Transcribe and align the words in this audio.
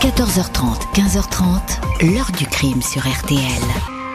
14h30, 0.00 0.92
15h30, 0.94 2.12
l'heure 2.14 2.30
du 2.36 2.46
crime 2.46 2.82
sur 2.82 3.00
RTL. 3.00 3.40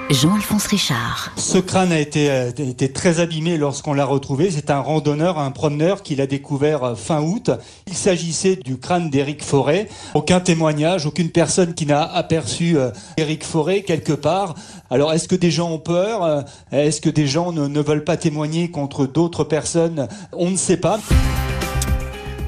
Jean-Alphonse 0.09 0.67
Richard. 0.67 1.31
Ce 1.37 1.57
crâne 1.57 1.91
a 1.91 1.99
été, 1.99 2.29
a 2.29 2.47
été 2.49 2.91
très 2.91 3.19
abîmé 3.19 3.57
lorsqu'on 3.57 3.93
l'a 3.93 4.05
retrouvé. 4.05 4.51
C'est 4.51 4.69
un 4.69 4.79
randonneur, 4.79 5.39
un 5.39 5.51
promeneur 5.51 6.03
qui 6.03 6.15
l'a 6.15 6.27
découvert 6.27 6.83
euh, 6.83 6.95
fin 6.95 7.21
août. 7.21 7.49
Il 7.87 7.93
s'agissait 7.93 8.57
du 8.57 8.77
crâne 8.77 9.09
d'Éric 9.09 9.43
Forêt. 9.43 9.89
Aucun 10.13 10.39
témoignage, 10.39 11.05
aucune 11.05 11.29
personne 11.29 11.73
qui 11.73 11.85
n'a 11.85 12.03
aperçu 12.03 12.77
euh, 12.77 12.91
Éric 13.17 13.43
Forêt 13.43 13.81
quelque 13.81 14.13
part. 14.13 14.55
Alors, 14.89 15.13
est-ce 15.13 15.27
que 15.27 15.35
des 15.35 15.51
gens 15.51 15.71
ont 15.71 15.79
peur? 15.79 16.23
Euh, 16.23 16.41
Est-ce 16.71 17.01
que 17.01 17.09
des 17.09 17.27
gens 17.27 17.51
ne, 17.51 17.67
ne 17.67 17.81
veulent 17.81 18.03
pas 18.03 18.17
témoigner 18.17 18.69
contre 18.69 19.05
d'autres 19.05 19.43
personnes? 19.43 20.07
On 20.33 20.51
ne 20.51 20.57
sait 20.57 20.77
pas. 20.77 20.99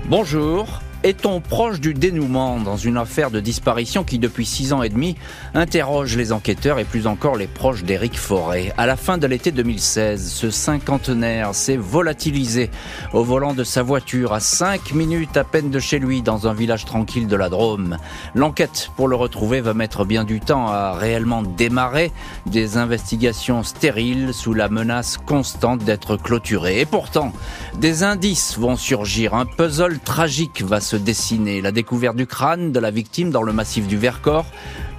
Bonjour. 0.07 0.67
Est-on 1.03 1.41
proche 1.41 1.81
du 1.81 1.93
dénouement 1.93 2.61
dans 2.61 2.77
une 2.77 2.95
affaire 2.95 3.29
de 3.29 3.41
disparition 3.41 4.05
qui, 4.05 4.19
depuis 4.19 4.45
six 4.45 4.71
ans 4.71 4.83
et 4.83 4.87
demi, 4.87 5.17
interroge 5.53 6.15
les 6.15 6.31
enquêteurs 6.31 6.79
et 6.79 6.85
plus 6.85 7.07
encore 7.07 7.35
les 7.35 7.47
proches 7.47 7.83
d'Éric 7.83 8.17
Forêt? 8.17 8.71
À 8.77 8.85
la 8.85 8.95
fin 8.95 9.17
de 9.17 9.27
l'été 9.27 9.51
2016, 9.51 10.31
ce 10.31 10.49
cinquantenaire 10.49 11.55
s'est 11.55 11.75
volatilisé 11.75 12.71
au 13.11 13.21
volant 13.25 13.53
de 13.53 13.65
sa 13.65 13.83
voiture 13.83 14.31
à 14.31 14.39
cinq 14.39 14.93
minutes 14.93 15.35
à 15.35 15.43
peine 15.43 15.69
de 15.69 15.79
chez 15.79 15.99
lui 15.99 16.21
dans 16.21 16.47
un 16.47 16.53
village 16.53 16.85
tranquille 16.85 17.27
de 17.27 17.35
la 17.35 17.49
Drôme. 17.49 17.97
L'enquête 18.33 18.89
pour 18.95 19.09
le 19.09 19.17
retrouver 19.17 19.59
va 19.59 19.73
mettre 19.73 20.05
bien 20.05 20.23
du 20.23 20.39
temps 20.39 20.67
à 20.67 20.93
réellement 20.93 21.43
démarrer 21.43 22.13
des 22.45 22.77
investigations 22.77 23.63
stériles 23.63 24.33
sous 24.33 24.53
la 24.53 24.69
menace 24.69 25.17
constante 25.17 25.83
d'être 25.83 26.15
clôturées. 26.15 26.79
Et 26.79 26.85
pourtant, 26.85 27.33
des 27.77 28.03
indices 28.03 28.57
vont 28.57 28.77
surgir. 28.77 29.33
Un 29.33 29.45
puzzle 29.45 29.99
tragique 29.99 30.63
va 30.63 30.79
se 30.79 30.92
dessiner. 30.97 31.61
La 31.61 31.71
découverte 31.71 32.15
du 32.15 32.27
crâne 32.27 32.71
de 32.71 32.79
la 32.79 32.91
victime 32.91 33.29
dans 33.29 33.43
le 33.43 33.53
massif 33.53 33.87
du 33.87 33.97
Vercors, 33.97 34.45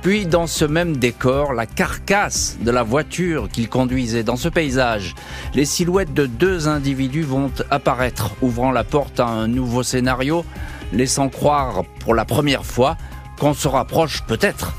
puis 0.02 0.26
dans 0.26 0.46
ce 0.46 0.64
même 0.64 0.96
décor, 0.96 1.54
la 1.54 1.66
carcasse 1.66 2.58
de 2.60 2.70
la 2.70 2.82
voiture 2.82 3.48
qu'il 3.48 3.68
conduisait. 3.68 4.22
Dans 4.22 4.36
ce 4.36 4.48
paysage, 4.48 5.14
les 5.54 5.64
silhouettes 5.64 6.12
de 6.12 6.26
deux 6.26 6.68
individus 6.68 7.22
vont 7.22 7.50
apparaître, 7.70 8.32
ouvrant 8.42 8.70
la 8.70 8.84
porte 8.84 9.20
à 9.20 9.26
un 9.26 9.48
nouveau 9.48 9.82
scénario, 9.82 10.44
laissant 10.92 11.28
croire 11.28 11.84
pour 12.00 12.14
la 12.14 12.24
première 12.24 12.64
fois 12.64 12.96
qu'on 13.38 13.54
se 13.54 13.66
rapproche 13.66 14.22
peut-être 14.26 14.74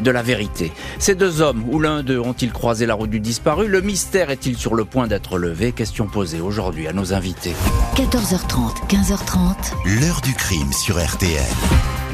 de 0.00 0.10
la 0.10 0.22
vérité. 0.22 0.72
Ces 0.98 1.14
deux 1.14 1.40
hommes, 1.40 1.64
ou 1.70 1.78
l'un 1.80 2.02
d'eux, 2.02 2.18
ont-ils 2.18 2.52
croisé 2.52 2.86
la 2.86 2.94
route 2.94 3.10
du 3.10 3.20
disparu? 3.20 3.68
Le 3.68 3.80
mystère 3.80 4.30
est-il 4.30 4.56
sur 4.56 4.74
le 4.74 4.84
point 4.84 5.06
d'être 5.06 5.38
levé? 5.38 5.72
Question 5.72 6.06
posée 6.06 6.40
aujourd'hui 6.40 6.88
à 6.88 6.92
nos 6.92 7.12
invités. 7.12 7.54
14h30, 7.96 8.88
15h30, 8.88 10.00
L'heure 10.00 10.20
du 10.20 10.34
crime 10.34 10.72
sur 10.72 11.02
RTL. 11.02 11.44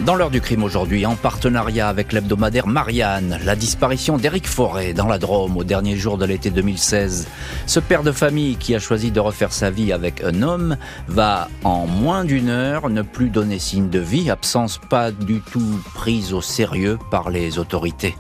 Dans 0.05 0.15
l'heure 0.15 0.31
du 0.31 0.43
crime 0.43 0.63
aujourd'hui, 0.63 1.07
en 1.07 1.17
partenariat 1.17 1.89
avec 1.89 2.13
l'hebdomadaire 2.13 2.67
Marianne, 2.67 3.41
la 3.45 3.57
disparition 3.57 4.19
d'Éric 4.19 4.47
Forêt 4.47 4.93
dans 4.93 5.07
la 5.07 5.19
Drôme 5.19 5.57
au 5.57 5.65
dernier 5.65 5.97
jour 5.97 6.19
de 6.19 6.27
l'été 6.27 6.51
2016. 6.51 7.27
Ce 7.67 7.81
père 7.81 8.03
de 8.03 8.13
famille 8.13 8.57
qui 8.57 8.75
a 8.75 8.79
choisi 8.79 9.11
de 9.11 9.21
refaire 9.21 9.53
sa 9.53 9.71
vie 9.71 9.93
avec 9.93 10.23
un 10.23 10.43
homme 10.43 10.77
va 11.09 11.49
en 11.65 11.87
moins 11.87 12.25
d'une 12.25 12.51
heure 12.51 12.91
ne 12.91 13.03
plus 13.03 13.31
donner 13.31 13.59
signe 13.59 13.89
de 13.89 13.99
vie, 13.99 14.31
absence 14.31 14.79
pas 14.91 15.11
du 15.11 15.41
tout 15.41 15.81
prise 15.95 16.35
au 16.35 16.43
sérieux 16.43 16.99
par 17.11 17.31
les 17.31 17.59
autorités. 17.59 18.15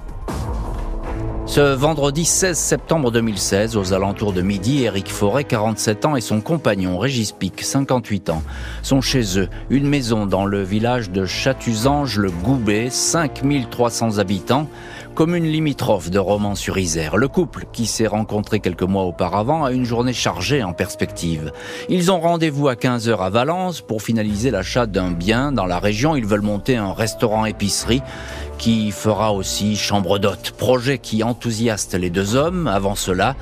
Ce 1.47 1.61
vendredi 1.61 2.25
16 2.25 2.58
septembre 2.58 3.12
2016, 3.12 3.77
aux 3.77 3.92
alentours 3.92 4.33
de 4.33 4.42
midi, 4.42 4.83
Éric 4.83 5.08
Forêt, 5.08 5.44
47 5.44 6.05
ans, 6.05 6.16
et 6.16 6.20
son 6.20 6.41
compagnon 6.41 6.98
Régis 6.98 7.30
Pic, 7.30 7.62
58 7.62 8.30
ans, 8.30 8.42
sont 8.83 9.00
chez 9.00 9.39
eux, 9.39 9.48
une 9.70 9.86
maison 9.86 10.27
dans 10.27 10.44
le 10.44 10.64
village 10.64 11.11
de 11.11 11.24
Chatuzange-le-Goubet, 11.24 12.91
5300 12.91 14.19
habitants, 14.19 14.69
commune 15.17 15.47
limitrophe 15.47 16.11
de 16.11 16.19
Romans-sur-Isère. 16.19 17.17
Le 17.17 17.27
couple, 17.27 17.64
qui 17.72 17.86
s'est 17.86 18.06
rencontré 18.06 18.61
quelques 18.61 18.83
mois 18.83 19.05
auparavant, 19.05 19.64
a 19.64 19.73
une 19.73 19.86
journée 19.86 20.13
chargée 20.13 20.63
en 20.63 20.74
perspective. 20.74 21.52
Ils 21.89 22.13
ont 22.13 22.20
rendez-vous 22.20 22.68
à 22.68 22.74
15h 22.74 23.17
à 23.20 23.30
Valence 23.30 23.80
pour 23.80 24.02
finaliser 24.02 24.51
l'achat 24.51 24.85
d'un 24.85 25.13
bien 25.13 25.52
dans 25.52 25.64
la 25.64 25.79
région. 25.79 26.17
Ils 26.17 26.27
veulent 26.27 26.42
monter 26.42 26.77
un 26.77 26.92
restaurant-épicerie 26.92 28.02
qui 28.58 28.90
fera 28.90 29.33
aussi 29.33 29.74
chambre 29.74 30.18
d'hôte. 30.18 30.51
Projet 30.51 30.98
qui 30.98 31.23
enthousiaste 31.23 31.95
les 31.95 32.11
deux 32.11 32.36
hommes. 32.36 32.67
Avant 32.67 32.95
cela, 32.95 33.36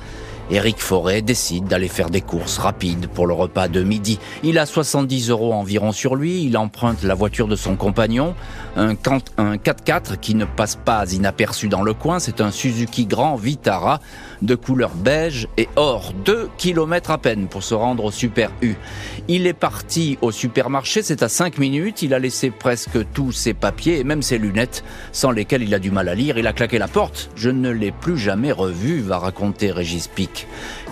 Éric 0.51 0.79
Forêt 0.79 1.21
décide 1.23 1.65
d'aller 1.65 1.87
faire 1.87 2.11
des 2.11 2.21
courses 2.21 2.59
rapides 2.59 3.07
pour 3.07 3.25
le 3.25 3.33
repas 3.33 3.67
de 3.67 3.81
midi. 3.81 4.19
Il 4.43 4.59
a 4.59 4.65
70 4.65 5.29
euros 5.31 5.53
environ 5.53 5.91
sur 5.91 6.15
lui. 6.15 6.43
Il 6.43 6.55
emprunte 6.57 7.01
la 7.03 7.15
voiture 7.15 7.47
de 7.47 7.55
son 7.55 7.75
compagnon, 7.75 8.35
un 8.75 8.93
4x4 8.93 10.17
qui 10.19 10.35
ne 10.35 10.45
passe 10.45 10.75
pas 10.75 11.11
inaperçu 11.11 11.67
dans 11.67 11.81
le 11.81 11.93
coin. 11.93 12.19
C'est 12.19 12.41
un 12.41 12.51
Suzuki 12.51 13.05
Grand 13.07 13.35
Vitara 13.35 13.99
de 14.43 14.53
couleur 14.53 14.91
beige 14.93 15.47
et 15.57 15.67
or. 15.75 16.13
Deux 16.23 16.49
kilomètres 16.57 17.09
à 17.09 17.17
peine 17.17 17.47
pour 17.47 17.63
se 17.63 17.73
rendre 17.73 18.05
au 18.05 18.11
Super 18.11 18.51
U. 18.61 18.75
Il 19.27 19.47
est 19.47 19.53
parti 19.53 20.19
au 20.21 20.31
supermarché, 20.31 21.01
c'est 21.01 21.23
à 21.23 21.29
5 21.29 21.57
minutes. 21.57 22.03
Il 22.03 22.13
a 22.13 22.19
laissé 22.19 22.51
presque 22.51 22.99
tous 23.13 23.31
ses 23.31 23.55
papiers 23.55 23.99
et 23.99 24.03
même 24.03 24.21
ses 24.21 24.37
lunettes, 24.37 24.83
sans 25.11 25.31
lesquelles 25.31 25.63
il 25.63 25.73
a 25.73 25.79
du 25.79 25.89
mal 25.89 26.07
à 26.07 26.13
lire. 26.13 26.37
Il 26.37 26.45
a 26.45 26.53
claqué 26.53 26.77
la 26.77 26.87
porte. 26.87 27.31
Je 27.35 27.49
ne 27.49 27.71
l'ai 27.71 27.91
plus 27.91 28.17
jamais 28.17 28.51
revu, 28.51 28.99
va 29.01 29.17
raconter 29.17 29.71
Régis 29.71 30.07
Pic. 30.07 30.34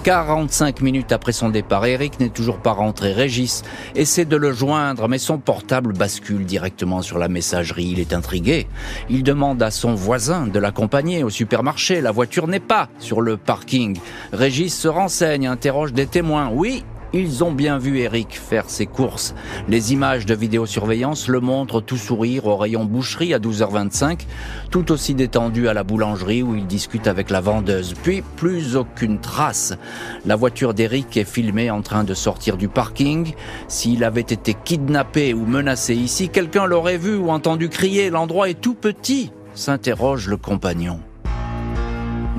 45 0.04 0.82
minutes 0.82 1.12
après 1.14 1.32
son 1.32 1.50
départ, 1.50 1.86
Eric 1.86 2.20
n'est 2.20 2.30
toujours 2.30 2.58
pas 2.58 2.74
rentré. 2.74 3.14
Régis 3.14 3.64
essaie 3.96 4.26
de 4.26 4.36
le 4.36 4.52
joindre, 4.52 5.08
mais 5.08 5.18
son 5.18 5.38
portable 5.38 5.94
bascule 5.94 6.46
directement 6.46 7.02
sur 7.02 7.18
la 7.18 7.30
messagerie. 7.30 7.90
Il 7.94 8.00
est 8.00 8.14
intrigué. 8.14 8.68
Il 9.10 9.24
demande 9.24 9.64
à 9.64 9.72
son 9.72 9.96
voisin 9.96 10.48
de 10.48 10.60
l'accompagner 10.60 11.24
au 11.24 11.30
supermarché. 11.30 12.02
La 12.02 12.12
voiture 12.12 12.48
n'est 12.48 12.60
pas 12.60 12.90
sur 13.00 13.22
le 13.22 13.38
parking. 13.38 13.98
Régis 14.34 14.78
se 14.78 14.88
renseigne, 14.88 15.48
interroge 15.48 15.94
des 15.94 16.08
témoins. 16.08 16.50
Oui, 16.54 16.84
ils 17.14 17.44
ont 17.44 17.52
bien 17.52 17.78
vu 17.78 18.00
Eric 18.00 18.40
faire 18.40 18.70
ses 18.70 18.88
courses. 18.88 19.36
Les 19.70 19.94
images 19.94 20.26
de 20.26 20.34
vidéosurveillance 20.34 21.28
le 21.28 21.40
montrent 21.40 21.80
tout 21.80 21.98
sourire 21.98 22.48
au 22.48 22.58
rayon 22.58 22.86
boucherie 22.86 23.34
à 23.34 23.40
12h25, 23.40 24.22
tout 24.72 24.92
aussi 24.92 25.14
détendu 25.14 25.68
à 25.68 25.74
la 25.74 25.84
boulangerie 25.84 26.44
où 26.44 26.56
il 26.56 26.66
discute 26.66 27.08
avec 27.08 27.30
la 27.30 27.42
vendeuse. 27.42 27.94
Puis 28.02 28.24
plus 28.36 28.76
aucune 28.76 29.20
trace. 29.20 29.74
La 30.26 30.36
voiture 30.36 30.74
d'Eric 30.74 31.16
est 31.18 31.24
filmée 31.24 31.70
en 31.70 31.82
train 31.82 32.04
de 32.04 32.14
sortir 32.14 32.58
du 32.58 32.68
parking. 32.68 33.34
S'il 33.68 34.04
avait 34.04 34.22
été 34.22 34.56
kidnappé 34.56 35.34
ou 35.34 35.46
menacé 35.46 35.96
ici, 35.96 36.30
quelqu'un 36.30 36.66
l'aurait 36.66 36.98
vu 36.98 37.16
ou 37.16 37.30
entendu 37.30 37.70
crier. 37.70 38.10
L'endroit 38.10 38.50
est 38.50 38.60
tout 38.60 38.76
petit, 38.76 39.32
s'interroge 39.54 40.28
le 40.28 40.38
compagnon. 40.38 41.00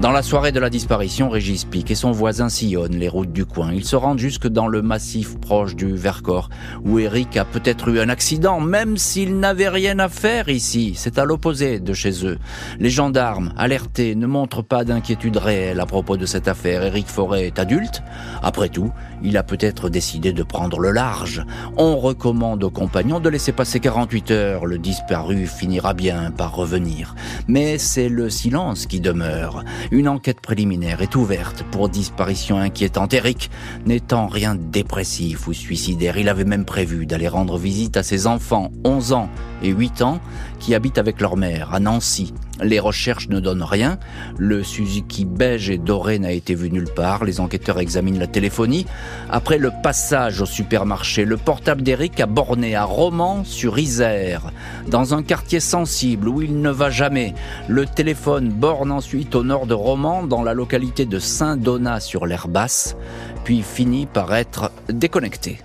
Dans 0.05 0.13
la 0.13 0.21
soirée 0.21 0.53
de 0.53 0.61
la 0.61 0.69
disparition, 0.69 1.31
Régis 1.31 1.65
Pic 1.65 1.91
et 1.91 1.95
son 1.95 2.13
voisin 2.13 2.51
sillonnent 2.51 2.99
les 2.99 3.09
routes 3.09 3.33
du 3.33 3.47
coin. 3.47 3.73
Ils 3.73 3.87
se 3.87 3.97
rendent 3.97 4.19
jusque 4.19 4.47
dans 4.47 4.69
le 4.69 4.83
massif 4.83 5.41
proche 5.41 5.75
du 5.77 5.97
Vercors, 5.97 6.51
où 6.85 6.99
Eric 6.99 7.39
a 7.39 7.47
peut-être 7.47 7.89
eu 7.89 8.01
un 8.01 8.11
accident, 8.11 8.61
même 8.61 8.99
s'il 8.99 9.39
n'avait 9.39 9.71
rien 9.71 9.99
à 10.01 10.11
faire 10.11 10.51
ici. 10.51 10.93
C'est 10.95 11.19
à 11.19 11.25
l'opposé 11.25 11.81
de 11.81 11.95
chez 11.95 12.27
eux. 12.27 12.37
Les 12.79 12.91
gendarmes, 12.91 13.55
alertés, 13.57 14.15
ne 14.15 14.27
montrent 14.27 14.61
pas 14.61 14.85
d'inquiétude 14.85 15.39
réelle 15.39 15.81
à 15.81 15.87
propos 15.87 16.19
de 16.19 16.27
cette 16.27 16.49
affaire. 16.49 16.83
Eric 16.83 17.07
Forêt 17.07 17.47
est 17.47 17.59
adulte. 17.59 18.03
Après 18.43 18.69
tout, 18.69 18.93
il 19.25 19.37
a 19.37 19.43
peut-être 19.43 19.89
décidé 19.89 20.33
de 20.33 20.43
prendre 20.43 20.79
le 20.79 20.91
large. 20.91 21.45
On 21.77 21.97
recommande 21.97 22.62
aux 22.62 22.71
compagnons 22.71 23.21
de 23.21 23.29
laisser 23.29 23.53
passer 23.53 23.81
48 23.81 24.31
heures. 24.31 24.67
Le 24.67 24.79
disparu 24.79 25.47
finira 25.47 25.95
bien 25.95 26.31
par 26.31 26.55
revenir. 26.55 27.15
Mais 27.49 27.79
c'est 27.79 28.09
le 28.09 28.31
silence 28.31 28.87
qui 28.87 29.01
demeure. 29.01 29.65
Une 29.91 30.09
enquête 30.09 30.41
préliminaire 30.41 31.03
est 31.03 31.17
ouverte 31.17 31.65
pour 31.71 31.89
disparition 31.89 32.59
inquiétante. 32.59 33.15
Eric 33.15 33.51
n'étant 33.87 34.27
rien 34.27 34.55
dépressif 34.55 35.49
ou 35.49 35.53
suicidaire, 35.53 36.19
il 36.19 36.29
avait 36.29 36.45
même 36.45 36.65
prévu 36.65 37.06
d'aller 37.06 37.29
rendre 37.29 37.59
visite 37.59 37.97
à 37.97 38.03
ses 38.03 38.27
enfants, 38.27 38.71
11 38.85 39.12
ans 39.12 39.31
et 39.65 39.71
8 39.71 40.03
ans, 40.03 40.21
qui 40.61 40.75
habitent 40.75 40.99
avec 40.99 41.21
leur 41.21 41.37
mère 41.37 41.75
à 41.75 41.81
Nancy. 41.81 42.33
Les 42.62 42.79
recherches 42.79 43.29
ne 43.29 43.41
donnent 43.41 43.65
rien. 43.65 43.99
Le 44.38 44.62
Suzuki 44.62 45.25
beige 45.25 45.71
et 45.71 45.79
doré 45.79 46.19
n'a 46.19 46.31
été 46.31 46.55
vu 46.55 46.71
nulle 46.71 46.88
part. 46.88 47.25
Les 47.25 47.41
enquêteurs 47.41 47.81
examinent 47.81 48.19
la 48.19 48.29
téléphonie. 48.29 48.87
Après 49.29 49.59
le 49.59 49.73
passage 49.83 50.41
au 50.41 50.47
supermarché, 50.47 51.25
le 51.25 51.37
portable 51.37 51.83
d'Eric 51.83 52.21
a 52.21 52.27
borné 52.27 52.77
à 52.77 52.85
Romans 52.85 53.43
sur 53.44 53.79
Isère, 53.79 54.53
dans 54.88 55.15
un 55.15 55.23
quartier 55.23 55.59
sensible 55.61 56.29
où 56.29 56.43
il 56.43 56.61
ne 56.61 56.71
va 56.71 56.91
jamais. 56.91 57.35
Le 57.69 57.87
téléphone 57.87 58.50
borne 58.50 58.93
ensuite 58.93 59.35
au 59.35 59.43
nord 59.43 59.67
de 59.67 59.75
Romans, 59.75 60.23
dans 60.23 60.43
la 60.43 60.55
localité 60.55 61.06
de 61.06 61.19
Saint-Donat 61.19 62.00
sur 62.00 62.25
l'air 62.25 62.47
basse, 62.47 62.97
puis 63.43 63.62
finit 63.62 64.06
par 64.06 64.33
être 64.35 64.71
déconnecté. 64.88 65.59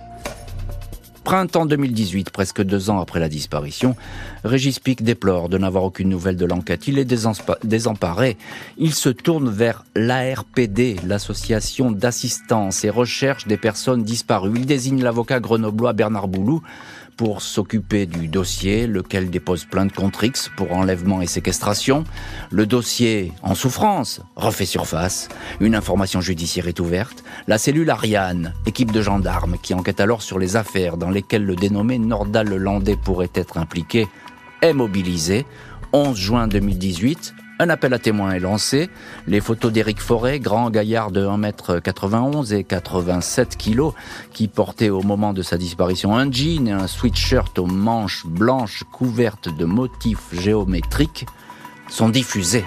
Printemps 1.24 1.66
2018, 1.66 2.30
presque 2.30 2.62
deux 2.62 2.90
ans 2.90 2.98
après 2.98 3.20
la 3.20 3.28
disparition, 3.28 3.94
Régis 4.42 4.78
Pic 4.78 5.02
déplore 5.02 5.48
de 5.48 5.58
n'avoir 5.58 5.84
aucune 5.84 6.08
nouvelle 6.08 6.36
de 6.36 6.46
l'enquête. 6.46 6.88
Il 6.88 6.98
est 6.98 7.04
désemparé. 7.04 8.36
Il 8.78 8.94
se 8.94 9.10
tourne 9.10 9.50
vers 9.50 9.84
l'ARPD, 9.94 10.96
l'association 11.06 11.90
d'assistance 11.90 12.84
et 12.84 12.90
recherche 12.90 13.46
des 13.46 13.58
personnes 13.58 14.02
disparues. 14.02 14.52
Il 14.56 14.66
désigne 14.66 15.02
l'avocat 15.02 15.40
grenoblois 15.40 15.92
Bernard 15.92 16.28
Boulou 16.28 16.62
pour 17.20 17.42
s'occuper 17.42 18.06
du 18.06 18.28
dossier, 18.28 18.86
lequel 18.86 19.28
dépose 19.28 19.66
plainte 19.66 19.92
contre 19.92 20.24
X 20.24 20.50
pour 20.56 20.72
enlèvement 20.72 21.20
et 21.20 21.26
séquestration. 21.26 22.04
Le 22.50 22.64
dossier, 22.64 23.34
en 23.42 23.54
souffrance, 23.54 24.22
refait 24.36 24.64
surface. 24.64 25.28
Une 25.60 25.74
information 25.74 26.22
judiciaire 26.22 26.66
est 26.66 26.80
ouverte. 26.80 27.22
La 27.46 27.58
cellule 27.58 27.90
Ariane, 27.90 28.54
équipe 28.64 28.90
de 28.90 29.02
gendarmes, 29.02 29.58
qui 29.62 29.74
enquête 29.74 30.00
alors 30.00 30.22
sur 30.22 30.38
les 30.38 30.56
affaires 30.56 30.96
dans 30.96 31.10
lesquelles 31.10 31.44
le 31.44 31.56
dénommé 31.56 31.98
Nordal 31.98 32.56
Landais 32.56 32.96
pourrait 32.96 33.28
être 33.34 33.58
impliqué, 33.58 34.08
est 34.62 34.72
mobilisée. 34.72 35.44
11 35.92 36.16
juin 36.16 36.48
2018, 36.48 37.34
un 37.60 37.68
appel 37.68 37.92
à 37.92 37.98
témoins 37.98 38.32
est 38.32 38.40
lancé. 38.40 38.88
Les 39.26 39.40
photos 39.40 39.70
d'Éric 39.70 40.00
Forêt, 40.00 40.40
grand 40.40 40.70
gaillard 40.70 41.10
de 41.10 41.26
1m91 41.26 42.54
et 42.54 42.64
87 42.64 43.58
kg, 43.58 43.90
qui 44.32 44.48
portait 44.48 44.88
au 44.88 45.02
moment 45.02 45.34
de 45.34 45.42
sa 45.42 45.58
disparition 45.58 46.16
un 46.16 46.32
jean 46.32 46.68
et 46.68 46.72
un 46.72 46.86
sweatshirt 46.86 47.58
aux 47.58 47.66
manches 47.66 48.26
blanches 48.26 48.84
couvertes 48.90 49.54
de 49.54 49.66
motifs 49.66 50.32
géométriques, 50.32 51.26
sont 51.88 52.08
diffusées. 52.08 52.64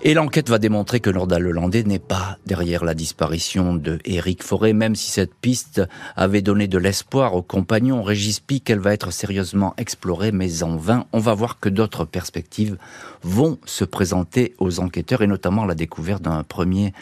Et 0.00 0.14
l'enquête 0.14 0.48
va 0.48 0.60
démontrer 0.60 1.00
que 1.00 1.10
Nordal 1.10 1.42
Lelandais 1.42 1.82
n'est 1.82 1.98
pas 1.98 2.38
derrière 2.46 2.84
la 2.84 2.94
disparition 2.94 3.74
de 3.74 3.98
Éric 4.04 4.44
Forêt, 4.44 4.72
même 4.72 4.94
si 4.94 5.10
cette 5.10 5.34
piste 5.34 5.82
avait 6.14 6.40
donné 6.40 6.68
de 6.68 6.78
l'espoir 6.78 7.34
aux 7.34 7.42
compagnons. 7.42 8.04
Régis 8.04 8.38
Pic, 8.38 8.70
elle 8.70 8.78
va 8.78 8.94
être 8.94 9.10
sérieusement 9.10 9.74
explorée, 9.76 10.30
mais 10.30 10.62
en 10.62 10.76
vain. 10.76 11.06
On 11.12 11.18
va 11.18 11.34
voir 11.34 11.58
que 11.58 11.68
d'autres 11.68 12.04
perspectives 12.04 12.76
vont 13.24 13.58
se 13.64 13.84
présenter 13.84 14.54
aux 14.58 14.78
enquêteurs, 14.78 15.22
et 15.22 15.26
notamment 15.26 15.64
la 15.64 15.74
découverte 15.74 16.22
d'un 16.22 16.44
premier 16.44 16.92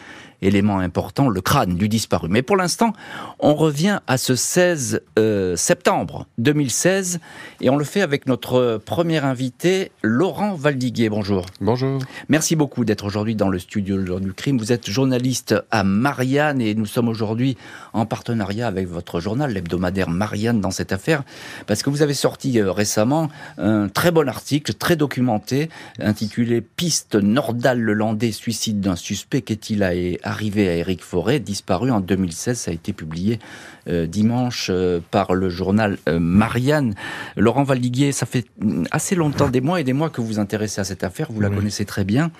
élément 0.41 0.79
important, 0.79 1.29
le 1.29 1.41
crâne 1.41 1.75
du 1.75 1.89
disparu. 1.89 2.27
Mais 2.29 2.41
pour 2.41 2.57
l'instant, 2.57 2.93
on 3.39 3.55
revient 3.55 3.99
à 4.07 4.17
ce 4.17 4.35
16 4.35 5.01
euh, 5.17 5.55
septembre 5.55 6.27
2016 6.37 7.19
et 7.61 7.69
on 7.69 7.77
le 7.77 7.83
fait 7.83 8.01
avec 8.01 8.27
notre 8.27 8.79
premier 8.85 9.17
invité, 9.23 9.91
Laurent 10.01 10.53
Valdiguier. 10.53 11.09
Bonjour. 11.09 11.45
Bonjour. 11.61 12.01
Merci 12.29 12.55
beaucoup 12.55 12.85
d'être 12.85 13.05
aujourd'hui 13.05 13.35
dans 13.35 13.49
le 13.49 13.59
studio 13.59 14.19
du 14.19 14.33
crime. 14.33 14.57
Vous 14.57 14.71
êtes 14.71 14.89
journaliste 14.89 15.55
à 15.71 15.83
Marianne 15.83 16.61
et 16.61 16.75
nous 16.75 16.85
sommes 16.85 17.07
aujourd'hui 17.07 17.57
en 17.93 18.05
partenariat 18.05 18.67
avec 18.67 18.87
votre 18.87 19.19
journal, 19.19 19.51
l'hebdomadaire 19.51 20.09
Marianne, 20.09 20.61
dans 20.61 20.71
cette 20.71 20.91
affaire, 20.91 21.23
parce 21.65 21.83
que 21.83 21.89
vous 21.89 22.01
avez 22.01 22.13
sorti 22.13 22.59
euh, 22.59 22.71
récemment 22.71 23.29
un 23.57 23.89
très 23.89 24.11
bon 24.11 24.29
article, 24.29 24.73
très 24.73 24.95
documenté, 24.95 25.69
intitulé 25.99 26.61
Piste 26.61 27.15
Nordal-Lelandais, 27.15 28.31
suicide 28.31 28.79
d'un 28.81 28.95
suspect. 28.95 29.41
Qu'est-il 29.41 29.83
à 29.83 29.93
arrivé 30.27 30.67
à 30.69 30.75
Éric 30.75 31.03
Forêt, 31.03 31.39
disparu 31.39 31.91
en 31.91 31.99
2016. 31.99 32.59
Ça 32.59 32.71
a 32.71 32.73
été 32.73 32.93
publié 32.93 33.39
euh, 33.87 34.05
dimanche 34.05 34.67
euh, 34.69 34.99
par 35.11 35.33
le 35.33 35.49
journal 35.49 35.97
euh, 36.07 36.19
Marianne. 36.19 36.93
Laurent 37.35 37.63
Valdiguier, 37.63 38.11
ça 38.11 38.25
fait 38.25 38.45
mm, 38.59 38.85
assez 38.91 39.15
longtemps, 39.15 39.49
des 39.49 39.61
mois 39.61 39.79
et 39.79 39.83
des 39.83 39.93
mois 39.93 40.09
que 40.09 40.21
vous 40.21 40.27
vous 40.27 40.39
intéressez 40.39 40.81
à 40.81 40.83
cette 40.83 41.03
affaire, 41.03 41.31
vous 41.31 41.41
la 41.41 41.49
connaissez 41.49 41.85
très 41.85 42.03
bien. 42.03 42.31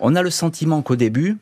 On 0.00 0.14
a 0.14 0.22
le 0.22 0.30
sentiment 0.30 0.82
qu'au 0.82 0.96
début, 0.96 1.38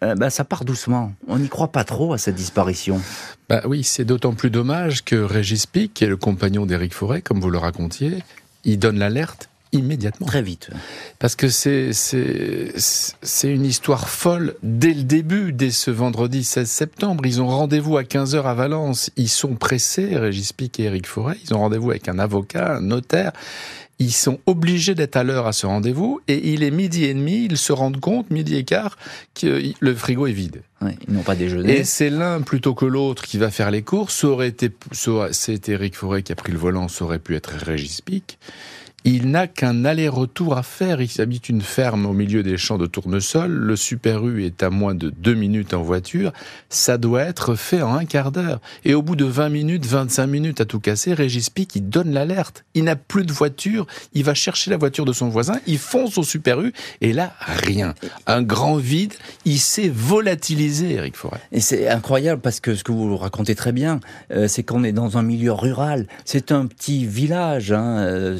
ben, 0.00 0.28
ça 0.28 0.44
part 0.44 0.66
doucement. 0.66 1.14
On 1.28 1.38
n'y 1.38 1.48
croit 1.48 1.72
pas 1.72 1.84
trop 1.84 2.12
à 2.12 2.18
cette 2.18 2.34
disparition. 2.34 3.00
Bah 3.48 3.62
oui, 3.64 3.82
c'est 3.84 4.04
d'autant 4.04 4.34
plus 4.34 4.50
dommage 4.50 5.02
que 5.02 5.16
Régis 5.16 5.64
Pic, 5.64 5.94
qui 5.94 6.04
est 6.04 6.08
le 6.08 6.18
compagnon 6.18 6.66
d'Éric 6.66 6.92
Forêt, 6.92 7.22
comme 7.22 7.40
vous 7.40 7.48
le 7.48 7.56
racontiez, 7.56 8.22
il 8.64 8.78
donne 8.78 8.98
l'alerte 8.98 9.48
immédiatement. 9.74 10.26
Très 10.26 10.42
vite. 10.42 10.70
Parce 11.18 11.36
que 11.36 11.48
c'est, 11.48 11.92
c'est, 11.92 12.72
c'est 12.76 13.48
une 13.48 13.66
histoire 13.66 14.08
folle 14.08 14.54
dès 14.62 14.94
le 14.94 15.02
début, 15.02 15.52
dès 15.52 15.70
ce 15.70 15.90
vendredi 15.90 16.44
16 16.44 16.68
septembre. 16.68 17.26
Ils 17.26 17.42
ont 17.42 17.48
rendez-vous 17.48 17.96
à 17.96 18.02
15h 18.02 18.44
à 18.44 18.54
Valence. 18.54 19.10
Ils 19.16 19.28
sont 19.28 19.54
pressés, 19.54 20.16
Régis 20.16 20.52
Pic 20.52 20.80
et 20.80 20.84
Eric 20.84 21.06
Forêt. 21.06 21.36
Ils 21.44 21.54
ont 21.54 21.58
rendez-vous 21.58 21.90
avec 21.90 22.08
un 22.08 22.18
avocat, 22.18 22.76
un 22.76 22.80
notaire. 22.80 23.32
Ils 24.00 24.12
sont 24.12 24.40
obligés 24.46 24.94
d'être 24.94 25.16
à 25.16 25.22
l'heure 25.22 25.46
à 25.46 25.52
ce 25.52 25.66
rendez-vous 25.66 26.20
et 26.26 26.52
il 26.52 26.64
est 26.64 26.72
midi 26.72 27.04
et 27.04 27.14
demi, 27.14 27.44
ils 27.44 27.56
se 27.56 27.72
rendent 27.72 28.00
compte, 28.00 28.28
midi 28.30 28.56
et 28.56 28.64
quart, 28.64 28.98
que 29.34 29.62
le 29.78 29.94
frigo 29.94 30.26
est 30.26 30.32
vide. 30.32 30.62
ils 30.82 31.14
n'ont 31.14 31.22
pas 31.22 31.36
déjeuné. 31.36 31.78
Et 31.78 31.84
c'est 31.84 32.10
l'un 32.10 32.40
plutôt 32.40 32.74
que 32.74 32.86
l'autre 32.86 33.22
qui 33.22 33.38
va 33.38 33.50
faire 33.50 33.70
les 33.70 33.82
courses. 33.82 34.16
Ça 34.16 34.26
aurait 34.28 34.48
été, 34.48 34.70
c'est 35.30 35.68
Eric 35.68 35.94
Forêt 35.94 36.22
qui 36.22 36.32
a 36.32 36.34
pris 36.34 36.50
le 36.50 36.58
volant, 36.58 36.88
ça 36.88 37.04
aurait 37.04 37.20
pu 37.20 37.36
être 37.36 37.50
Régis 37.50 38.00
Pic. 38.00 38.38
Il 39.06 39.30
n'a 39.30 39.46
qu'un 39.46 39.84
aller-retour 39.84 40.56
à 40.56 40.62
faire. 40.62 41.02
Il 41.02 41.20
habite 41.20 41.50
une 41.50 41.60
ferme 41.60 42.06
au 42.06 42.14
milieu 42.14 42.42
des 42.42 42.56
champs 42.56 42.78
de 42.78 42.86
tournesol. 42.86 43.50
Le 43.50 43.76
Super 43.76 44.26
U 44.26 44.42
est 44.46 44.62
à 44.62 44.70
moins 44.70 44.94
de 44.94 45.10
deux 45.10 45.34
minutes 45.34 45.74
en 45.74 45.82
voiture. 45.82 46.32
Ça 46.70 46.96
doit 46.96 47.20
être 47.20 47.54
fait 47.54 47.82
en 47.82 47.96
un 47.96 48.06
quart 48.06 48.32
d'heure. 48.32 48.62
Et 48.86 48.94
au 48.94 49.02
bout 49.02 49.14
de 49.14 49.26
20 49.26 49.50
minutes, 49.50 49.84
25 49.84 50.26
minutes 50.26 50.62
à 50.62 50.64
tout 50.64 50.80
casser, 50.80 51.12
Régis 51.12 51.50
Pic, 51.50 51.76
il 51.76 51.90
donne 51.90 52.14
l'alerte. 52.14 52.64
Il 52.72 52.84
n'a 52.84 52.96
plus 52.96 53.26
de 53.26 53.32
voiture. 53.32 53.86
Il 54.14 54.24
va 54.24 54.32
chercher 54.32 54.70
la 54.70 54.78
voiture 54.78 55.04
de 55.04 55.12
son 55.12 55.28
voisin. 55.28 55.60
Il 55.66 55.76
fonce 55.78 56.16
au 56.16 56.22
Super 56.22 56.62
U. 56.62 56.72
Et 57.02 57.12
là, 57.12 57.34
rien. 57.40 57.94
Un 58.26 58.40
grand 58.40 58.76
vide. 58.76 59.12
Il 59.44 59.58
s'est 59.58 59.92
volatilisé, 59.94 60.94
Eric 60.94 61.14
Forêt. 61.16 61.40
Et 61.52 61.60
c'est 61.60 61.90
incroyable 61.90 62.40
parce 62.40 62.58
que 62.58 62.74
ce 62.74 62.82
que 62.82 62.92
vous 62.92 63.18
racontez 63.18 63.54
très 63.54 63.72
bien, 63.72 64.00
euh, 64.30 64.48
c'est 64.48 64.62
qu'on 64.62 64.82
est 64.82 64.92
dans 64.92 65.18
un 65.18 65.22
milieu 65.22 65.52
rural. 65.52 66.06
C'est 66.24 66.52
un 66.52 66.64
petit 66.64 67.04
village. 67.04 67.70
Hein, 67.70 67.98
euh, 67.98 68.38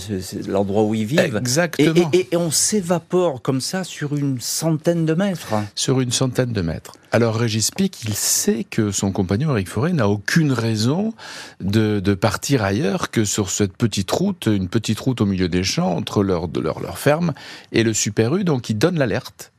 l'endroit 0.55 0.85
où 0.85 0.95
ils 0.95 1.05
vivent. 1.05 1.37
Exactement. 1.37 2.11
Et, 2.13 2.29
on 2.37 2.51
s'évapore 2.51 3.43
comme 3.43 3.61
ça 3.61 3.85
sur 3.85 4.17
une 4.17 4.41
centaine 4.41 5.05
de 5.05 5.15
mètres. 5.15 5.55
Sur 5.75 6.01
une 6.01 6.13
centaine 6.13 6.53
de 6.53 6.63
mètres. 6.63 6.95
Alors 7.13 7.37
Régis 7.37 7.71
Pic, 7.71 8.03
il 8.05 8.15
sait 8.15 8.65
que 8.65 8.91
son 8.91 9.13
compagnon 9.13 9.51
Eric 9.51 9.69
Forêt 9.69 9.93
n'a 9.93 10.09
aucune 10.09 10.53
raison 10.53 11.13
de, 11.61 12.01
partir 12.15 12.65
ailleurs 12.65 13.11
que 13.11 13.25
sur 13.25 13.51
cette 13.51 13.77
petite 13.77 14.11
route, 14.11 14.47
une 14.47 14.69
petite 14.69 14.99
route 14.99 15.21
au 15.21 15.27
milieu 15.27 15.49
des 15.49 15.63
champs 15.63 15.95
entre 15.95 16.23
leur, 16.23 16.49
leur, 16.61 16.81
leur 16.81 16.99
ferme 16.99 17.33
et 17.73 17.83
le 17.85 17.93
Super 17.93 18.35
U, 18.35 18.45
donc 18.45 18.71
il 18.71 18.79
donne 18.79 18.99
l'alerte 18.99 19.53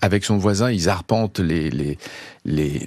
avec 0.00 0.24
son 0.24 0.36
voisin, 0.36 0.70
ils 0.70 0.88
arpentent 0.88 1.38
les, 1.38 1.70
les, 1.70 1.96
les, 2.44 2.82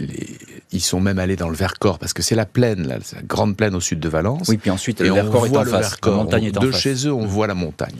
ils 0.72 0.82
sont 0.82 1.00
même 1.00 1.20
allés 1.20 1.38
dans 1.38 1.50
le 1.50 1.56
Vercors 1.56 2.00
parce 2.00 2.14
que 2.14 2.22
c'est 2.22 2.36
la 2.36 2.46
plaine, 2.46 2.88
là, 2.88 2.98
la 3.14 3.22
grande 3.22 3.56
plaine 3.56 3.76
au 3.76 3.80
sud 3.80 4.00
de 4.00 4.10
Valence. 4.10 4.50
Oui, 4.50 4.58
puis 4.58 4.70
ensuite 4.70 5.00
le 5.00 5.12
Vercors 5.12 5.48
est 5.48 5.58
en 5.58 5.66
face, 5.66 5.98
la 6.04 6.12
montagne 6.12 6.46
est 6.46 6.58
en 6.58 6.62
de 6.62 6.72
chez 6.72 7.08
eux, 7.08 7.14
on 7.14 7.26
voit 7.26 7.48
la 7.48 7.56
montagne. 7.56 7.96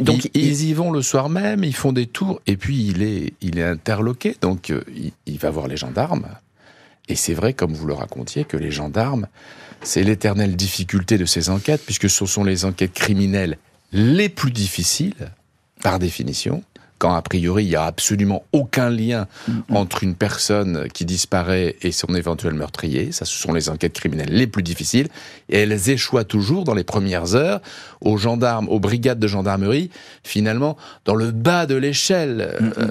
donc 0.00 0.28
ils, 0.34 0.64
y 0.64 0.74
vont 0.74 0.90
le 0.90 1.02
soir 1.02 1.28
même, 1.28 1.62
ils 1.62 1.74
font 1.74 1.92
des 1.92 2.06
tours, 2.06 2.40
et 2.46 2.56
puis 2.56 2.88
il 2.88 3.02
est, 3.02 3.32
il 3.40 3.58
est 3.58 3.64
interloqué, 3.64 4.36
donc 4.40 4.70
euh, 4.70 4.82
il, 4.94 5.12
il 5.26 5.38
va 5.38 5.50
voir 5.50 5.68
les 5.68 5.76
gendarmes. 5.76 6.26
Et 7.08 7.16
c'est 7.16 7.34
vrai, 7.34 7.54
comme 7.54 7.72
vous 7.72 7.86
le 7.86 7.94
racontiez, 7.94 8.44
que 8.44 8.56
les 8.56 8.70
gendarmes, 8.70 9.28
c'est 9.82 10.02
l'éternelle 10.02 10.56
difficulté 10.56 11.16
de 11.16 11.24
ces 11.24 11.48
enquêtes, 11.48 11.82
puisque 11.84 12.10
ce 12.10 12.26
sont 12.26 12.44
les 12.44 12.64
enquêtes 12.64 12.92
criminelles 12.92 13.56
les 13.92 14.28
plus 14.28 14.52
difficiles, 14.52 15.30
par 15.82 15.98
définition 15.98 16.62
quand 17.00 17.14
a 17.14 17.22
priori 17.22 17.64
il 17.64 17.70
y 17.70 17.76
a 17.76 17.84
absolument 17.84 18.44
aucun 18.52 18.90
lien 18.90 19.26
entre 19.70 20.04
une 20.04 20.14
personne 20.14 20.86
qui 20.92 21.06
disparaît 21.06 21.76
et 21.80 21.92
son 21.92 22.14
éventuel 22.14 22.52
meurtrier. 22.52 23.10
Ça, 23.10 23.24
ce 23.24 23.34
sont 23.34 23.54
les 23.54 23.70
enquêtes 23.70 23.94
criminelles 23.94 24.28
les 24.30 24.46
plus 24.46 24.62
difficiles. 24.62 25.08
Et 25.48 25.60
elles 25.60 25.90
échouent 25.90 26.22
toujours 26.24 26.64
dans 26.64 26.74
les 26.74 26.84
premières 26.84 27.34
heures 27.34 27.60
aux 28.02 28.18
gendarmes, 28.18 28.68
aux 28.68 28.80
brigades 28.80 29.18
de 29.18 29.26
gendarmerie, 29.26 29.90
finalement 30.22 30.76
dans 31.06 31.14
le 31.14 31.30
bas 31.30 31.64
de 31.64 31.74
l'échelle. 31.74 32.54
Euh, 32.78 32.90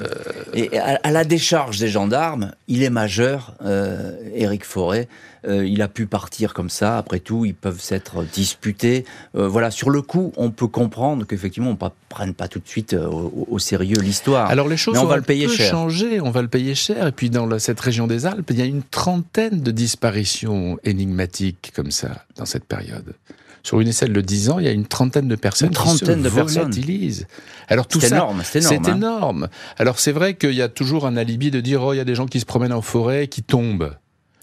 et 0.53 0.77
à, 0.79 1.11
la 1.11 1.23
décharge 1.23 1.77
des 1.77 1.89
gendarmes, 1.89 2.51
il 2.67 2.81
est 2.81 2.89
majeur, 2.89 3.53
euh, 3.63 4.13
Éric 4.33 4.65
Forêt. 4.65 5.07
Euh, 5.47 5.65
il 5.65 5.81
a 5.81 5.87
pu 5.87 6.05
partir 6.05 6.53
comme 6.53 6.69
ça. 6.69 6.97
Après 6.97 7.19
tout, 7.19 7.45
ils 7.45 7.55
peuvent 7.55 7.79
s'être 7.81 8.23
disputés. 8.23 9.05
Euh, 9.35 9.47
voilà, 9.47 9.71
sur 9.71 9.89
le 9.89 10.01
coup, 10.01 10.33
on 10.37 10.51
peut 10.51 10.67
comprendre 10.67 11.25
qu'effectivement, 11.25 11.69
on 11.69 11.85
ne 11.85 11.89
prenne 12.09 12.33
pas 12.33 12.47
tout 12.47 12.59
de 12.59 12.67
suite 12.67 12.93
euh, 12.93 13.07
au, 13.07 13.59
sérieux 13.59 13.99
l'histoire. 13.99 14.49
Alors 14.49 14.67
les 14.67 14.77
choses 14.77 14.97
on 14.97 15.05
va 15.05 15.17
le 15.17 15.21
payer 15.21 15.47
cher. 15.47 15.71
changer, 15.71 16.21
on 16.21 16.31
va 16.31 16.41
le 16.41 16.47
payer 16.47 16.75
cher. 16.75 17.07
Et 17.07 17.11
puis 17.11 17.29
dans 17.29 17.59
cette 17.59 17.79
région 17.79 18.07
des 18.07 18.25
Alpes, 18.25 18.49
il 18.51 18.59
y 18.59 18.61
a 18.61 18.65
une 18.65 18.83
trentaine 18.83 19.61
de 19.61 19.71
disparitions 19.71 20.77
énigmatiques 20.83 21.71
comme 21.75 21.91
ça 21.91 22.25
dans 22.35 22.45
cette 22.45 22.65
période. 22.65 23.13
Sur 23.61 23.81
une 23.81 23.89
échelle 23.89 24.13
de 24.13 24.21
10 24.21 24.49
ans, 24.49 24.59
il 24.59 24.65
y 24.65 24.69
a 24.69 24.71
une 24.71 24.85
trentaine 24.85 25.27
de 25.27 25.35
personnes 25.35 25.69
qui 25.69 25.89
se 25.89 26.05
de 26.05 26.29
volatilisent. 26.29 27.27
Alors 27.67 27.87
tout 27.87 27.99
ça, 27.99 28.07
énorme, 28.15 28.41
c'est 28.43 28.59
énorme. 28.59 28.83
C'est 28.83 28.91
énorme. 28.91 29.47
Alors 29.77 29.99
c'est 29.99 30.13
vrai 30.13 30.35
qu'il 30.35 30.53
y 30.53 30.61
a 30.61 30.69
toujours 30.69 31.05
un 31.05 31.17
alibi 31.17 31.51
de 31.51 31.59
dire 31.59 31.83
oh 31.83 31.93
il 31.93 31.97
y 31.97 31.99
a 31.99 32.05
des 32.05 32.15
gens 32.15 32.25
qui 32.25 32.39
se 32.39 32.45
promènent 32.45 32.73
en 32.73 32.81
forêt, 32.81 33.27
qui 33.27 33.43
tombent. 33.43 33.93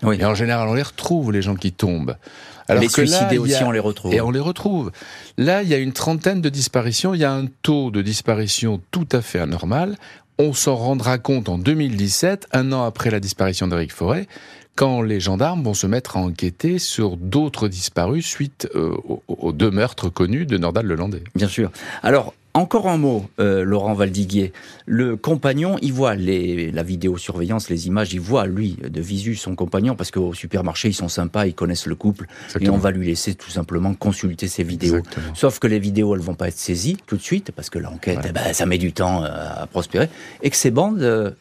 Et 0.02 0.24
en 0.24 0.34
général, 0.34 0.68
on 0.68 0.74
les 0.74 0.82
retrouve, 0.82 1.32
les 1.32 1.42
gens 1.42 1.54
qui 1.54 1.72
tombent. 1.72 2.16
Alors 2.68 2.82
les 2.82 2.88
que 2.88 3.06
suicidés 3.06 3.38
aussi, 3.38 3.62
on 3.62 3.70
les 3.70 3.78
retrouve. 3.78 4.12
Et 4.12 4.20
on 4.20 4.30
les 4.30 4.40
retrouve. 4.40 4.90
Là, 5.38 5.62
il 5.62 5.68
y 5.68 5.74
a 5.74 5.78
une 5.78 5.92
trentaine 5.92 6.40
de 6.40 6.48
disparitions. 6.48 7.14
Il 7.14 7.20
y 7.20 7.24
a 7.24 7.32
un 7.32 7.46
taux 7.62 7.90
de 7.90 8.02
disparition 8.02 8.80
tout 8.90 9.08
à 9.12 9.22
fait 9.22 9.38
anormal. 9.38 9.96
On 10.38 10.52
s'en 10.52 10.76
rendra 10.76 11.16
compte 11.18 11.48
en 11.48 11.56
2017, 11.56 12.48
un 12.52 12.72
an 12.72 12.84
après 12.84 13.10
la 13.10 13.20
disparition 13.20 13.68
d'Eric 13.68 13.92
Forêt, 13.92 14.26
quand 14.74 15.00
les 15.00 15.18
gendarmes 15.18 15.62
vont 15.62 15.72
se 15.72 15.86
mettre 15.86 16.18
à 16.18 16.20
enquêter 16.20 16.78
sur 16.78 17.16
d'autres 17.16 17.68
disparus 17.68 18.26
suite 18.26 18.68
euh, 18.74 18.94
aux, 19.28 19.52
deux 19.52 19.70
meurtres 19.70 20.10
connus 20.10 20.44
de 20.44 20.58
Nordal 20.58 20.84
Lelandais. 20.84 21.24
Bien 21.34 21.48
sûr. 21.48 21.70
Alors, 22.02 22.34
Encore 22.56 22.88
un 22.88 22.96
mot, 22.96 23.28
euh, 23.38 23.64
Laurent 23.64 23.92
Valdiguier. 23.92 24.54
Le 24.86 25.16
compagnon, 25.16 25.76
il 25.82 25.92
voit 25.92 26.14
les, 26.14 26.70
la 26.70 26.82
vidéosurveillance, 26.82 27.68
les 27.68 27.86
images, 27.86 28.14
il 28.14 28.20
voit, 28.20 28.46
lui, 28.46 28.78
de 28.82 29.00
visu, 29.02 29.36
son 29.36 29.54
compagnon, 29.54 29.94
parce 29.94 30.10
qu'au 30.10 30.32
supermarché, 30.32 30.88
ils 30.88 30.94
sont 30.94 31.10
sympas, 31.10 31.44
ils 31.44 31.54
connaissent 31.54 31.84
le 31.84 31.96
couple, 31.96 32.26
et 32.58 32.70
on 32.70 32.78
va 32.78 32.92
lui 32.92 33.08
laisser 33.08 33.34
tout 33.34 33.50
simplement 33.50 33.92
consulter 33.92 34.48
ses 34.48 34.62
vidéos. 34.62 35.02
Sauf 35.34 35.58
que 35.58 35.66
les 35.66 35.78
vidéos, 35.78 36.14
elles 36.14 36.22
vont 36.22 36.34
pas 36.34 36.48
être 36.48 36.56
saisies 36.56 36.96
tout 37.06 37.18
de 37.18 37.22
suite, 37.22 37.52
parce 37.54 37.68
que 37.68 37.78
l'enquête, 37.78 38.20
eh 38.26 38.32
ben, 38.32 38.54
ça 38.54 38.64
met 38.64 38.78
du 38.78 38.94
temps 38.94 39.22
euh, 39.22 39.28
à 39.28 39.66
prospérer, 39.66 40.08
et 40.42 40.48
que 40.48 40.56
ces 40.56 40.70
bandes... 40.70 41.02
Euh, 41.02 41.32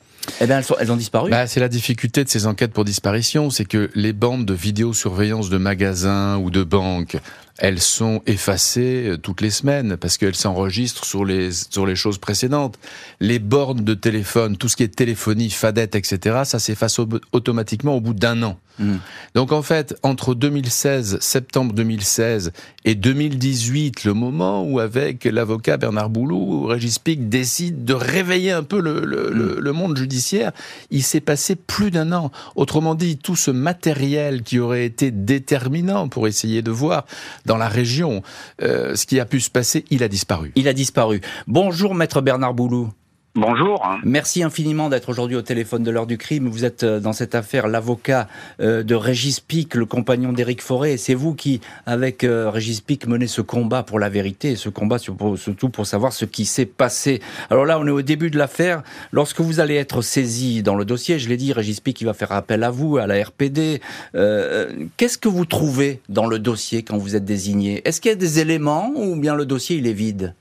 eh 0.41 0.47
bien, 0.47 0.57
elles, 0.57 0.65
elles, 0.79 0.91
ont 0.91 0.97
disparu. 0.97 1.29
Bah, 1.29 1.47
c'est 1.47 1.59
la 1.59 1.69
difficulté 1.69 2.23
de 2.23 2.29
ces 2.29 2.47
enquêtes 2.47 2.73
pour 2.73 2.83
disparition, 2.83 3.51
c'est 3.51 3.63
que 3.63 3.89
les 3.93 4.11
bandes 4.11 4.43
de 4.43 4.55
vidéosurveillance 4.55 5.49
de 5.49 5.57
magasins 5.57 6.37
ou 6.37 6.49
de 6.49 6.63
banques 6.63 7.17
elles 7.57 7.79
sont 7.79 8.21
effacées 8.25 9.07
euh, 9.07 9.17
toutes 9.17 9.41
les 9.41 9.49
semaines 9.49 9.97
parce 9.97 10.17
qu'elles 10.17 10.35
s'enregistrent 10.35 11.05
sur 11.05 11.23
les, 11.23 11.51
sur 11.51 11.85
les 11.85 11.95
choses 11.95 12.17
précédentes. 12.17 12.77
Les 13.19 13.39
bornes 13.39 13.83
de 13.83 13.93
téléphone, 13.93 14.57
tout 14.57 14.67
ce 14.67 14.75
qui 14.75 14.83
est 14.83 14.95
téléphonie, 14.95 15.49
fadette, 15.49 15.95
etc., 15.95 16.41
ça 16.43 16.59
s'efface 16.59 16.99
automatiquement 17.31 17.95
au 17.95 18.01
bout 18.01 18.13
d'un 18.13 18.43
an. 18.43 18.57
Hmm. 18.77 18.97
Donc 19.35 19.53
en 19.53 19.61
fait, 19.61 19.95
entre 20.03 20.35
2016, 20.35 21.19
septembre 21.21 21.73
2016 21.73 22.51
et 22.83 22.95
2018, 22.95 24.03
le 24.03 24.13
moment 24.13 24.63
où 24.63 24.79
avec 24.79 25.23
l'avocat 25.23 25.77
Bernard 25.77 26.09
Boulou, 26.09 26.65
Régis 26.65 26.99
Pic 26.99 27.29
décide 27.29 27.85
de 27.85 27.93
réveiller 27.93 28.51
un 28.51 28.63
peu 28.63 28.81
le, 28.81 28.99
hmm. 28.99 29.59
le 29.59 29.71
monde 29.71 29.97
judiciaire, 29.97 30.51
il 30.91 31.03
s'est 31.03 31.21
passé 31.21 31.55
plus 31.55 31.89
d'un 31.89 32.11
an. 32.11 32.31
Autrement 32.55 32.95
dit, 32.95 33.17
tout 33.17 33.37
ce 33.37 33.51
matériel 33.51 34.43
qui 34.43 34.59
aurait 34.59 34.85
été 34.85 35.09
déterminant 35.11 36.09
pour 36.09 36.27
essayer 36.27 36.61
de 36.61 36.71
voir 36.71 37.05
dans 37.45 37.57
la 37.57 37.67
région 37.67 38.21
euh, 38.61 38.95
ce 38.95 39.05
qui 39.05 39.19
a 39.19 39.25
pu 39.25 39.39
se 39.39 39.49
passer, 39.49 39.85
il 39.89 40.03
a 40.03 40.07
disparu. 40.07 40.51
Il 40.55 40.67
a 40.67 40.73
disparu. 40.73 41.21
Bonjour 41.47 41.95
maître 41.95 42.21
Bernard 42.21 42.53
Boulou. 42.53 42.91
Bonjour. 43.37 43.85
Merci 44.05 44.43
infiniment 44.43 44.87
d'être 44.87 45.09
aujourd'hui 45.09 45.35
au 45.35 45.41
téléphone 45.41 45.83
de 45.83 45.91
l'heure 45.91 46.07
du 46.07 46.17
crime. 46.17 46.47
Vous 46.47 46.63
êtes 46.63 46.83
euh, 46.83 47.01
dans 47.01 47.11
cette 47.11 47.35
affaire 47.35 47.67
l'avocat 47.67 48.29
euh, 48.61 48.81
de 48.81 48.95
Régis 48.95 49.41
Pic, 49.41 49.75
le 49.75 49.85
compagnon 49.85 50.31
d'Éric 50.31 50.61
Forêt. 50.61 50.95
C'est 50.95 51.15
vous 51.15 51.33
qui, 51.35 51.59
avec 51.85 52.23
euh, 52.23 52.49
Régis 52.49 52.79
Pic, 52.79 53.05
menez 53.07 53.27
ce 53.27 53.41
combat 53.41 53.83
pour 53.83 53.99
la 53.99 54.07
vérité 54.07 54.55
ce 54.55 54.69
combat 54.69 54.99
surtout 54.99 55.67
pour 55.67 55.85
savoir 55.85 56.13
ce 56.13 56.23
qui 56.23 56.45
s'est 56.45 56.65
passé. 56.65 57.19
Alors 57.49 57.65
là, 57.65 57.77
on 57.77 57.85
est 57.85 57.91
au 57.91 58.01
début 58.01 58.31
de 58.31 58.37
l'affaire. 58.37 58.83
Lorsque 59.11 59.41
vous 59.41 59.59
allez 59.59 59.75
être 59.75 60.01
saisi 60.01 60.63
dans 60.63 60.75
le 60.75 60.85
dossier, 60.85 61.19
je 61.19 61.27
l'ai 61.27 61.35
dit, 61.35 61.51
Régis 61.51 61.81
Pic, 61.81 61.99
il 61.99 62.05
va 62.05 62.13
faire 62.13 62.31
appel 62.31 62.63
à 62.63 62.71
vous, 62.71 62.95
à 62.95 63.05
la 63.05 63.21
RPD. 63.21 63.81
Qu'est-ce 64.13 65.17
que 65.17 65.27
vous 65.27 65.45
trouvez 65.45 65.99
dans 66.07 66.25
le 66.25 66.39
dossier 66.39 66.83
quand 66.83 66.97
vous 66.97 67.17
êtes 67.17 67.25
désigné? 67.25 67.85
Est-ce 67.85 67.99
qu'il 67.99 68.11
y 68.11 68.13
a 68.13 68.17
des 68.17 68.39
éléments 68.39 68.93
ou 68.95 69.17
bien 69.17 69.35
le 69.35 69.45
dossier 69.45 69.75
il 69.75 69.87
est 69.87 69.93
vide? 69.93 70.33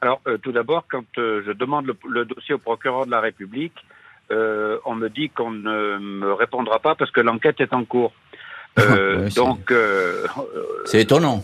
Alors, 0.00 0.20
euh, 0.26 0.38
tout 0.38 0.52
d'abord, 0.52 0.84
quand 0.88 1.04
euh, 1.18 1.42
je 1.46 1.52
demande 1.52 1.92
le, 2.06 2.24
dossier 2.24 2.54
au 2.54 2.58
procureur 2.58 3.06
de 3.06 3.10
la 3.10 3.20
République, 3.20 3.74
euh, 4.30 4.78
on 4.84 4.94
me 4.94 5.08
dit 5.08 5.30
qu'on 5.30 5.50
ne 5.50 5.98
me 5.98 6.32
répondra 6.32 6.78
pas 6.78 6.94
parce 6.94 7.10
que 7.10 7.20
l'enquête 7.20 7.60
est 7.60 7.72
en 7.72 7.84
cours. 7.84 8.12
donc, 8.76 9.72
c'est 10.84 11.00
étonnant. 11.00 11.42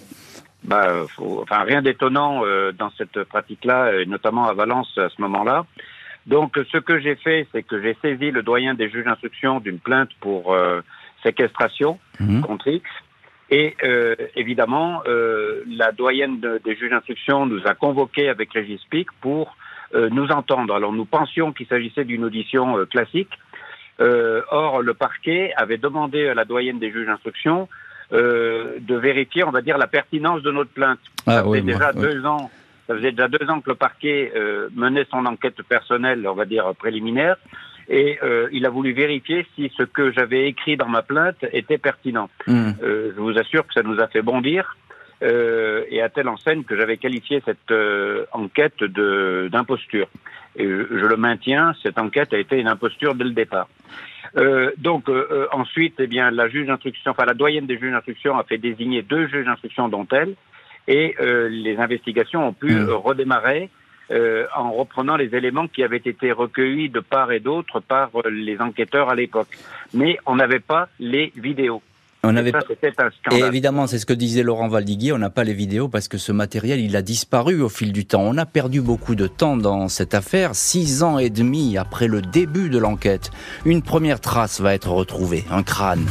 Bah, 0.62 1.04
enfin, 1.18 1.64
rien 1.64 1.82
d'étonnant 1.82 2.42
dans 2.78 2.90
cette 2.96 3.24
pratique-là, 3.24 4.04
notamment 4.06 4.46
à 4.46 4.54
Valence 4.54 4.96
à 4.98 5.08
ce 5.08 5.20
moment-là. 5.22 5.66
Donc, 6.26 6.56
ce 6.70 6.78
que 6.78 7.00
j'ai 7.00 7.16
fait, 7.16 7.48
c'est 7.52 7.64
que 7.64 7.82
j'ai 7.82 7.96
saisi 8.00 8.30
le 8.30 8.42
doyen 8.42 8.74
des 8.74 8.88
juges 8.88 9.04
d'instruction 9.04 9.58
d'une 9.60 9.80
plainte 9.80 10.10
pour 10.20 10.56
séquestration 11.24 11.98
mmh. 12.20 12.42
contre 12.42 12.68
X. 12.68 12.88
Et 13.50 13.76
euh, 13.84 14.14
évidemment, 14.36 15.02
euh, 15.06 15.62
la 15.68 15.92
doyenne 15.92 16.40
des 16.40 16.76
juges 16.76 16.90
d'instruction 16.90 17.46
nous 17.46 17.60
a 17.66 17.74
convoqués 17.74 18.28
avec 18.28 18.52
Régis 18.52 18.82
Pic 18.90 19.08
pour 19.20 19.56
euh, 19.94 20.08
nous 20.10 20.28
entendre. 20.28 20.74
Alors 20.74 20.92
nous 20.92 21.04
pensions 21.04 21.52
qu'il 21.52 21.66
s'agissait 21.66 22.04
d'une 22.04 22.24
audition 22.24 22.78
euh, 22.78 22.84
classique. 22.84 23.30
Euh, 24.00 24.42
or, 24.50 24.82
le 24.82 24.94
parquet 24.94 25.52
avait 25.56 25.76
demandé 25.76 26.26
à 26.26 26.34
la 26.34 26.44
doyenne 26.44 26.78
des 26.78 26.90
juges 26.90 27.06
d'instruction 27.06 27.68
de 28.10 28.94
vérifier, 28.94 29.42
on 29.42 29.50
va 29.50 29.60
dire, 29.60 29.76
la 29.76 29.88
pertinence 29.88 30.42
de 30.42 30.52
notre 30.52 30.70
plainte. 30.70 31.00
Ah, 31.26 31.38
ça 31.38 31.44
faisait 31.44 31.62
déjà 31.62 31.92
deux 31.92 32.24
ans. 32.24 32.50
Ça 32.86 32.94
faisait 32.94 33.10
déjà 33.10 33.26
deux 33.26 33.48
ans 33.48 33.60
que 33.60 33.70
le 33.70 33.74
parquet 33.74 34.32
menait 34.76 35.06
son 35.10 35.24
enquête 35.26 35.60
personnelle, 35.62 36.24
on 36.28 36.34
va 36.34 36.44
dire 36.44 36.74
préliminaire 36.76 37.36
et 37.88 38.18
euh, 38.22 38.48
il 38.52 38.66
a 38.66 38.70
voulu 38.70 38.92
vérifier 38.92 39.46
si 39.54 39.70
ce 39.76 39.82
que 39.82 40.12
j'avais 40.12 40.48
écrit 40.48 40.76
dans 40.76 40.88
ma 40.88 41.02
plainte 41.02 41.44
était 41.52 41.78
pertinent. 41.78 42.30
Hmm. 42.46 42.70
Euh, 42.82 43.12
je 43.14 43.20
vous 43.20 43.38
assure 43.38 43.66
que 43.66 43.74
ça 43.74 43.82
nous 43.82 44.00
a 44.00 44.06
fait 44.08 44.22
bondir. 44.22 44.76
Euh, 45.22 45.84
et 45.90 46.02
à 46.02 46.08
telle 46.08 46.28
enseigne 46.28 46.64
que 46.64 46.76
j'avais 46.76 46.96
qualifié 46.96 47.40
cette 47.46 47.70
euh, 47.70 48.26
enquête 48.32 48.82
de 48.82 49.48
d'imposture. 49.50 50.08
Et 50.56 50.64
je, 50.64 50.86
je, 50.90 51.06
le 51.06 51.16
maintiens, 51.16 51.72
cette 51.82 51.98
enquête 51.98 52.34
a 52.34 52.38
été 52.38 52.58
une 52.58 52.68
imposture 52.68 53.14
dès 53.14 53.24
le 53.24 53.30
départ. 53.30 53.68
Donc 54.78 55.08
ensuite, 55.52 55.94
eh 55.98 56.08
bien, 56.08 56.30
la 56.32 56.48
juge 56.48 56.66
d'instruction, 56.66 57.12
enfin 57.12 57.24
la 57.24 57.34
doyenne 57.34 57.66
des 57.66 57.78
juges 57.78 57.92
d'instruction 57.92 58.36
a 58.36 58.42
fait 58.42 58.58
désigner 58.58 59.02
deux 59.02 59.28
juges 59.28 59.46
d'instruction 59.46 59.88
dont 59.88 60.06
elle, 60.10 60.34
et 60.88 61.14
les 61.20 61.76
investigations 61.78 62.48
ont 62.48 62.52
pu 62.52 62.72
hmm. 62.72 62.90
redémarrer 62.90 63.70
euh, 64.10 64.46
en 64.54 64.72
reprenant 64.72 65.16
les 65.16 65.34
éléments 65.34 65.66
qui 65.66 65.82
avaient 65.82 65.96
été 65.96 66.32
recueillis 66.32 66.90
de 66.90 67.00
part 67.00 67.32
et 67.32 67.40
d'autre 67.40 67.80
par 67.80 68.10
euh, 68.14 68.30
les 68.30 68.58
enquêteurs 68.60 69.08
à 69.08 69.14
l'époque. 69.14 69.48
Mais 69.92 70.18
on 70.26 70.36
n'avait 70.36 70.60
pas 70.60 70.88
les 70.98 71.32
vidéos. 71.36 71.82
On 72.26 72.36
avait... 72.36 72.52
Et 73.32 73.38
évidemment, 73.40 73.86
c'est 73.86 73.98
ce 73.98 74.06
que 74.06 74.14
disait 74.14 74.42
Laurent 74.42 74.68
Valdiguier, 74.68 75.12
on 75.12 75.18
n'a 75.18 75.28
pas 75.28 75.44
les 75.44 75.52
vidéos 75.52 75.88
parce 75.88 76.08
que 76.08 76.16
ce 76.16 76.32
matériel, 76.32 76.80
il 76.80 76.96
a 76.96 77.02
disparu 77.02 77.60
au 77.60 77.68
fil 77.68 77.92
du 77.92 78.06
temps. 78.06 78.22
On 78.22 78.38
a 78.38 78.46
perdu 78.46 78.80
beaucoup 78.80 79.14
de 79.14 79.26
temps 79.26 79.58
dans 79.58 79.88
cette 79.88 80.14
affaire, 80.14 80.54
six 80.54 81.02
ans 81.02 81.18
et 81.18 81.28
demi 81.28 81.76
après 81.76 82.08
le 82.08 82.22
début 82.22 82.70
de 82.70 82.78
l'enquête. 82.78 83.30
Une 83.66 83.82
première 83.82 84.20
trace 84.20 84.60
va 84.60 84.72
être 84.74 84.90
retrouvée, 84.90 85.44
un 85.50 85.62
crâne. 85.62 86.06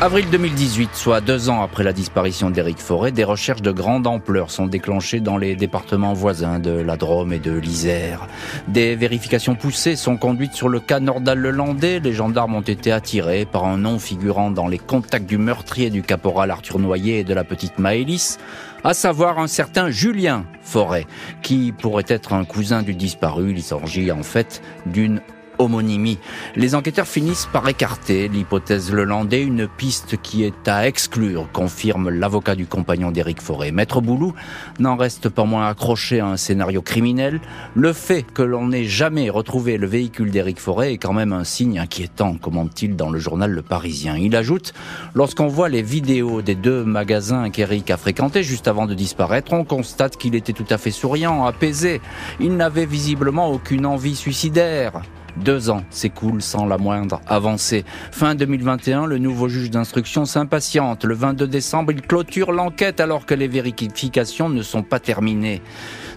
Avril 0.00 0.30
2018, 0.30 0.90
soit 0.94 1.20
deux 1.20 1.50
ans 1.50 1.60
après 1.60 1.82
la 1.82 1.92
disparition 1.92 2.50
d'Éric 2.50 2.78
Forêt, 2.78 3.10
des 3.10 3.24
recherches 3.24 3.62
de 3.62 3.72
grande 3.72 4.06
ampleur 4.06 4.52
sont 4.52 4.68
déclenchées 4.68 5.18
dans 5.18 5.36
les 5.36 5.56
départements 5.56 6.12
voisins 6.12 6.60
de 6.60 6.70
la 6.70 6.96
Drôme 6.96 7.32
et 7.32 7.40
de 7.40 7.50
l'Isère. 7.50 8.28
Des 8.68 8.94
vérifications 8.94 9.56
poussées 9.56 9.96
sont 9.96 10.16
conduites 10.16 10.54
sur 10.54 10.68
le 10.68 10.78
cas 10.78 11.00
Nordal-Lelandais. 11.00 11.98
Les 11.98 12.12
gendarmes 12.12 12.54
ont 12.54 12.60
été 12.60 12.92
attirés 12.92 13.44
par 13.44 13.64
un 13.64 13.76
nom 13.76 13.98
figurant 13.98 14.52
dans 14.52 14.68
les 14.68 14.78
contacts 14.78 15.28
du 15.28 15.36
meurtrier 15.36 15.90
du 15.90 16.02
caporal 16.02 16.52
Arthur 16.52 16.78
Noyer 16.78 17.18
et 17.18 17.24
de 17.24 17.34
la 17.34 17.42
petite 17.42 17.80
Maëlys, 17.80 18.38
à 18.84 18.94
savoir 18.94 19.40
un 19.40 19.48
certain 19.48 19.90
Julien 19.90 20.44
Forêt, 20.62 21.08
qui 21.42 21.72
pourrait 21.72 22.04
être 22.06 22.34
un 22.34 22.44
cousin 22.44 22.84
du 22.84 22.94
disparu. 22.94 23.50
Il 23.50 23.64
s'agit 23.64 24.12
en 24.12 24.22
fait 24.22 24.62
d'une 24.86 25.20
homonymie. 25.58 26.18
Les 26.56 26.74
enquêteurs 26.74 27.06
finissent 27.06 27.48
par 27.52 27.68
écarter 27.68 28.28
l'hypothèse 28.28 28.92
Lelandais, 28.92 29.42
une 29.42 29.68
piste 29.68 30.16
qui 30.22 30.44
est 30.44 30.68
à 30.68 30.86
exclure, 30.86 31.48
confirme 31.52 32.10
l'avocat 32.10 32.54
du 32.54 32.66
compagnon 32.66 33.10
d'Éric 33.10 33.40
Forêt. 33.40 33.70
Maître 33.70 34.00
Boulou 34.00 34.34
n'en 34.78 34.96
reste 34.96 35.28
pas 35.28 35.44
moins 35.44 35.68
accroché 35.68 36.20
à 36.20 36.26
un 36.26 36.36
scénario 36.36 36.82
criminel. 36.82 37.40
Le 37.74 37.92
fait 37.92 38.22
que 38.22 38.42
l'on 38.42 38.68
n'ait 38.68 38.84
jamais 38.84 39.30
retrouvé 39.30 39.78
le 39.78 39.86
véhicule 39.86 40.30
d'Éric 40.30 40.60
Forêt 40.60 40.92
est 40.94 40.98
quand 40.98 41.12
même 41.12 41.32
un 41.32 41.44
signe 41.44 41.78
inquiétant, 41.78 42.34
commente-t-il 42.34 42.96
dans 42.96 43.10
le 43.10 43.18
journal 43.18 43.50
Le 43.50 43.62
Parisien. 43.62 44.16
Il 44.16 44.36
ajoute, 44.36 44.74
lorsqu'on 45.14 45.48
voit 45.48 45.68
les 45.68 45.82
vidéos 45.82 46.42
des 46.42 46.54
deux 46.54 46.84
magasins 46.84 47.50
qu'Éric 47.50 47.90
a 47.90 47.96
fréquentés 47.96 48.42
juste 48.42 48.68
avant 48.68 48.86
de 48.86 48.94
disparaître, 48.94 49.52
on 49.52 49.64
constate 49.64 50.16
qu'il 50.16 50.34
était 50.34 50.52
tout 50.52 50.66
à 50.70 50.78
fait 50.78 50.90
souriant, 50.90 51.44
apaisé. 51.44 52.00
Il 52.40 52.56
n'avait 52.56 52.86
visiblement 52.86 53.50
aucune 53.50 53.86
envie 53.86 54.16
suicidaire. 54.16 55.02
Deux 55.44 55.70
ans 55.70 55.82
s'écoulent 55.90 56.42
sans 56.42 56.66
la 56.66 56.78
moindre 56.78 57.20
avancée. 57.26 57.84
Fin 58.10 58.34
2021, 58.34 59.06
le 59.06 59.18
nouveau 59.18 59.48
juge 59.48 59.70
d'instruction 59.70 60.24
s'impatiente. 60.24 61.04
Le 61.04 61.14
22 61.14 61.46
décembre, 61.46 61.92
il 61.92 62.02
clôture 62.02 62.52
l'enquête 62.52 63.00
alors 63.00 63.26
que 63.26 63.34
les 63.34 63.48
vérifications 63.48 64.48
ne 64.48 64.62
sont 64.62 64.82
pas 64.82 65.00
terminées 65.00 65.62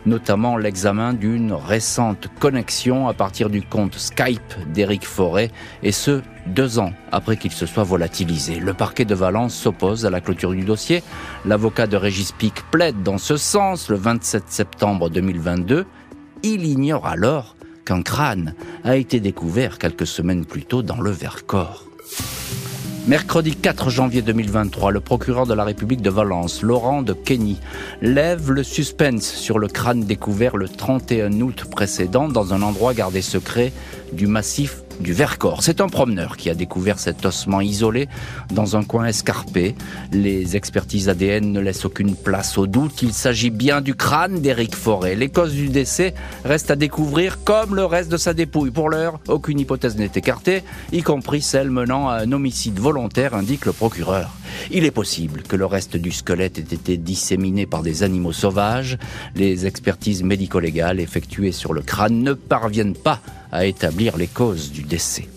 notamment 0.06 0.58
l'examen 0.58 1.14
d'une 1.14 1.54
récente 1.54 2.28
connexion 2.40 3.08
à 3.08 3.14
partir 3.14 3.50
du 3.50 3.62
compte 3.62 3.96
Skype 3.96 4.72
d'Éric 4.74 5.06
Forêt, 5.06 5.52
et 5.84 5.92
ce, 5.92 6.22
deux 6.48 6.80
ans 6.80 6.94
après 7.12 7.38
qu'il 7.38 7.52
se 7.52 7.66
soit 7.66 7.84
volatilisé. 7.84 8.60
Le 8.60 8.74
parquet 8.74 9.06
de 9.06 9.16
Valence 9.16 9.54
s'oppose 9.54 10.06
à 10.06 10.10
la 10.10 10.22
clôture 10.22 10.52
du 10.52 10.64
dossier. 10.64 11.04
L'avocat 11.46 11.88
de 11.88 11.98
Régis 11.98 12.32
Pic 12.32 12.64
plaide 12.72 13.04
dans 13.04 13.18
ce 13.18 13.38
sens 13.38 13.90
le 13.90 13.96
27 13.96 14.46
septembre 14.48 15.10
2022. 15.10 15.86
Il 16.44 16.66
ignore 16.66 17.06
alors 17.06 17.56
qu'un 17.86 18.02
crâne 18.02 18.56
a 18.84 18.96
été 18.96 19.20
découvert 19.20 19.78
quelques 19.78 20.08
semaines 20.08 20.46
plus 20.46 20.64
tôt 20.64 20.82
dans 20.82 21.00
le 21.00 21.12
Vercors. 21.12 21.86
Mercredi 23.08 23.56
4 23.56 23.90
janvier 23.90 24.22
2023, 24.22 24.92
le 24.92 25.00
procureur 25.00 25.48
de 25.48 25.54
la 25.54 25.64
République 25.64 26.02
de 26.02 26.10
Valence, 26.12 26.62
Laurent 26.62 27.02
de 27.02 27.14
Kenny, 27.14 27.58
lève 28.02 28.52
le 28.52 28.64
suspense 28.64 29.26
sur 29.26 29.58
le 29.58 29.68
crâne 29.68 30.04
découvert 30.04 30.56
le 30.56 30.70
31 30.70 31.42
août 31.42 31.66
précédent 31.70 32.28
dans 32.28 32.54
un 32.54 32.62
endroit 32.62 32.94
gardé 32.94 33.22
secret 33.22 33.74
du 34.14 34.28
massif 34.28 34.84
du 35.02 35.14
Vercors. 35.14 35.64
C'est 35.64 35.82
un 35.82 35.88
promeneur 35.88 36.38
qui 36.38 36.50
a 36.50 36.54
découvert 36.54 37.00
cet 37.00 37.26
ossement 37.26 37.62
isolé 37.62 38.08
dans 38.52 38.76
un 38.78 38.84
coin 38.84 39.06
escarpé. 39.06 39.76
Les 40.12 40.56
expertises 40.56 41.10
ADN 41.10 41.52
ne 41.52 41.60
laissent 41.60 41.86
aucune 41.86 42.16
place 42.16 42.58
au 42.58 42.68
doute. 42.68 43.02
Il 43.02 43.14
s'agit 43.14 43.50
bien 43.50 43.82
du 43.82 43.96
crâne 43.96 44.40
d'Éric 44.40 44.76
Forêt. 44.76 45.16
Les 45.16 45.30
causes 45.30 45.54
du 45.54 45.70
décès 45.70 46.14
restent 46.46 46.72
à 46.72 46.76
découvrir 46.76 47.44
comme 47.44 47.76
le 47.76 47.86
reste 47.86 48.12
de 48.12 48.18
sa 48.18 48.34
dépouille. 48.34 48.72
Pour 48.72 48.90
l'heure, 48.90 49.20
aucune 49.28 49.60
hypothèse 49.60 49.98
n'est 49.98 50.12
écartée, 50.16 50.64
y 50.92 51.02
compris 51.02 51.42
celle 51.42 51.70
menant 51.70 52.08
à 52.08 52.16
un 52.16 52.32
homicide 52.32 52.80
volontaire, 52.80 53.34
indique 53.34 53.66
le 53.66 53.74
procureur. 53.74 54.32
Il 54.70 54.86
est 54.86 54.92
possible 54.92 55.44
que 55.44 55.56
le 55.56 55.66
reste 55.66 55.98
du 55.98 56.12
squelette 56.12 56.60
ait 56.60 56.76
été 56.76 56.98
disséminé 56.98 57.66
par 57.66 57.82
des 57.82 58.04
animaux 58.04 58.34
sauvages. 58.34 58.98
Les 59.36 59.66
expertises 59.66 60.24
médico-légales 60.24 61.00
effectuées 61.00 61.52
sur 61.52 61.74
le 61.74 61.82
crâne 61.82 62.22
ne 62.22 62.34
parviennent 62.34 62.96
pas 62.96 63.22
à 63.52 63.66
établir 63.66 64.18
les 64.18 64.28
causes 64.28 64.72
du 64.72 64.84
décès. 64.84 65.28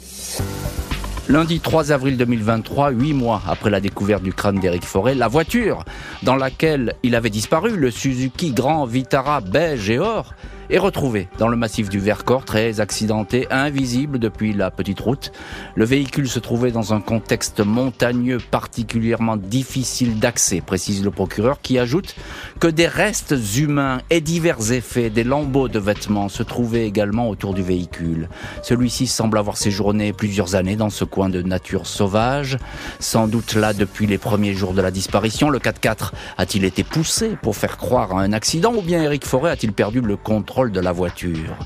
Lundi 1.28 1.60
3 1.60 1.90
avril 1.90 2.18
2023, 2.18 2.90
huit 2.90 3.14
mois 3.14 3.40
après 3.48 3.70
la 3.70 3.80
découverte 3.80 4.22
du 4.22 4.34
crâne 4.34 4.60
d'Éric 4.60 4.84
Forêt, 4.84 5.14
la 5.14 5.26
voiture 5.26 5.84
dans 6.22 6.36
laquelle 6.36 6.94
il 7.02 7.14
avait 7.14 7.30
disparu, 7.30 7.76
le 7.76 7.90
Suzuki 7.90 8.52
Grand 8.52 8.84
Vitara 8.84 9.40
beige 9.40 9.88
et 9.88 9.98
or, 9.98 10.34
est 10.70 10.78
retrouvé 10.78 11.28
dans 11.38 11.48
le 11.48 11.56
massif 11.56 11.88
du 11.88 11.98
Vercors, 11.98 12.44
très 12.44 12.80
accidenté, 12.80 13.46
invisible 13.50 14.18
depuis 14.18 14.52
la 14.52 14.70
petite 14.70 15.00
route. 15.00 15.32
Le 15.74 15.84
véhicule 15.84 16.28
se 16.28 16.38
trouvait 16.38 16.70
dans 16.70 16.94
un 16.94 17.00
contexte 17.00 17.60
montagneux 17.60 18.38
particulièrement 18.50 19.36
difficile 19.36 20.18
d'accès, 20.18 20.60
précise 20.60 21.04
le 21.04 21.10
procureur, 21.10 21.60
qui 21.60 21.78
ajoute 21.78 22.14
que 22.60 22.68
des 22.68 22.86
restes 22.86 23.34
humains 23.56 24.00
et 24.10 24.20
divers 24.20 24.72
effets, 24.72 25.10
des 25.10 25.24
lambeaux 25.24 25.68
de 25.68 25.78
vêtements 25.78 26.28
se 26.28 26.42
trouvaient 26.42 26.86
également 26.86 27.28
autour 27.28 27.54
du 27.54 27.62
véhicule. 27.62 28.28
Celui-ci 28.62 29.06
semble 29.06 29.38
avoir 29.38 29.56
séjourné 29.56 30.12
plusieurs 30.12 30.54
années 30.54 30.76
dans 30.76 30.90
ce 30.90 31.04
coin 31.04 31.28
de 31.28 31.42
nature 31.42 31.86
sauvage, 31.86 32.58
sans 33.00 33.28
doute 33.28 33.54
là 33.54 33.72
depuis 33.72 34.06
les 34.06 34.18
premiers 34.18 34.54
jours 34.54 34.72
de 34.72 34.80
la 34.80 34.90
disparition. 34.90 35.50
Le 35.50 35.58
4x4 35.58 36.12
a-t-il 36.38 36.64
été 36.64 36.84
poussé 36.84 37.36
pour 37.42 37.56
faire 37.56 37.76
croire 37.76 38.16
à 38.16 38.22
un 38.22 38.32
accident 38.32 38.72
ou 38.74 38.82
bien 38.82 39.02
Eric 39.02 39.26
Forêt 39.26 39.50
a-t-il 39.50 39.72
perdu 39.72 40.00
le 40.00 40.16
contrôle 40.16 40.53
de 40.62 40.80
la 40.80 40.92
voiture. 40.92 41.56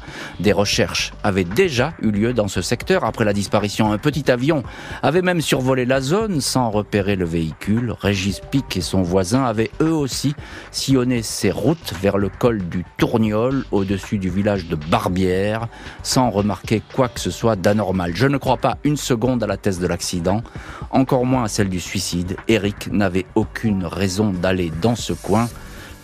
Des 0.41 0.53
recherches 0.53 1.13
avaient 1.23 1.45
déjà 1.45 1.93
eu 2.01 2.11
lieu 2.11 2.33
dans 2.33 2.49
ce 2.49 2.63
secteur 2.63 3.05
après 3.05 3.27
la 3.27 3.35
disparition. 3.35 3.93
Un 3.93 3.99
petit 3.99 4.31
avion 4.31 4.63
avait 5.03 5.21
même 5.21 5.43
survolé 5.43 5.85
la 5.85 6.01
zone 6.01 6.41
sans 6.41 6.71
repérer 6.71 7.15
le 7.15 7.27
véhicule. 7.27 7.95
Régis 8.01 8.41
Pic 8.41 8.77
et 8.79 8.81
son 8.81 9.03
voisin 9.03 9.45
avaient 9.45 9.71
eux 9.83 9.93
aussi 9.93 10.35
sillonné 10.71 11.23
ces 11.23 11.51
routes 11.51 11.93
vers 12.01 12.17
le 12.17 12.31
col 12.31 12.67
du 12.67 12.85
Tourniol 12.97 13.65
au-dessus 13.73 14.17
du 14.17 14.31
village 14.31 14.67
de 14.67 14.77
Barbière 14.77 15.69
sans 16.03 16.31
remarquer 16.31 16.83
quoi 16.95 17.09
que 17.09 17.21
ce 17.21 17.31
soit 17.31 17.57
d'anormal. 17.57 18.13
Je 18.15 18.27
ne 18.27 18.39
crois 18.39 18.57
pas 18.57 18.79
une 18.85 18.97
seconde 18.97 19.43
à 19.43 19.47
la 19.47 19.59
thèse 19.59 19.81
de 19.81 19.87
l'accident, 19.87 20.43
encore 20.91 21.27
moins 21.27 21.45
à 21.45 21.49
celle 21.49 21.69
du 21.69 21.81
suicide. 21.81 22.37
Eric 22.49 22.91
n'avait 22.91 23.27
aucune 23.35 23.85
raison 23.85 24.31
d'aller 24.31 24.73
dans 24.81 24.97
ce 24.97 25.13
coin 25.13 25.47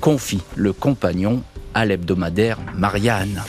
confie 0.05 0.43
le 0.55 0.75
compagnon 0.75 1.43
à 1.75 1.85
l'hebdomadaire 1.85 2.59
Marianne. 2.76 3.43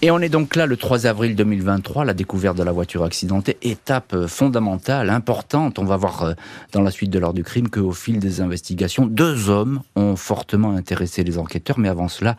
Et 0.00 0.12
on 0.12 0.20
est 0.20 0.28
donc 0.28 0.54
là 0.54 0.66
le 0.66 0.76
3 0.76 1.06
avril 1.06 1.34
2023, 1.34 2.04
la 2.04 2.14
découverte 2.14 2.56
de 2.56 2.62
la 2.62 2.70
voiture 2.70 3.02
accidentée, 3.02 3.56
étape 3.62 4.14
euh, 4.14 4.28
fondamentale, 4.28 5.10
importante. 5.10 5.80
On 5.80 5.84
va 5.84 5.96
voir 5.96 6.22
euh, 6.22 6.34
dans 6.70 6.82
la 6.82 6.92
suite 6.92 7.10
de 7.10 7.18
l'heure 7.18 7.34
du 7.34 7.42
crime 7.42 7.68
qu'au 7.68 7.90
fil 7.90 8.20
des 8.20 8.40
investigations, 8.40 9.06
deux 9.06 9.48
hommes 9.48 9.82
ont 9.96 10.14
fortement 10.14 10.70
intéressé 10.70 11.24
les 11.24 11.36
enquêteurs. 11.36 11.80
Mais 11.80 11.88
avant 11.88 12.06
cela, 12.06 12.36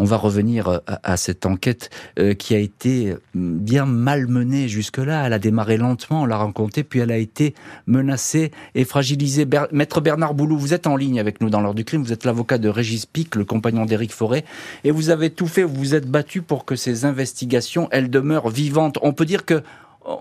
on 0.00 0.04
va 0.04 0.16
revenir 0.16 0.68
euh, 0.68 0.78
à, 0.86 1.18
cette 1.18 1.44
enquête 1.44 1.90
euh, 2.18 2.32
qui 2.32 2.54
a 2.54 2.58
été 2.58 3.10
euh, 3.10 3.20
bien 3.34 3.84
malmenée 3.84 4.66
jusque-là. 4.66 5.26
Elle 5.26 5.34
a 5.34 5.38
démarré 5.38 5.76
lentement, 5.76 6.22
on 6.22 6.26
l'a 6.26 6.38
rencontrée, 6.38 6.84
puis 6.84 7.00
elle 7.00 7.12
a 7.12 7.18
été 7.18 7.54
menacée 7.86 8.50
et 8.74 8.86
fragilisée. 8.86 9.46
Maître 9.72 10.00
Bernard 10.00 10.32
Boulou, 10.32 10.58
vous 10.58 10.72
êtes 10.72 10.86
en 10.86 10.96
ligne 10.96 11.20
avec 11.20 11.42
nous 11.42 11.50
dans 11.50 11.60
l'heure 11.60 11.74
du 11.74 11.84
crime. 11.84 12.02
Vous 12.02 12.14
êtes 12.14 12.24
l'avocat 12.24 12.56
de 12.56 12.70
Régis 12.70 13.04
Pic, 13.04 13.36
le 13.36 13.44
compagnon 13.44 13.84
d'Éric 13.84 14.12
Forêt, 14.12 14.44
et 14.84 14.90
vous 14.90 15.10
avez 15.10 15.28
tout 15.28 15.46
fait. 15.46 15.64
Vous 15.64 15.74
vous 15.74 15.94
êtes 15.94 16.10
battu 16.10 16.40
pour 16.40 16.64
que 16.64 16.76
ces 16.76 17.04
investigations, 17.04 17.88
elles 17.90 18.08
demeurent 18.08 18.48
vivantes. 18.48 18.98
On 19.02 19.12
peut 19.12 19.26
dire 19.26 19.44
que 19.44 19.62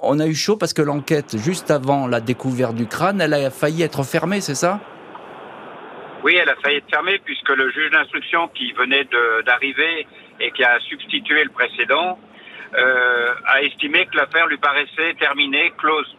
on 0.02 0.20
a 0.20 0.28
eu 0.28 0.36
chaud 0.36 0.58
parce 0.58 0.74
que 0.74 0.82
l'enquête, 0.82 1.38
juste 1.38 1.72
avant 1.72 2.06
la 2.06 2.20
découverte 2.20 2.76
du 2.76 2.86
crâne, 2.86 3.22
elle 3.22 3.34
a 3.34 3.50
failli 3.50 3.84
être 3.84 4.04
fermée, 4.04 4.42
c'est 4.42 4.56
ça? 4.56 4.82
Oui, 6.24 6.36
elle 6.42 6.50
a 6.50 6.56
failli 6.56 6.78
être 6.78 6.90
fermée 6.90 7.20
puisque 7.24 7.50
le 7.50 7.70
juge 7.72 7.92
d'instruction 7.92 8.48
qui 8.50 8.72
venait 8.74 9.08
d'arriver 9.46 10.08
et 10.40 10.52
qui 10.52 10.64
a 10.64 10.80
substitué 10.82 11.44
le 11.44 11.50
précédent 11.50 12.20
euh, 12.76 13.34
a 13.46 13.62
estimé 13.64 14.06
que 14.06 14.18
l'affaire 14.18 14.48
lui 14.48 14.58
paraissait 14.58 15.14
terminée, 15.20 15.72
close. 15.78 16.16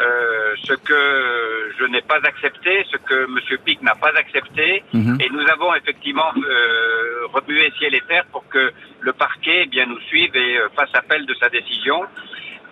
Euh, 0.00 0.54
ce 0.64 0.72
que 0.72 1.72
je 1.78 1.84
n'ai 1.84 2.00
pas 2.00 2.20
accepté, 2.24 2.86
ce 2.90 2.96
que 2.96 3.24
M. 3.24 3.58
Pic 3.62 3.82
n'a 3.82 3.94
pas 3.94 4.12
accepté, 4.16 4.82
mhm. 4.94 5.18
et 5.20 5.28
nous 5.28 5.46
avons 5.50 5.74
effectivement 5.74 6.32
euh, 6.38 7.26
remué 7.34 7.70
ciel 7.78 7.94
et 7.94 8.00
terre 8.08 8.24
pour 8.32 8.48
que 8.48 8.72
le 9.00 9.12
parquet 9.12 9.64
eh 9.64 9.66
bien 9.66 9.84
nous 9.84 10.00
suive 10.08 10.34
et 10.34 10.56
euh, 10.56 10.68
fasse 10.74 10.88
appel 10.94 11.26
de 11.26 11.34
sa 11.34 11.50
décision. 11.50 12.02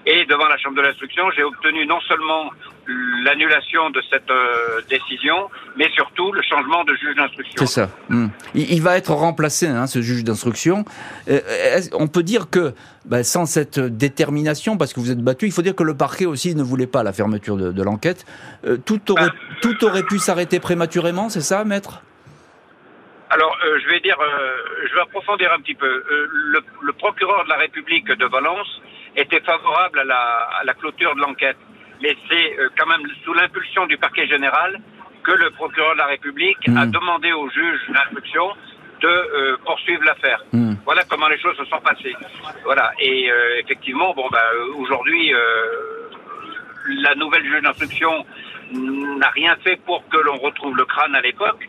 Et 0.06 0.24
devant 0.26 0.46
la 0.46 0.56
Chambre 0.56 0.76
de 0.76 0.82
l'instruction, 0.82 1.30
j'ai 1.36 1.42
obtenu 1.42 1.84
non 1.86 2.00
seulement 2.00 2.50
l'annulation 3.24 3.90
de 3.90 4.02
cette 4.10 4.30
euh, 4.30 4.80
décision, 4.88 5.50
mais 5.76 5.90
surtout 5.90 6.32
le 6.32 6.40
changement 6.42 6.84
de 6.84 6.94
juge 6.94 7.14
d'instruction. 7.16 7.54
C'est 7.58 7.66
ça. 7.66 7.90
Hmm. 8.08 8.28
Il, 8.54 8.80
va 8.80 8.96
être 8.96 9.12
remplacé, 9.12 9.66
hein, 9.66 9.86
ce 9.86 10.00
juge 10.00 10.24
d'instruction. 10.24 10.84
Euh, 11.28 11.40
on 11.92 12.08
peut 12.08 12.22
dire 12.22 12.48
que 12.50 12.72
bah, 13.04 13.22
sans 13.22 13.44
cette 13.44 13.78
détermination, 13.78 14.78
parce 14.78 14.92
que 14.92 15.00
vous 15.00 15.10
êtes 15.10 15.22
battu, 15.22 15.46
il 15.46 15.52
faut 15.52 15.62
dire 15.62 15.74
que 15.74 15.82
le 15.82 15.96
parquet 15.96 16.26
aussi 16.26 16.54
ne 16.54 16.62
voulait 16.62 16.86
pas 16.86 17.02
la 17.02 17.12
fermeture 17.12 17.56
de, 17.56 17.82
l'enquête. 17.82 18.24
Euh, 18.64 18.78
tout, 18.78 19.10
aurait, 19.10 19.28
ah. 19.28 19.56
tout 19.60 19.84
aurait 19.84 20.04
pu 20.04 20.18
s'arrêter 20.18 20.60
prématurément, 20.60 21.28
c'est 21.28 21.42
ça, 21.42 21.64
maître? 21.64 22.02
Alors, 23.30 23.54
je 23.62 23.88
vais 23.90 24.00
dire, 24.00 24.16
je 24.88 24.94
vais 24.94 25.02
approfondir 25.02 25.52
un 25.52 25.60
petit 25.60 25.74
peu. 25.74 26.02
Le, 26.08 26.60
le, 26.80 26.92
procureur 26.94 27.44
de 27.44 27.50
la 27.50 27.56
République 27.56 28.06
de 28.06 28.24
Valence 28.24 28.80
était 29.18 29.40
favorable 29.40 29.98
à 30.00 30.04
la, 30.04 30.48
à 30.60 30.64
la 30.64 30.74
clôture 30.74 31.14
de 31.14 31.20
l'enquête. 31.20 31.56
Mais 32.02 32.16
c'est 32.28 32.58
euh, 32.58 32.68
quand 32.76 32.86
même 32.86 33.06
sous 33.24 33.34
l'impulsion 33.34 33.86
du 33.86 33.96
parquet 33.98 34.26
général 34.26 34.80
que 35.24 35.32
le 35.32 35.50
procureur 35.50 35.92
de 35.94 35.98
la 35.98 36.06
République 36.06 36.68
a 36.68 36.86
hmm. 36.86 36.90
demandé 36.90 37.32
au 37.32 37.48
juge 37.50 37.80
d'instruction 37.88 38.48
de 39.00 39.08
euh, 39.08 39.56
poursuivre 39.64 40.04
l'affaire. 40.04 40.44
Hmm. 40.52 40.74
Voilà 40.84 41.02
comment 41.08 41.28
les 41.28 41.38
choses 41.38 41.56
se 41.56 41.64
sont 41.64 41.80
passées. 41.80 42.14
Voilà. 42.64 42.92
Et 42.98 43.30
euh, 43.30 43.60
effectivement, 43.60 44.14
bon, 44.14 44.28
bah, 44.30 44.42
aujourd'hui, 44.76 45.32
la 47.02 47.14
nouvelle 47.16 47.44
juge 47.44 47.62
d'instruction 47.62 48.24
n'a 48.72 49.30
rien 49.30 49.56
fait 49.64 49.76
pour 49.84 50.06
que 50.08 50.18
l'on 50.18 50.36
retrouve 50.36 50.76
le 50.76 50.84
crâne 50.84 51.14
à 51.14 51.20
l'époque. 51.20 51.68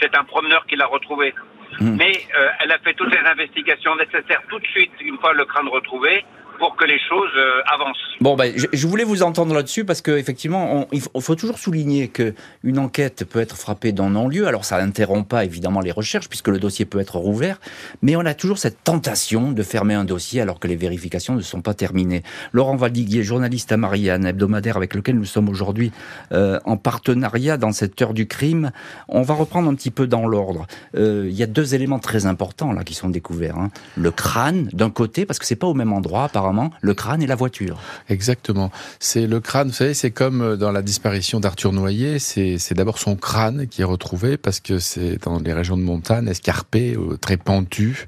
C'est 0.00 0.16
un 0.16 0.24
promeneur 0.24 0.66
qui 0.66 0.76
l'a 0.76 0.86
retrouvé. 0.86 1.34
Hmm. 1.80 1.96
Mais 1.96 2.12
elle 2.60 2.72
a 2.72 2.78
fait 2.78 2.94
toutes 2.94 3.14
les 3.14 3.26
investigations 3.26 3.94
nécessaires 3.96 4.42
tout 4.48 4.58
de 4.58 4.66
suite, 4.66 4.90
une 5.00 5.18
fois 5.18 5.32
le 5.32 5.44
crâne 5.44 5.68
retrouvé, 5.68 6.24
pour 6.58 6.76
que 6.76 6.84
les 6.84 6.98
choses 6.98 7.30
euh, 7.36 7.60
avancent. 7.72 7.96
Bon, 8.20 8.36
ben, 8.36 8.52
je, 8.56 8.86
voulais 8.86 9.04
vous 9.04 9.22
entendre 9.22 9.54
là-dessus 9.54 9.84
parce 9.84 10.02
qu'effectivement, 10.02 10.88
il 10.92 11.00
faut, 11.00 11.34
toujours 11.34 11.58
souligner 11.58 12.08
qu'une 12.08 12.78
enquête 12.78 13.24
peut 13.24 13.40
être 13.40 13.56
frappée 13.56 13.92
dans 13.92 14.10
non-lieu. 14.10 14.46
Alors, 14.46 14.64
ça 14.64 14.78
n'interrompt 14.84 15.28
pas 15.28 15.44
évidemment 15.44 15.80
les 15.80 15.92
recherches 15.92 16.28
puisque 16.28 16.48
le 16.48 16.58
dossier 16.58 16.84
peut 16.84 16.98
être 16.98 17.16
rouvert, 17.16 17.60
mais 18.02 18.16
on 18.16 18.26
a 18.26 18.34
toujours 18.34 18.58
cette 18.58 18.82
tentation 18.82 19.52
de 19.52 19.62
fermer 19.62 19.94
un 19.94 20.04
dossier 20.04 20.40
alors 20.40 20.58
que 20.58 20.66
les 20.66 20.76
vérifications 20.76 21.34
ne 21.34 21.40
sont 21.40 21.60
pas 21.60 21.74
terminées. 21.74 22.22
Laurent 22.52 22.76
Valdiguier, 22.76 23.22
journaliste 23.22 23.70
à 23.72 23.76
Marianne, 23.76 24.26
hebdomadaire 24.26 24.76
avec 24.76 24.94
lequel 24.94 25.16
nous 25.16 25.24
sommes 25.24 25.48
aujourd'hui 25.48 25.92
euh, 26.32 26.58
en 26.64 26.76
partenariat 26.76 27.56
dans 27.56 27.72
cette 27.72 28.00
heure 28.02 28.14
du 28.14 28.26
crime. 28.26 28.72
On 29.08 29.22
va 29.22 29.34
reprendre 29.34 29.68
un 29.70 29.74
petit 29.74 29.90
peu 29.90 30.06
dans 30.06 30.26
l'ordre. 30.26 30.66
Euh, 30.96 31.26
il 31.28 31.36
y 31.36 31.42
a 31.42 31.46
deux 31.46 31.74
éléments 31.74 32.00
très 32.00 32.26
importants 32.26 32.72
là 32.72 32.84
qui 32.84 32.94
sont 32.94 33.08
découverts. 33.08 33.58
Hein. 33.58 33.70
Le 33.96 34.10
crâne 34.10 34.68
d'un 34.72 34.90
côté, 34.90 35.26
parce 35.26 35.38
que 35.38 35.46
c'est 35.46 35.56
pas 35.56 35.66
au 35.66 35.74
même 35.74 35.92
endroit 35.92 36.28
par 36.28 36.47
le 36.80 36.94
crâne 36.94 37.22
et 37.22 37.26
la 37.26 37.34
voiture. 37.34 37.78
Exactement. 38.08 38.70
C'est 39.00 39.26
le 39.26 39.40
crâne, 39.40 39.68
vous 39.68 39.74
savez, 39.74 39.94
c'est 39.94 40.10
comme 40.10 40.42
euh, 40.42 40.56
dans 40.56 40.72
la 40.72 40.82
disparition 40.82 41.40
d'Arthur 41.40 41.72
Noyer, 41.72 42.18
c'est 42.18 42.74
d'abord 42.74 42.98
son 42.98 43.16
crâne 43.16 43.66
qui 43.66 43.82
est 43.82 43.84
retrouvé 43.84 44.36
parce 44.36 44.60
que 44.60 44.78
c'est 44.78 45.22
dans 45.22 45.38
les 45.38 45.52
régions 45.52 45.76
de 45.76 45.82
montagne, 45.82 46.28
escarpées, 46.28 46.96
euh, 46.96 47.16
très 47.16 47.36
pentues. 47.36 48.06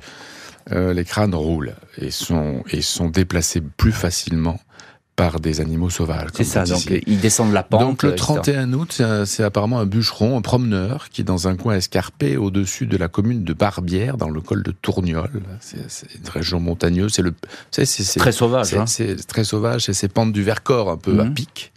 Euh, 0.72 0.92
les 0.92 1.04
crânes 1.04 1.34
roulent 1.34 1.74
et 1.98 2.10
sont, 2.10 2.62
et 2.70 2.82
sont 2.82 3.08
déplacés 3.08 3.60
plus 3.60 3.92
facilement 3.92 4.60
par 5.20 5.38
des 5.38 5.60
animaux 5.60 5.90
sauvages. 5.90 6.30
C'est 6.34 6.44
ça, 6.44 6.64
donc 6.64 6.90
ils 7.06 7.20
descendent 7.20 7.52
la 7.52 7.62
pente. 7.62 7.80
Donc 7.80 8.02
le 8.04 8.14
31 8.14 8.72
août, 8.72 9.02
c'est 9.26 9.44
apparemment 9.44 9.78
un 9.78 9.84
bûcheron, 9.84 10.38
un 10.38 10.40
promeneur, 10.40 11.10
qui 11.10 11.20
est 11.20 11.24
dans 11.24 11.46
un 11.46 11.56
coin 11.56 11.74
escarpé 11.74 12.38
au-dessus 12.38 12.86
de 12.86 12.96
la 12.96 13.08
commune 13.08 13.44
de 13.44 13.52
Barbière, 13.52 14.16
dans 14.16 14.30
le 14.30 14.40
col 14.40 14.62
de 14.62 14.70
Tourniol. 14.70 15.42
C'est 15.60 15.78
une 16.14 16.28
région 16.30 16.58
montagneuse. 16.58 17.12
C'est 17.12 17.22
le, 17.22 17.34
très 18.16 18.32
sauvage. 18.32 18.68
C'est 18.86 19.10
hein. 19.10 19.16
très 19.28 19.44
sauvage. 19.44 19.84
C'est 19.84 19.92
ces 19.92 20.08
pentes 20.08 20.32
du 20.32 20.42
Vercors 20.42 20.90
un 20.90 20.96
peu 20.96 21.20
à 21.20 21.24
mhm. 21.24 21.34
pic 21.34 21.72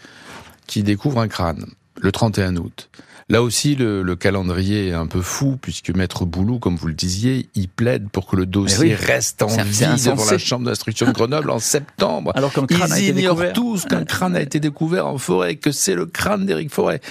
qui 0.66 0.82
découvrent 0.82 1.20
un 1.20 1.28
crâne. 1.28 1.66
le 2.00 2.12
31 2.14 2.56
août. 2.56 2.90
Là 3.30 3.42
aussi, 3.42 3.76
le, 3.76 4.16
calendrier 4.16 4.90
est 4.90 4.94
un 4.94 5.08
peu 5.08 5.22
fou, 5.22 5.58
puisque 5.62 5.90
Maître 5.90 6.26
Boulou, 6.26 6.60
comme 6.60 6.76
vous 6.76 6.88
le 6.88 6.94
disiez, 6.94 7.50
il 7.56 7.68
plaide 7.68 8.10
pour 8.10 8.28
que 8.28 8.36
le 8.36 8.46
dossier 8.46 8.96
reste 8.96 9.42
en 9.42 9.48
vie 9.48 9.86
devant 10.06 10.26
la 10.26 10.38
chambre 10.38 10.66
d'instruction 10.66 11.08
de 11.08 11.12
Grenoble 11.12 11.50
en 11.50 11.60
septembre. 11.60 12.32
Alors 12.36 12.54
qu'un 12.54 12.66
crâne 12.66 12.90
Ils 12.90 12.94
a 12.94 13.00
été 13.00 13.20
ignorent 13.20 13.54
tous 13.54 13.86
qu'un 13.86 14.06
crâne 14.06 14.36
a 14.36 14.42
été 14.42 14.60
découvert 14.60 15.08
en 15.08 15.18
forêt, 15.18 15.56
que 15.56 15.72
c'est 15.72 15.96
le 15.96 16.06
crâne 16.06 16.46
d'Éric 16.46 16.72
Forêt. 16.72 17.02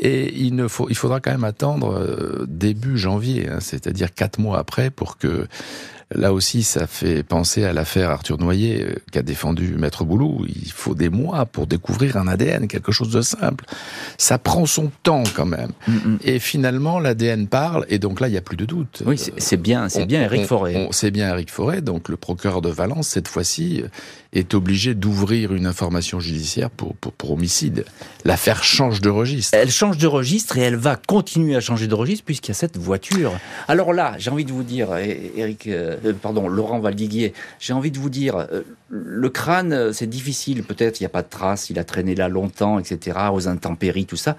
Et 0.00 0.34
il, 0.34 0.54
ne 0.54 0.66
faut, 0.66 0.88
il 0.88 0.96
faudra 0.96 1.20
quand 1.20 1.30
même 1.30 1.44
attendre 1.44 1.92
euh, 1.92 2.46
début 2.48 2.96
janvier, 2.96 3.48
hein, 3.48 3.58
c'est-à-dire 3.60 4.14
quatre 4.14 4.38
mois 4.38 4.58
après, 4.58 4.88
pour 4.90 5.18
que 5.18 5.46
Là 6.12 6.32
aussi, 6.32 6.64
ça 6.64 6.88
fait 6.88 7.22
penser 7.22 7.62
à 7.64 7.72
l'affaire 7.72 8.10
Arthur 8.10 8.38
Noyer 8.38 8.82
euh, 8.82 8.94
qu'a 9.12 9.22
défendu 9.22 9.76
Maître 9.76 10.04
Boulou. 10.04 10.44
Il 10.48 10.72
faut 10.72 10.96
des 10.96 11.08
mois 11.08 11.46
pour 11.46 11.68
découvrir 11.68 12.16
un 12.16 12.26
ADN, 12.26 12.66
quelque 12.66 12.90
chose 12.90 13.10
de 13.10 13.20
simple. 13.22 13.64
Ça 14.18 14.36
prend 14.38 14.66
son 14.66 14.90
temps 15.04 15.22
quand 15.36 15.46
même. 15.46 15.70
Mm, 15.86 15.92
mm. 15.92 16.18
Et 16.24 16.38
finalement, 16.40 16.98
l'ADN 16.98 17.46
parle, 17.46 17.86
et 17.88 18.00
donc 18.00 18.18
là, 18.18 18.26
il 18.26 18.32
n'y 18.32 18.36
a 18.36 18.42
plus 18.42 18.56
de 18.56 18.64
doute. 18.64 19.04
Oui, 19.06 19.20
c'est 19.36 19.56
bien, 19.56 19.88
c'est 19.88 20.04
bien 20.04 20.22
Eric 20.22 20.46
Forêt. 20.46 20.88
C'est 20.90 21.12
bien 21.12 21.28
Eric 21.28 21.50
Forêt, 21.50 21.80
donc 21.80 22.08
le 22.08 22.16
procureur 22.16 22.60
de 22.60 22.70
Valence, 22.70 23.06
cette 23.06 23.28
fois-ci, 23.28 23.84
est 24.32 24.54
obligé 24.54 24.94
d'ouvrir 24.94 25.54
une 25.54 25.66
information 25.66 26.20
judiciaire 26.20 26.70
pour, 26.70 26.94
pour, 26.94 27.30
homicide. 27.32 27.84
L'affaire 28.24 28.62
change 28.62 29.00
de 29.00 29.08
registre. 29.08 29.56
Elle 29.56 29.70
change 29.70 29.98
de 29.98 30.06
registre 30.06 30.56
et 30.58 30.62
elle 30.62 30.76
va 30.76 30.96
continuer 30.96 31.56
à 31.56 31.60
changer 31.60 31.86
de 31.86 31.94
registre 31.94 32.24
puisqu'il 32.24 32.50
y 32.50 32.52
a 32.52 32.54
cette 32.54 32.76
voiture. 32.76 33.32
Alors 33.68 33.92
là, 33.92 34.14
j'ai 34.18 34.30
envie 34.30 34.44
de 34.44 34.52
vous 34.52 34.62
dire, 34.62 34.94
Eric, 34.96 35.66
euh, 35.66 35.96
pardon, 36.22 36.48
Laurent 36.48 36.80
Valdiguier, 36.80 37.32
j'ai 37.58 37.72
envie 37.72 37.90
de 37.90 37.98
vous 37.98 38.10
dire, 38.10 38.36
euh, 38.36 38.62
le 38.90 39.28
crâne, 39.28 39.92
c'est 39.92 40.08
difficile, 40.08 40.64
peut-être, 40.64 40.98
il 41.00 41.04
n'y 41.04 41.06
a 41.06 41.10
pas 41.10 41.22
de 41.22 41.28
traces, 41.28 41.70
il 41.70 41.78
a 41.78 41.84
traîné 41.84 42.16
là 42.16 42.28
longtemps, 42.28 42.80
etc., 42.80 43.18
aux 43.32 43.46
intempéries, 43.46 44.04
tout 44.04 44.16
ça. 44.16 44.36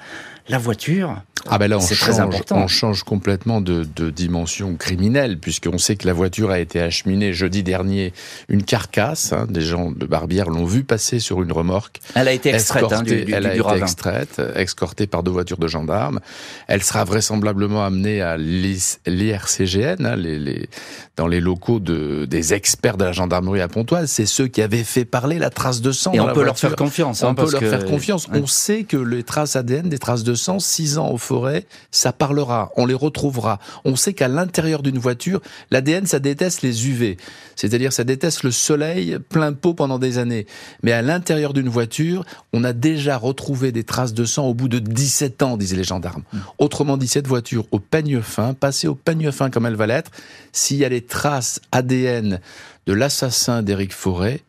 La 0.49 0.57
voiture, 0.57 1.21
ah 1.49 1.57
ben 1.57 1.67
là, 1.67 1.77
on, 1.77 1.81
change, 1.81 2.43
on 2.51 2.67
change 2.67 3.03
complètement 3.03 3.61
de, 3.61 3.85
de 3.95 4.09
dimension 4.09 4.75
criminelle, 4.75 5.39
puisqu'on 5.39 5.77
sait 5.77 5.95
que 5.95 6.05
la 6.05 6.13
voiture 6.13 6.51
a 6.51 6.59
été 6.59 6.79
acheminée 6.79 7.33
jeudi 7.33 7.63
dernier, 7.63 8.13
une 8.47 8.63
carcasse, 8.63 9.33
hein, 9.33 9.47
des 9.49 9.61
gens 9.61 9.91
de 9.91 10.05
Barbière 10.05 10.49
l'ont 10.49 10.65
vu 10.65 10.83
passer 10.83 11.19
sur 11.19 11.41
une 11.41 11.51
remorque. 11.51 11.99
Elle 12.15 12.27
a 12.27 12.33
été 12.33 12.53
extraite 12.53 12.91
hein, 12.91 13.01
du, 13.01 13.25
du, 13.25 13.33
Elle 13.33 13.47
a 13.47 13.55
été 13.55 13.77
extraite, 13.77 14.41
escortée 14.55 15.07
par 15.07 15.23
deux 15.23 15.31
voitures 15.31 15.57
de 15.57 15.67
gendarmes. 15.67 16.19
Elle 16.67 16.83
sera 16.83 17.05
vraisemblablement 17.05 17.83
amenée 17.83 18.21
à 18.21 18.37
l'IRCGN, 18.37 20.05
hein, 20.05 20.15
les, 20.15 20.37
les, 20.37 20.69
dans 21.17 21.27
les 21.27 21.39
locaux 21.39 21.79
de, 21.79 22.25
des 22.25 22.53
experts 22.53 22.97
de 22.97 23.05
la 23.05 23.13
gendarmerie 23.13 23.61
à 23.61 23.67
Pontoise. 23.67 24.11
C'est 24.11 24.25
ceux 24.41 24.47
qui 24.47 24.63
avaient 24.63 24.83
fait 24.83 25.05
parler 25.05 25.37
la 25.37 25.51
trace 25.51 25.81
de 25.81 25.91
sang. 25.91 26.13
Et 26.13 26.19
on 26.19 26.33
peut 26.33 26.43
leur 26.43 26.57
faire 26.57 26.75
confiance. 26.75 27.21
on 27.21 27.27
hein, 27.27 27.33
peut 27.35 27.51
leur 27.51 27.61
faire 27.61 27.85
confiance. 27.85 28.27
On 28.33 28.47
sait 28.47 28.85
que 28.85 28.97
les 28.97 29.21
traces 29.21 29.55
ADN, 29.55 29.87
des 29.87 29.99
traces 29.99 30.23
de 30.23 30.33
sang, 30.33 30.57
six 30.59 30.97
ans 30.97 31.11
au 31.11 31.19
forêt, 31.19 31.67
ça 31.91 32.11
parlera, 32.11 32.71
on 32.75 32.87
les 32.87 32.95
retrouvera. 32.95 33.59
On 33.85 33.95
sait 33.95 34.13
qu'à 34.13 34.27
l'intérieur 34.27 34.81
d'une 34.81 34.97
voiture, 34.97 35.41
l'ADN, 35.69 36.07
ça 36.07 36.17
déteste 36.17 36.63
les 36.63 36.87
UV. 36.87 37.17
C'est-à-dire, 37.55 37.93
ça 37.93 38.03
déteste 38.03 38.41
le 38.41 38.49
soleil 38.49 39.19
plein 39.29 39.53
pot 39.53 39.75
pendant 39.75 39.99
des 39.99 40.17
années. 40.17 40.47
Mais 40.81 40.91
à 40.91 41.03
l'intérieur 41.03 41.53
d'une 41.53 41.69
voiture, 41.69 42.25
on 42.51 42.63
a 42.63 42.73
déjà 42.73 43.17
retrouvé 43.17 43.71
des 43.71 43.83
traces 43.83 44.15
de 44.15 44.25
sang 44.25 44.47
au 44.47 44.55
bout 44.55 44.69
de 44.69 44.79
17 44.79 45.43
ans, 45.43 45.55
disaient 45.55 45.77
les 45.77 45.83
gendarmes. 45.83 46.23
Hmm. 46.33 46.39
Autrement 46.57 46.97
dit, 46.97 47.07
cette 47.07 47.27
voiture 47.27 47.65
au 47.69 47.77
peigne 47.77 48.21
fin, 48.21 48.55
passée 48.55 48.87
au 48.87 48.95
peigne 48.95 49.31
fin 49.31 49.51
comme 49.51 49.67
elle 49.67 49.75
va 49.75 49.85
l'être, 49.85 50.09
s'il 50.51 50.77
y 50.77 50.85
a 50.85 50.89
les 50.89 51.01
traces 51.01 51.61
ADN 51.71 52.39
de 52.87 52.93
l'assassin 52.93 53.61
d'Éric 53.61 53.93
Forêt, 53.93 54.41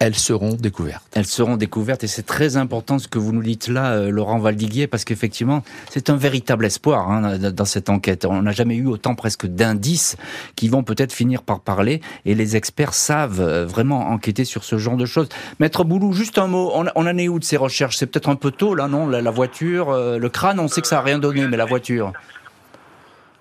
elles 0.00 0.14
seront 0.14 0.54
découvertes. 0.54 1.04
Elles 1.16 1.26
seront 1.26 1.56
découvertes 1.56 2.04
et 2.04 2.06
c'est 2.06 2.24
très 2.24 2.56
important 2.56 3.00
ce 3.00 3.08
que 3.08 3.18
vous 3.18 3.32
nous 3.32 3.42
dites 3.42 3.66
là, 3.66 3.94
euh, 3.94 4.10
Laurent 4.10 4.38
Valdiguier, 4.38 4.86
parce 4.86 5.04
qu'effectivement, 5.04 5.64
c'est 5.90 6.08
un 6.08 6.16
véritable 6.16 6.66
espoir 6.66 7.10
hein, 7.10 7.36
dans 7.38 7.64
cette 7.64 7.90
enquête. 7.90 8.24
On 8.24 8.42
n'a 8.42 8.52
jamais 8.52 8.76
eu 8.76 8.86
autant 8.86 9.16
presque 9.16 9.46
d'indices 9.46 10.16
qui 10.54 10.68
vont 10.68 10.84
peut-être 10.84 11.12
finir 11.12 11.42
par 11.42 11.60
parler 11.60 12.00
et 12.24 12.36
les 12.36 12.54
experts 12.54 12.94
savent 12.94 13.40
euh, 13.40 13.66
vraiment 13.66 14.10
enquêter 14.10 14.44
sur 14.44 14.62
ce 14.62 14.78
genre 14.78 14.96
de 14.96 15.06
choses. 15.06 15.28
Maître 15.58 15.82
Boulou, 15.82 16.12
juste 16.12 16.38
un 16.38 16.46
mot, 16.46 16.70
on, 16.74 16.86
en 16.94 17.18
est 17.18 17.26
où 17.26 17.40
de 17.40 17.44
ces 17.44 17.56
recherches? 17.56 17.96
C'est 17.96 18.06
peut-être 18.06 18.28
un 18.28 18.36
peu 18.36 18.52
tôt 18.52 18.76
là, 18.76 18.86
non? 18.86 19.08
La, 19.08 19.30
voiture, 19.32 19.90
euh, 19.90 20.18
le 20.18 20.28
crâne, 20.28 20.60
on 20.60 20.68
sait 20.68 20.80
que 20.80 20.86
ça 20.86 20.96
n'a 20.96 21.02
rien 21.02 21.18
donné, 21.18 21.48
mais 21.48 21.56
la 21.56 21.64
voiture 21.64 22.12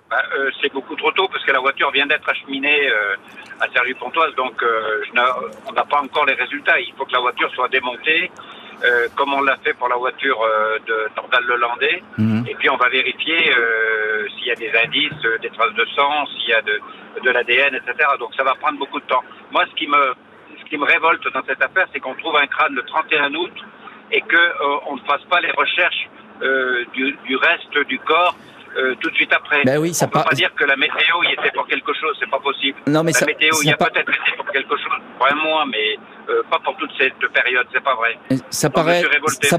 bah, 0.10 0.18
C'est 0.60 0.74
beaucoup 0.74 0.96
trop 0.96 1.12
tôt 1.12 1.28
parce 1.32 1.46
que 1.46 1.52
la 1.52 1.60
voiture 1.60 1.92
vient 1.92 2.08
d'être 2.08 2.28
acheminée 2.28 2.90
à 3.60 3.68
Sergi-Pontoise, 3.74 4.36
donc 4.36 4.62
euh, 4.62 5.04
on 5.68 5.72
n'a 5.74 5.84
pas 5.86 6.02
encore 6.02 6.26
les 6.26 6.34
résultats. 6.34 6.80
Il 6.80 6.94
faut 6.98 7.06
que 7.06 7.14
la 7.14 7.20
voiture 7.20 7.50
soit 7.54 7.68
démontée, 7.70 8.32
euh, 8.84 9.08
comme 9.16 9.34
on 9.34 9.42
l'a 9.42 9.58
fait 9.58 9.74
pour 9.74 9.88
la 9.88 9.96
voiture 9.96 10.40
euh, 10.42 10.78
de 10.86 11.10
Tordal-Lelandais. 11.16 12.04
Mhm. 12.18 12.46
Et 12.48 12.56
puis 12.56 12.70
on 12.70 12.78
va 12.78 12.90
vérifier 12.90 13.52
s'il 14.36 14.48
y 14.48 14.52
a 14.52 14.56
des 14.56 14.72
indices, 14.78 15.42
des 15.42 15.50
traces 15.50 15.74
de 15.74 15.86
sang, 15.96 16.26
s'il 16.28 16.50
y 16.50 16.54
a 16.54 16.62
de, 16.62 16.80
de 17.24 17.30
l'ADN, 17.30 17.76
etc. 17.76 18.10
Donc 18.20 18.36
ça 18.36 18.44
va 18.44 18.54
prendre 18.56 18.78
beaucoup 18.78 19.00
de 19.00 19.06
temps. 19.06 19.24
Moi, 19.52 19.66
ce 19.70 19.76
qui 19.76 19.88
me, 19.88 20.14
ce 20.60 20.70
qui 20.70 20.78
me 20.78 20.86
révolte 20.86 21.28
dans 21.34 21.44
cette 21.46 21.62
affaire, 21.62 21.88
c'est 21.94 22.00
qu'on 22.00 22.16
trouve 22.16 22.36
un 22.36 22.48
crâne 22.48 22.74
le 22.74 22.84
31 22.84 23.34
août 23.34 23.54
et 24.12 24.22
qu'on 24.22 24.96
ne 24.96 25.02
fasse 25.02 25.24
pas 25.30 25.42
les 25.42 25.52
recherches 25.52 26.10
du, 26.94 27.18
du 27.26 27.36
reste 27.36 27.88
du 27.88 27.98
corps 28.00 28.36
euh, 28.78 28.96
tout 29.00 29.10
de 29.10 29.16
suite 29.16 29.34
après. 29.34 29.64
Ben 29.64 29.78
oui, 29.80 29.94
ça 29.94 30.06
on 30.06 30.10
peut 30.10 30.24
pas... 30.28 30.36
dire 30.36 30.54
que 30.56 30.66
la 30.66 30.76
météo 30.76 31.24
y 31.24 31.34
était 31.34 31.52
pour 31.52 31.68
quelque 31.68 31.94
chose, 31.94 32.16
c'est 32.20 32.30
pas 32.30 32.40
possible. 32.40 32.78
Non, 32.88 33.04
mais 33.04 33.12
la 33.20 33.26
météo 33.26 33.54
y 33.64 33.72
a 33.72 33.78
peut-être 33.78 34.10
été 34.10 34.38
pour 34.38 34.46
quelque 34.48 34.76
chose, 34.78 35.02
mois, 35.44 35.66
mais 35.66 35.98
euh, 36.30 36.44
pas 36.50 36.60
pour 36.64 36.76
toute 36.78 36.92
cette 36.98 37.32
période, 37.34 37.66
c'est 37.74 37.84
pas 37.84 37.96
vrai. 37.96 38.42
Ça 38.50 38.70
paraît. 38.70 39.04
ça, 39.44 39.58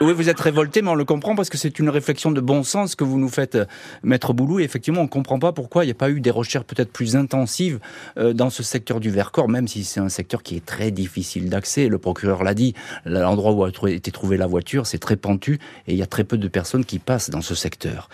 oui. 0.00 0.12
vous 0.12 0.28
êtes 0.28 0.40
révolté, 0.40 0.82
mais 0.82 0.90
on 0.90 0.94
le 0.94 1.04
comprend 1.04 1.34
parce 1.34 1.50
que 1.50 1.58
c'est 1.58 1.78
une 1.78 1.88
réflexion 1.88 2.30
de 2.30 2.40
bon 2.40 2.62
sens 2.62 2.94
que 2.94 3.04
vous 3.04 3.18
nous 3.18 3.28
faites, 3.28 3.56
euh, 3.56 3.64
Maître 4.02 4.32
Boulou. 4.32 4.60
Et 4.60 4.62
effectivement, 4.62 5.00
on 5.00 5.08
comprend 5.08 5.38
pas 5.38 5.52
pourquoi 5.52 5.84
il 5.84 5.88
n'y 5.88 5.92
a 5.92 5.96
pas 5.96 6.10
eu 6.10 6.20
des 6.20 6.30
recherches 6.30 6.66
peut-être 6.66 6.92
plus 6.92 7.16
intensives 7.16 7.80
euh, 8.16 8.32
dans 8.32 8.50
ce 8.50 8.62
secteur 8.62 9.00
du 9.00 9.10
Vercors, 9.10 9.48
même 9.48 9.66
si 9.66 9.84
c'est 9.84 10.00
un 10.00 10.08
secteur 10.08 10.42
qui 10.42 10.56
est 10.56 10.64
très 10.64 10.90
difficile 10.90 11.48
d'accès. 11.50 11.88
Le 11.88 11.98
procureur 11.98 12.44
l'a 12.44 12.54
dit, 12.54 12.74
l'endroit 13.04 13.52
où 13.52 13.64
a 13.64 13.90
été 13.90 14.10
trouvée 14.10 14.36
la 14.36 14.46
voiture, 14.46 14.86
c'est 14.86 14.98
très 14.98 15.16
pentu 15.16 15.58
et 15.86 15.92
il 15.92 15.96
y 15.96 16.02
a 16.02 16.06
très 16.06 16.24
peu 16.24 16.38
de 16.38 16.48
personnes 16.48 16.84
qui 16.84 16.98
passent 16.98 17.30
dans 17.30 17.42
ce 17.42 17.54
secteur. 17.54 18.08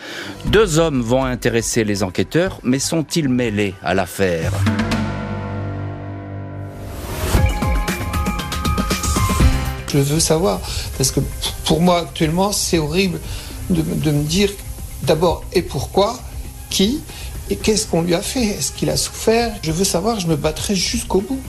Deux 0.47 0.79
hommes 0.79 1.03
vont 1.03 1.25
intéresser 1.25 1.85
les 1.85 2.03
enquêteurs, 2.03 2.61
mais 2.63 2.79
sont-ils 2.79 3.29
mêlés 3.29 3.75
à 3.83 3.95
l'affaire? 3.95 4.53
Je 9.93 9.99
veux 9.99 10.21
savoir, 10.21 10.61
parce 10.97 11.11
que 11.11 11.21
pour 11.65 11.81
moi 11.81 12.01
actuellement, 12.01 12.53
c'est 12.53 12.79
horrible 12.79 13.19
de, 13.71 14.11
me 14.11 14.23
dire 14.23 14.51
d'abord 15.03 15.45
et 15.53 15.63
pourquoi, 15.63 16.19
qui, 16.69 17.01
et 17.49 17.57
qu'est-ce 17.57 17.87
qu'on 17.87 18.03
lui 18.03 18.15
a 18.15 18.23
fait? 18.23 18.45
Est-ce 18.45 18.71
qu'il 18.71 18.91
a 18.91 18.97
souffert? 18.97 19.53
Je 19.63 19.73
veux 19.73 19.85
savoir, 19.85 20.21
je 20.21 20.29
me 20.29 20.37
battrai 20.37 20.77
jusqu'au 20.77 21.21
bout. 21.21 21.41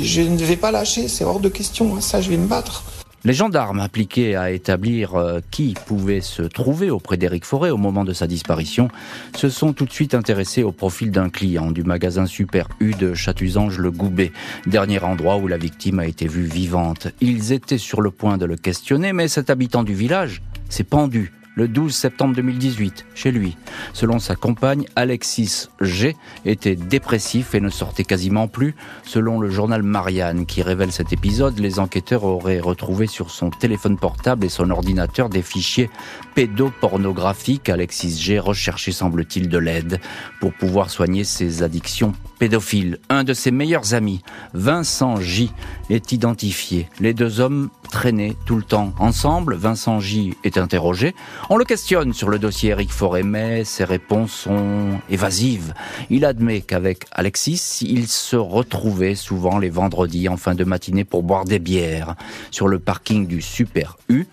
Je 0.00 0.22
ne 0.22 0.42
vais 0.42 0.56
pas 0.56 0.70
lâcher, 0.70 1.08
c'est 1.08 1.24
hors 1.24 1.40
de 1.40 1.50
question. 1.50 1.94
Hein. 1.94 2.00
Ça, 2.00 2.22
je 2.22 2.30
vais 2.30 2.38
me 2.38 2.46
battre. 2.46 2.82
Les 3.24 3.34
gendarmes 3.34 3.78
impliqués 3.78 4.34
à 4.34 4.50
établir 4.50 5.14
euh, 5.14 5.38
qui 5.52 5.74
pouvait 5.86 6.20
se 6.20 6.42
trouver 6.42 6.90
auprès 6.90 7.16
d'Éric 7.16 7.44
Forêt 7.44 7.70
au 7.70 7.76
moment 7.76 8.04
de 8.04 8.12
sa 8.12 8.26
disparition 8.26 8.88
se 9.36 9.48
sont 9.48 9.72
tout 9.72 9.84
de 9.84 9.92
suite 9.92 10.14
intéressés 10.14 10.64
au 10.64 10.72
profil 10.72 11.12
d'un 11.12 11.28
client 11.28 11.70
du 11.70 11.84
magasin 11.84 12.26
Super 12.26 12.68
U 12.80 12.94
de 12.94 13.14
Châtuzange-le-Goubet, 13.14 14.32
dernier 14.66 14.98
endroit 15.04 15.36
où 15.36 15.46
la 15.46 15.56
victime 15.56 16.00
a 16.00 16.06
été 16.06 16.26
vue 16.26 16.46
vivante. 16.46 17.08
Ils 17.20 17.52
étaient 17.52 17.78
sur 17.78 18.00
le 18.00 18.10
point 18.10 18.38
de 18.38 18.44
le 18.44 18.56
questionner, 18.56 19.12
mais 19.12 19.28
cet 19.28 19.50
habitant 19.50 19.84
du 19.84 19.94
village 19.94 20.42
s'est 20.68 20.82
pendu 20.82 21.32
le 21.54 21.68
12 21.68 21.94
septembre 21.94 22.34
2018, 22.34 23.06
chez 23.14 23.30
lui. 23.30 23.56
Selon 23.92 24.18
sa 24.18 24.36
compagne, 24.36 24.86
Alexis 24.96 25.68
G 25.80 26.16
était 26.44 26.76
dépressif 26.76 27.54
et 27.54 27.60
ne 27.60 27.68
sortait 27.68 28.04
quasiment 28.04 28.48
plus. 28.48 28.74
Selon 29.04 29.38
le 29.38 29.50
journal 29.50 29.82
Marianne 29.82 30.46
qui 30.46 30.62
révèle 30.62 30.92
cet 30.92 31.12
épisode, 31.12 31.58
les 31.58 31.78
enquêteurs 31.78 32.24
auraient 32.24 32.60
retrouvé 32.60 33.06
sur 33.06 33.30
son 33.30 33.50
téléphone 33.50 33.98
portable 33.98 34.46
et 34.46 34.48
son 34.48 34.70
ordinateur 34.70 35.28
des 35.28 35.42
fichiers 35.42 35.90
pédopornographiques. 36.34 37.68
Alexis 37.68 38.18
G 38.18 38.38
recherchait, 38.38 38.92
semble-t-il, 38.92 39.48
de 39.48 39.58
l'aide 39.58 40.00
pour 40.40 40.52
pouvoir 40.52 40.90
soigner 40.90 41.24
ses 41.24 41.62
addictions 41.62 42.12
pédophiles. 42.38 42.98
Un 43.08 43.24
de 43.24 43.34
ses 43.34 43.50
meilleurs 43.50 43.94
amis, 43.94 44.22
Vincent 44.54 45.16
J, 45.16 45.52
est 45.90 46.12
identifié. 46.12 46.88
Les 47.00 47.14
deux 47.14 47.40
hommes 47.40 47.68
traînaient 47.90 48.36
tout 48.46 48.56
le 48.56 48.62
temps 48.62 48.94
ensemble. 48.98 49.54
Vincent 49.54 50.00
J 50.00 50.34
est 50.44 50.56
interrogé. 50.56 51.14
On 51.50 51.56
le 51.56 51.64
questionne 51.64 52.12
sur 52.12 52.28
le 52.28 52.38
dossier 52.38 52.70
Eric 52.70 52.90
mais 53.24 53.64
ses 53.64 53.84
réponses 53.84 54.32
sont 54.32 55.00
évasives. 55.10 55.74
Il 56.08 56.24
admet 56.24 56.60
qu'avec 56.60 57.04
Alexis, 57.10 57.80
il 57.82 58.06
se 58.06 58.36
retrouvait 58.36 59.16
souvent 59.16 59.58
les 59.58 59.70
vendredis 59.70 60.28
en 60.28 60.36
fin 60.36 60.54
de 60.54 60.64
matinée 60.64 61.04
pour 61.04 61.22
boire 61.22 61.44
des 61.44 61.58
bières 61.58 62.14
sur 62.50 62.68
le 62.68 62.78
parking 62.78 63.26
du 63.26 63.42
Super 63.42 63.96
U. 64.08 64.26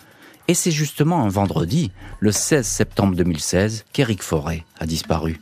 Et 0.47 0.53
c'est 0.53 0.71
justement 0.71 1.23
un 1.23 1.29
vendredi, 1.29 1.91
le 2.19 2.31
16 2.31 2.65
septembre 2.65 3.15
2016, 3.15 3.85
qu'Eric 3.91 4.23
Forêt 4.23 4.65
a 4.79 4.85
disparu. 4.85 5.39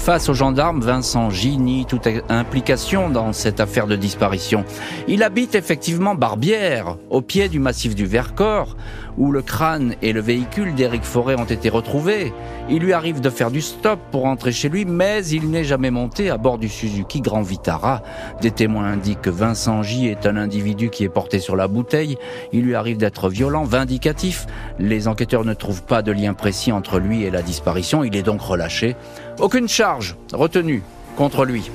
Face 0.00 0.30
aux 0.30 0.34
gendarmes, 0.34 0.80
Vincent 0.80 1.28
J 1.28 1.84
toute 1.86 2.08
implication 2.30 3.10
dans 3.10 3.34
cette 3.34 3.60
affaire 3.60 3.86
de 3.86 3.96
disparition. 3.96 4.64
Il 5.06 5.22
habite 5.22 5.54
effectivement 5.54 6.14
Barbière, 6.14 6.96
au 7.10 7.20
pied 7.20 7.50
du 7.50 7.58
massif 7.58 7.94
du 7.94 8.06
Vercors, 8.06 8.76
où 9.18 9.32
le 9.32 9.42
crâne 9.42 9.94
et 10.02 10.12
le 10.12 10.20
véhicule 10.20 10.74
d'Éric 10.74 11.04
Forêt 11.04 11.38
ont 11.38 11.44
été 11.44 11.68
retrouvés. 11.68 12.32
Il 12.68 12.80
lui 12.80 12.92
arrive 12.92 13.20
de 13.20 13.30
faire 13.30 13.50
du 13.50 13.60
stop 13.60 13.98
pour 14.10 14.22
rentrer 14.22 14.52
chez 14.52 14.68
lui, 14.68 14.84
mais 14.84 15.26
il 15.26 15.50
n'est 15.50 15.64
jamais 15.64 15.90
monté 15.90 16.30
à 16.30 16.36
bord 16.36 16.58
du 16.58 16.68
Suzuki 16.68 17.20
Grand 17.20 17.42
Vitara. 17.42 18.02
Des 18.40 18.50
témoins 18.50 18.86
indiquent 18.86 19.22
que 19.22 19.30
Vincent 19.30 19.82
J 19.82 20.08
est 20.08 20.26
un 20.26 20.36
individu 20.36 20.90
qui 20.90 21.04
est 21.04 21.08
porté 21.08 21.38
sur 21.38 21.56
la 21.56 21.68
bouteille. 21.68 22.16
Il 22.52 22.62
lui 22.62 22.74
arrive 22.74 22.96
d'être 22.96 23.28
violent, 23.28 23.64
vindicatif. 23.64 24.46
Les 24.78 25.08
enquêteurs 25.08 25.44
ne 25.44 25.54
trouvent 25.54 25.82
pas 25.82 26.02
de 26.02 26.12
lien 26.12 26.34
précis 26.34 26.72
entre 26.72 26.98
lui 26.98 27.24
et 27.24 27.30
la 27.30 27.42
disparition. 27.42 28.04
Il 28.04 28.16
est 28.16 28.22
donc 28.22 28.40
relâché. 28.40 28.96
Aucune 29.38 29.68
charge 29.68 30.16
retenue 30.32 30.82
contre 31.16 31.44
lui. 31.44 31.70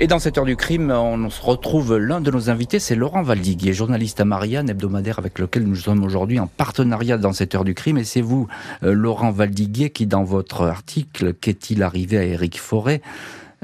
Et 0.00 0.06
dans 0.06 0.20
cette 0.20 0.38
heure 0.38 0.44
du 0.44 0.54
crime, 0.54 0.92
on 0.92 1.28
se 1.28 1.42
retrouve 1.42 1.96
l'un 1.96 2.20
de 2.20 2.30
nos 2.30 2.50
invités, 2.50 2.78
c'est 2.78 2.94
Laurent 2.94 3.22
Valdiguier, 3.22 3.72
journaliste 3.72 4.20
à 4.20 4.24
Marianne, 4.24 4.70
hebdomadaire 4.70 5.18
avec 5.18 5.40
lequel 5.40 5.64
nous 5.64 5.74
sommes 5.74 6.04
aujourd'hui 6.04 6.38
en 6.38 6.46
partenariat 6.46 7.18
dans 7.18 7.32
cette 7.32 7.56
heure 7.56 7.64
du 7.64 7.74
crime. 7.74 7.98
Et 7.98 8.04
c'est 8.04 8.20
vous, 8.20 8.46
euh, 8.84 8.92
Laurent 8.92 9.32
Valdiguier, 9.32 9.90
qui 9.90 10.06
dans 10.06 10.22
votre 10.22 10.66
article 10.66 11.34
Qu'est-il 11.34 11.82
arrivé 11.82 12.16
à 12.16 12.22
Éric 12.22 12.60
Forêt 12.60 13.02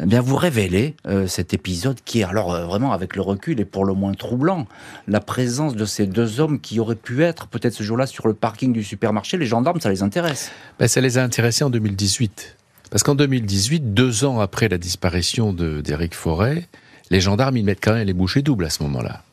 eh 0.02 0.06
bien, 0.06 0.20
vous 0.20 0.34
révélez 0.34 0.96
euh, 1.06 1.28
cet 1.28 1.54
épisode 1.54 2.00
qui 2.04 2.18
est 2.18 2.24
alors 2.24 2.52
euh, 2.52 2.66
vraiment 2.66 2.90
avec 2.90 3.14
le 3.14 3.22
recul 3.22 3.60
et 3.60 3.64
pour 3.64 3.84
le 3.84 3.94
moins 3.94 4.12
troublant. 4.12 4.66
La 5.06 5.20
présence 5.20 5.76
de 5.76 5.84
ces 5.84 6.08
deux 6.08 6.40
hommes 6.40 6.58
qui 6.58 6.80
auraient 6.80 6.96
pu 6.96 7.22
être 7.22 7.46
peut-être 7.46 7.74
ce 7.74 7.84
jour-là 7.84 8.08
sur 8.08 8.26
le 8.26 8.34
parking 8.34 8.72
du 8.72 8.82
supermarché, 8.82 9.38
les 9.38 9.46
gendarmes, 9.46 9.80
ça 9.80 9.90
les 9.90 10.02
intéresse. 10.02 10.50
Ben, 10.80 10.88
ça 10.88 11.00
les 11.00 11.16
a 11.16 11.22
intéressés 11.22 11.62
en 11.62 11.70
2018. 11.70 12.56
Parce 12.94 13.02
qu'en 13.02 13.16
2018, 13.16 13.92
deux 13.92 14.24
ans 14.24 14.38
après 14.38 14.68
la 14.68 14.78
disparition 14.78 15.52
d'Éric 15.52 16.14
Forêt, 16.14 16.68
les 17.10 17.20
gendarmes, 17.20 17.56
ils 17.56 17.64
mettent 17.64 17.82
quand 17.82 17.94
même 17.94 18.06
les 18.06 18.12
bouchées 18.12 18.40
doubles 18.40 18.66
à 18.66 18.70
ce 18.70 18.84
moment-là. 18.84 19.24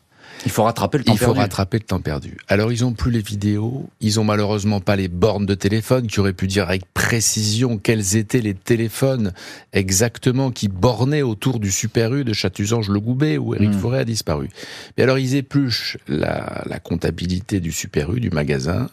Il 0.45 0.51
faut 0.51 0.63
rattraper 0.63 0.97
le 0.97 1.03
temps 1.03 1.13
perdu. 1.13 1.23
Il 1.23 1.35
faut 1.35 1.39
rattraper 1.39 1.77
le 1.77 1.83
temps 1.83 1.99
perdu. 1.99 2.37
Alors, 2.47 2.71
ils 2.71 2.83
ont 2.83 2.93
plus 2.93 3.11
les 3.11 3.21
vidéos. 3.21 3.87
Ils 3.99 4.19
ont 4.19 4.23
malheureusement 4.23 4.79
pas 4.79 4.95
les 4.95 5.09
bornes 5.09 5.45
de 5.45 5.53
téléphone 5.53 6.07
qui 6.07 6.19
auraient 6.19 6.33
pu 6.33 6.47
dire 6.47 6.69
avec 6.69 6.91
précision 6.91 7.77
quels 7.77 8.17
étaient 8.17 8.41
les 8.41 8.55
téléphones 8.55 9.31
exactement 9.73 10.49
qui 10.49 10.67
bornaient 10.67 11.21
autour 11.21 11.59
du 11.59 11.69
Super 11.71 12.15
U 12.15 12.23
de 12.23 12.33
Châtuzange-le-Goubet 12.33 13.37
où 13.37 13.53
Éric 13.53 13.69
hmm. 13.69 13.79
Forêt 13.79 13.99
a 13.99 14.05
disparu. 14.05 14.49
Mais 14.97 15.03
alors, 15.03 15.19
ils 15.19 15.35
épluchent 15.35 15.99
la, 16.07 16.63
la 16.65 16.79
comptabilité 16.79 17.59
du 17.59 17.71
Super 17.71 18.11
U, 18.11 18.19
du 18.19 18.31
magasin. 18.31 18.89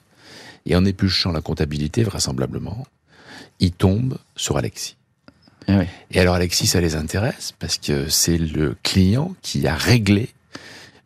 Et 0.67 0.77
en 0.77 0.85
épluchant 0.85 1.33
la 1.33 1.41
comptabilité, 1.41 2.03
vraisemblablement, 2.03 2.85
ils 3.61 3.73
tombent 3.73 4.19
sur 4.37 4.57
Alexis. 4.57 4.97
Eh 5.69 5.73
Et 6.11 6.21
alors 6.21 6.35
Alexis, 6.35 6.67
ça 6.67 6.81
les 6.81 6.97
intéresse 6.97 7.53
parce 7.59 7.79
que 7.79 8.09
c'est 8.09 8.39
le 8.39 8.77
client 8.83 9.35
qui 9.43 9.67
a 9.67 9.75
réglé 9.75 10.31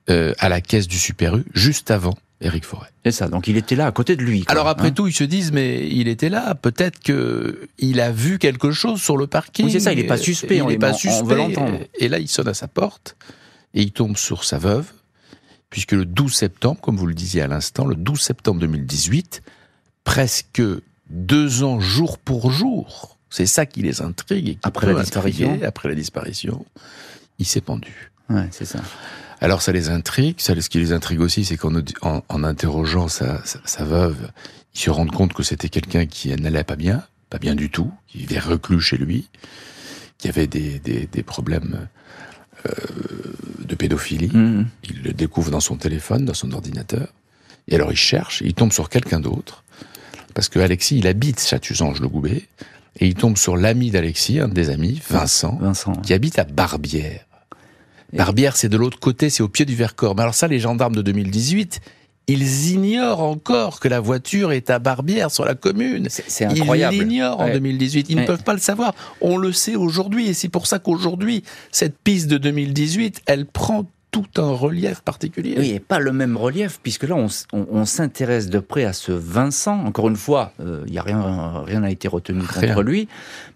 euh, 0.09 0.35
à 0.39 0.49
la 0.49 0.61
caisse 0.61 0.89
du 0.89 0.99
Super 0.99 1.37
U 1.37 1.45
juste 1.55 1.91
avant 1.91 2.15
Eric 2.41 2.65
Forêt. 2.65 2.89
C'est 3.05 3.13
ça, 3.13 3.29
donc 3.29 3.49
il 3.49 3.57
était 3.57 3.77
là 3.77 3.87
à 3.87 3.93
côté 3.93 4.17
de 4.17 4.23
lui. 4.23 4.45
Alors 4.49 4.69
après 4.69 4.89
hein. 4.89 4.93
tout, 4.93 5.07
ils 5.07 5.13
se 5.13 5.25
disent, 5.25 5.53
mais 5.53 5.89
il 5.89 6.09
était 6.09 6.29
là, 6.29 6.55
peut-être 6.55 7.01
que 7.01 7.69
il 7.79 8.01
a 8.01 8.13
vu 8.13 8.39
quelque 8.39 8.73
chose 8.73 9.01
sur 9.01 9.17
le 9.17 9.27
parking. 9.27 9.67
Oui, 9.67 9.73
c'est 9.73 9.81
ça, 9.81 9.93
il 9.93 9.99
n'est 9.99 10.07
pas 10.07 10.17
suspect, 10.17 10.57
il 10.57 10.67
n'est 10.67 10.79
pas 10.79 10.93
suspect. 10.93 11.55
Et 11.99 12.09
là, 12.09 12.19
il 12.19 12.29
sonne 12.29 12.49
à 12.49 12.55
sa 12.55 12.69
porte 12.69 13.17
et 13.75 13.83
il 13.83 13.93
tombe 13.93 14.17
sur 14.17 14.45
sa 14.45 14.59
veuve, 14.59 14.93
puisque 15.71 15.93
le 15.93 16.05
12 16.05 16.33
septembre, 16.33 16.81
comme 16.81 16.97
vous 16.97 17.07
le 17.07 17.15
disiez 17.15 17.43
à 17.43 17.47
l'instant, 17.47 17.87
le 17.87 17.97
12 17.97 18.21
septembre 18.21 18.61
2018, 18.61 19.43
presque 20.05 20.63
deux 21.13 21.63
ans 21.63 21.79
jour 21.79 22.19
pour 22.19 22.51
jour. 22.51 23.19
C'est 23.31 23.47
ça 23.47 23.67
qui 23.67 23.83
les 23.83 24.03
intrigue 24.03 24.49
et 24.49 24.55
qui 24.55 24.61
après 24.63 24.93
la 24.93 25.01
disparition, 25.01 25.61
après 25.65 25.89
la 25.89 25.95
disparition, 25.95 26.67
il 27.39 27.47
s'est 27.47 27.61
pendu. 27.61 28.11
Ouais, 28.29 28.49
c'est 28.51 28.65
ça. 28.65 28.81
Alors 29.41 29.63
ça 29.63 29.73
les 29.73 29.91
intrigue. 29.91 30.41
Ça, 30.41 30.59
ce 30.61 30.69
qui 30.69 30.79
les 30.79 30.93
intrigue 30.93 31.21
aussi, 31.21 31.45
c'est 31.45 31.57
qu'en 31.57 31.75
en, 32.03 32.45
interrogeant 32.45 33.09
sa, 33.09 33.43
sa, 33.45 33.85
veuve, 33.85 34.31
ils 34.75 34.81
se 34.81 34.91
rendent 34.91 35.11
compte 35.11 35.33
que 35.33 35.43
c'était 35.43 35.69
quelqu'un 35.69 36.07
qui 36.07 36.35
n'allait 36.37 36.65
pas 36.65 36.77
bien, 36.77 37.03
pas 37.31 37.39
bien 37.39 37.55
du 37.55 37.71
tout, 37.71 37.91
qui 38.07 38.19
vivait 38.19 38.39
reclus 38.39 38.81
chez 38.81 38.97
lui, 38.97 39.29
qui 40.19 40.29
avait 40.29 40.47
des, 40.47 40.79
des, 40.79 41.07
des 41.07 41.23
problèmes 41.23 41.89
euh, 42.67 42.71
de 43.65 43.75
pédophilie. 43.75 44.31
Mmh. 44.33 44.67
Il 44.85 45.03
le 45.03 45.13
découvre 45.13 45.51
dans 45.51 45.61
son 45.61 45.77
téléphone, 45.77 46.25
dans 46.25 46.35
son 46.35 46.53
ordinateur. 46.53 47.09
Et 47.69 47.75
alors 47.75 47.93
il 47.93 47.97
cherche, 47.97 48.43
il 48.45 48.55
tombe 48.55 48.73
sur 48.73 48.89
quelqu'un 48.89 49.21
d'autre 49.21 49.63
parce 50.35 50.49
que 50.49 50.59
Alexis, 50.59 50.99
il 50.99 51.07
habite 51.07 51.41
Châtuzange-le-Goubet, 51.41 52.43
et 53.01 53.07
il 53.07 53.15
tombe 53.15 53.39
sur 53.39 53.57
l'ami 53.57 53.91
d'Alexis, 53.91 54.39
un 54.39 54.49
des 54.49 54.71
amis, 54.71 55.01
Vincent, 55.09 55.59
qui 56.03 56.13
habite 56.13 56.39
à 56.39 56.45
Barbière. 56.45 57.27
Barbière, 58.13 58.57
c'est 58.57 58.69
de 58.69 58.77
l'autre 58.77 58.99
côté, 58.99 59.31
c'est 59.31 59.43
au 59.43 59.49
pied 59.49 59.65
du 59.65 59.75
Vercors. 59.75 60.15
Mais 60.15 60.23
alors 60.23 60.35
ça, 60.35 60.47
les 60.47 60.59
gendarmes 60.59 60.95
de 60.95 61.01
2018, 61.01 61.81
ils 62.27 62.71
ignorent 62.73 63.23
encore 63.23 63.81
que 63.81 63.89
la 63.89 64.01
voiture 64.01 64.53
est 64.53 64.69
à 64.69 64.79
Barbière 64.79 65.31
sur 65.31 65.45
la 65.45 65.55
commune. 65.55 66.09
C'est 66.11 66.45
incroyable. 66.45 66.95
Ils 66.95 67.05
l'ignorent 67.05 67.41
en 67.41 67.51
2018. 67.51 68.11
Ils 68.11 68.19
ne 68.19 68.27
peuvent 68.27 68.45
pas 68.45 68.53
le 68.53 68.61
savoir. 68.61 68.95
On 69.23 69.39
le 69.39 69.53
sait 69.53 69.77
aujourd'hui. 69.77 70.29
Et 70.29 70.35
c'est 70.35 70.51
pour 70.51 70.67
ça 70.67 70.79
qu'aujourd'hui, 70.79 71.43
cette 71.71 71.99
piste 71.99 72.29
de 72.29 72.37
2018, 72.37 73.23
elle 73.27 73.47
prend 73.47 73.87
tout 74.13 74.27
un 74.37 74.53
relief 74.53 75.01
particulier. 75.01 75.55
Oui, 75.59 75.71
et 75.71 75.81
pas 75.81 75.99
le 75.99 76.13
même 76.13 76.37
relief, 76.37 76.79
puisque 76.83 77.05
là, 77.05 77.17
on, 77.53 77.85
s'intéresse 77.87 78.51
de 78.51 78.59
près 78.59 78.85
à 78.85 78.93
ce 78.93 79.11
Vincent. 79.11 79.85
Encore 79.87 80.09
une 80.09 80.17
fois, 80.17 80.53
il 80.59 80.67
euh, 80.67 80.85
y 80.87 80.99
a 80.99 81.03
rien, 81.03 81.63
rien 81.65 81.81
n'a 81.81 81.91
été 81.91 82.09
retenu 82.09 82.43
contre 82.43 82.83
lui, 82.83 83.09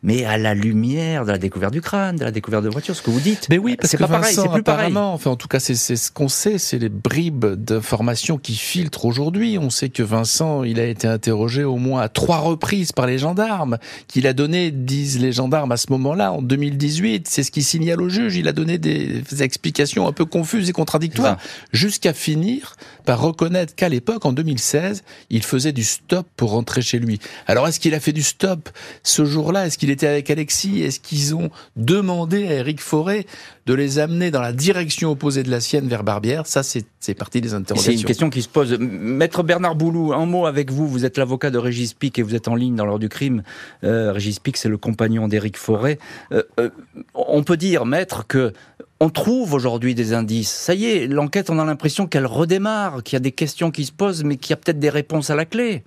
mais 0.03 0.25
à 0.25 0.39
la 0.39 0.55
lumière 0.55 1.27
de 1.27 1.33
la 1.33 1.37
découverte 1.37 1.75
du 1.75 1.83
crâne, 1.83 2.17
de 2.17 2.25
la 2.25 2.31
découverte 2.31 2.65
de 2.65 2.71
voiture, 2.71 2.97
ce 2.97 3.03
que 3.03 3.11
vous 3.11 3.21
dites. 3.21 3.49
Mais 3.51 3.59
oui, 3.59 3.77
parce 3.77 3.93
que 3.93 3.99
pas 3.99 4.09
pareil, 4.09 4.35
c'est 4.35 4.49
plus 4.49 4.63
pareil. 4.63 4.97
Enfin, 4.97 5.31
en 5.31 5.37
tout 5.37 5.47
cas, 5.47 5.61
c'est 5.61 5.75
ce 5.75 6.11
qu'on 6.11 6.29
sait, 6.29 6.57
c'est 6.57 6.79
les 6.79 6.89
bribes 6.89 7.45
d'informations 7.45 8.39
qui 8.39 8.55
filtrent 8.55 9.05
aujourd'hui. 9.05 9.59
On 9.59 9.69
sait 9.69 9.91
que 9.91 10.03
Vincent, 10.03 10.65
il 10.65 10.81
a 10.81 10.87
été 10.87 11.07
interrogé 11.07 11.65
au 11.65 11.77
moins 11.77 12.01
à 12.01 12.09
trois 12.09 12.39
reprises 12.39 12.93
par 12.93 13.07
les 13.07 13.19
gendarmes, 13.19 13.77
qu'il 14.09 14.27
a 14.27 14.33
donné, 14.33 14.71
disent 14.71 15.21
les 15.21 15.33
gendarmes 15.33 15.73
à 15.73 15.77
ce 15.77 15.89
moment-là, 15.91 16.33
en 16.33 16.41
2018. 16.41 17.29
C'est 17.29 17.43
ce 17.43 17.51
qui 17.51 17.63
signale 17.63 18.01
au 18.01 18.09
juge. 18.09 18.37
Il 18.37 18.49
a 18.49 18.53
donné 18.53 18.79
des 18.79 19.23
explications 19.43 20.09
un 20.09 20.13
peu 20.13 20.25
confuses 20.25 20.46
confuses 20.47 20.71
et 20.71 20.73
contradictoires, 20.73 21.39
jusqu'à 21.73 22.13
finir 22.13 22.77
par 23.05 23.21
reconnaître 23.21 23.75
qu'à 23.75 23.89
l'époque, 23.89 24.25
en 24.27 24.33
2016, 24.33 25.03
il 25.29 25.43
faisait 25.43 25.73
du 25.73 25.83
stop 25.83 26.25
pour 26.37 26.51
rentrer 26.51 26.83
chez 26.83 27.01
lui. 27.01 27.19
Alors, 27.49 27.67
est-ce 27.67 27.81
qu'il 27.81 27.95
a 27.95 28.01
fait 28.01 28.13
du 28.13 28.23
stop 28.23 28.69
ce 29.03 29.25
jour-là? 29.25 29.67
Est-ce 29.67 29.77
qu'il 29.77 29.91
était 29.91 30.07
avec 30.07 30.31
Alexis? 30.31 30.83
Est-ce 30.83 31.01
qu'ils 31.01 31.35
ont 31.35 31.51
demandé 31.75 32.47
à 32.47 32.53
Eric 32.55 32.81
Forêt 32.81 33.27
de 33.67 33.75
les 33.75 33.99
amener 33.99 34.31
dans 34.31 34.41
la 34.41 34.53
direction 34.53 35.11
opposée 35.11 35.43
de 35.43 35.51
la 35.51 35.61
sienne 35.61 35.89
vers 35.89 36.05
Barbière? 36.05 36.47
Ça, 36.47 36.63
c'est 36.63 37.15
partie 37.15 37.41
des 37.41 37.55
interrogations. 37.55 37.93
C'est 37.93 37.99
une 37.99 38.05
question 38.05 38.31
qui 38.31 38.43
se 38.43 38.49
pose. 38.49 38.77
Maître 38.79 39.43
Bernard 39.43 39.75
Boulou, 39.75 40.13
un 40.13 40.27
mot 40.27 40.47
avec 40.47 40.71
vous. 40.71 40.87
Vous 40.87 41.05
êtes 41.05 41.19
l'avocat 41.19 41.51
de 41.51 41.59
Régis 41.59 41.93
Pic 41.93 42.21
et 42.21 42.23
vous 42.23 42.37
êtes 42.37 42.47
en 42.47 42.55
ligne 42.55 42.77
dans 42.77 42.87
l'heure 42.87 43.01
du 43.01 43.09
crime. 43.09 43.43
Euh, 43.83 44.13
Régis 44.13 44.39
Pic, 44.39 44.57
c'est 44.57 44.69
le 44.69 44.79
compagnon 44.79 45.27
d'Éric 45.27 45.57
Forêt. 45.57 45.99
Euh, 46.31 46.45
euh, 46.61 46.71
on 47.15 47.43
peut 47.43 47.57
dire, 47.57 47.85
maître, 47.85 48.27
que 48.29 48.53
on 49.01 49.11
trouve 49.11 49.53
aujourd'hui 49.53 49.95
des 49.95 50.15
indices. 50.15 50.51
Ça 50.51 50.75
y 50.75 50.87
est, 50.87 51.07
l'enquête, 51.07 51.51
on 51.51 51.59
a 51.59 51.65
l'impression 51.65 52.07
qu'elle 52.07 52.27
redémarre, 52.27 53.03
qu'il 53.03 53.15
y 53.15 53.17
a 53.17 53.21
des 53.21 53.33
questions 53.33 53.71
qui 53.71 53.85
se 53.85 53.93
posent, 53.93 54.25
mais 54.25 54.37
qu'il 54.37 54.51
y 54.51 54.53
a 54.55 54.57
peut-être 54.57 54.79
des 54.79 54.91
réponses 54.91 55.31
à 55.31 55.37
la 55.37 55.45
clé. 55.45 55.83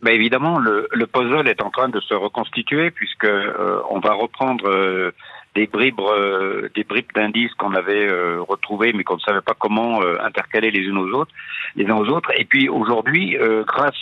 Ben 0.00 0.12
évidemment, 0.12 0.58
le, 0.58 1.06
puzzle 1.06 1.48
est 1.48 1.60
en 1.60 1.70
train 1.70 1.88
de 1.88 2.00
se 2.00 2.14
reconstituer 2.14 2.90
puisque 2.90 3.24
euh, 3.24 3.80
on 3.90 3.98
va 3.98 4.12
reprendre 4.12 4.68
euh, 4.68 5.10
des 5.56 5.66
bribes, 5.66 6.00
euh, 6.00 6.68
des 6.76 6.84
bribes 6.84 7.12
d'indices 7.14 7.52
qu'on 7.54 7.74
avait 7.74 8.08
retrouvés, 8.38 8.92
mais 8.92 9.02
qu'on 9.02 9.16
ne 9.16 9.20
savait 9.20 9.40
pas 9.40 9.54
comment 9.58 10.00
intercaler 10.20 10.70
les 10.70 10.80
unes 10.80 10.98
aux 10.98 11.10
autres, 11.10 11.32
les 11.74 11.86
uns 11.86 11.96
aux 11.96 12.08
autres. 12.08 12.30
Et 12.38 12.44
puis 12.44 12.68
aujourd'hui, 12.68 13.36
grâce 13.66 13.96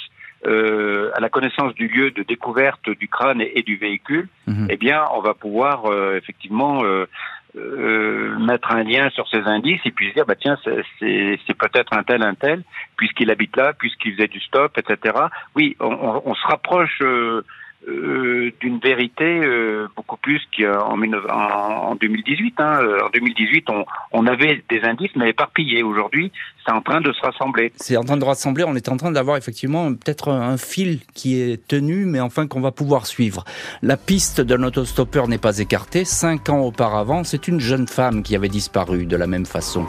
à 0.44 1.20
la 1.20 1.28
connaissance 1.30 1.74
du 1.74 1.88
lieu 1.88 2.10
de 2.10 2.22
découverte 2.22 2.90
du 2.90 3.08
crâne 3.08 3.40
et, 3.40 3.62
du 3.62 3.76
véhicule, 3.76 4.28
mhm. 4.46 4.66
eh 4.68 4.76
bien, 4.76 5.02
on 5.14 5.20
va 5.20 5.32
pouvoir 5.32 5.90
effectivement 6.14 6.84
euh, 6.84 7.06
mettre 8.38 8.70
un 8.72 8.82
lien 8.82 9.08
sur 9.10 9.26
ces 9.28 9.40
indices 9.42 9.80
et 9.84 9.90
puis 9.90 10.10
se 10.10 10.14
dire 10.14 10.26
bah 10.26 10.34
tiens 10.38 10.58
c'est 10.62 11.58
peut-être 11.58 11.92
un 11.94 12.02
tel 12.02 12.22
un 12.22 12.34
tel 12.34 12.62
puisqu'il 12.96 13.30
habite 13.30 13.56
là 13.56 13.72
puisqu'il 13.72 14.14
faisait 14.14 14.28
du 14.28 14.40
stop 14.40 14.76
etc 14.76 15.14
oui 15.54 15.76
on, 15.80 16.22
on, 16.24 16.34
se 16.34 16.46
rapproche 16.46 17.00
euh, 17.00 17.44
euh, 17.88 18.52
d'une 18.60 18.78
vérité 18.78 19.24
euh, 19.24 19.86
beaucoup 19.94 20.16
plus 20.16 20.42
qu'en 20.56 21.00
en, 21.00 21.94
2018. 21.94 22.58
Hein. 22.58 22.80
En 23.04 23.10
2018, 23.10 23.70
on, 23.70 23.84
on, 24.12 24.26
avait 24.26 24.64
des 24.68 24.82
indices, 24.82 25.14
mais 25.14 25.30
éparpillés. 25.30 25.84
Aujourd'hui, 25.84 26.32
c'est 26.66 26.72
en 26.72 26.80
train 26.80 27.00
de 27.00 27.12
se 27.12 27.20
rassembler. 27.20 27.72
C'est 27.76 27.96
en 27.96 28.02
train 28.02 28.16
de 28.16 28.24
rassembler. 28.24 28.64
On 28.64 28.74
est 28.74 28.88
en 28.88 28.96
train 28.96 29.12
d'avoir 29.12 29.36
effectivement 29.36 29.92
peut-être 29.94 30.30
un 30.30 30.56
fil 30.56 31.00
qui 31.14 31.40
est 31.40 31.64
tenu, 31.66 32.06
mais 32.06 32.20
enfin 32.20 32.46
qu'on 32.46 32.60
va 32.60 32.72
pouvoir 32.72 33.06
suivre. 33.06 33.44
La 33.82 33.96
piste 33.96 34.40
d'un 34.40 34.62
autostoppeur 34.64 35.28
n'est 35.28 35.38
pas 35.38 35.58
écartée. 35.58 36.04
Cinq 36.04 36.48
ans 36.48 36.60
auparavant, 36.60 37.22
c'est 37.24 37.46
une 37.46 37.60
jeune 37.60 37.86
femme 37.86 38.22
qui 38.22 38.34
avait 38.34 38.48
disparu 38.48 39.06
de 39.06 39.16
la 39.16 39.26
même 39.26 39.46
façon. 39.46 39.86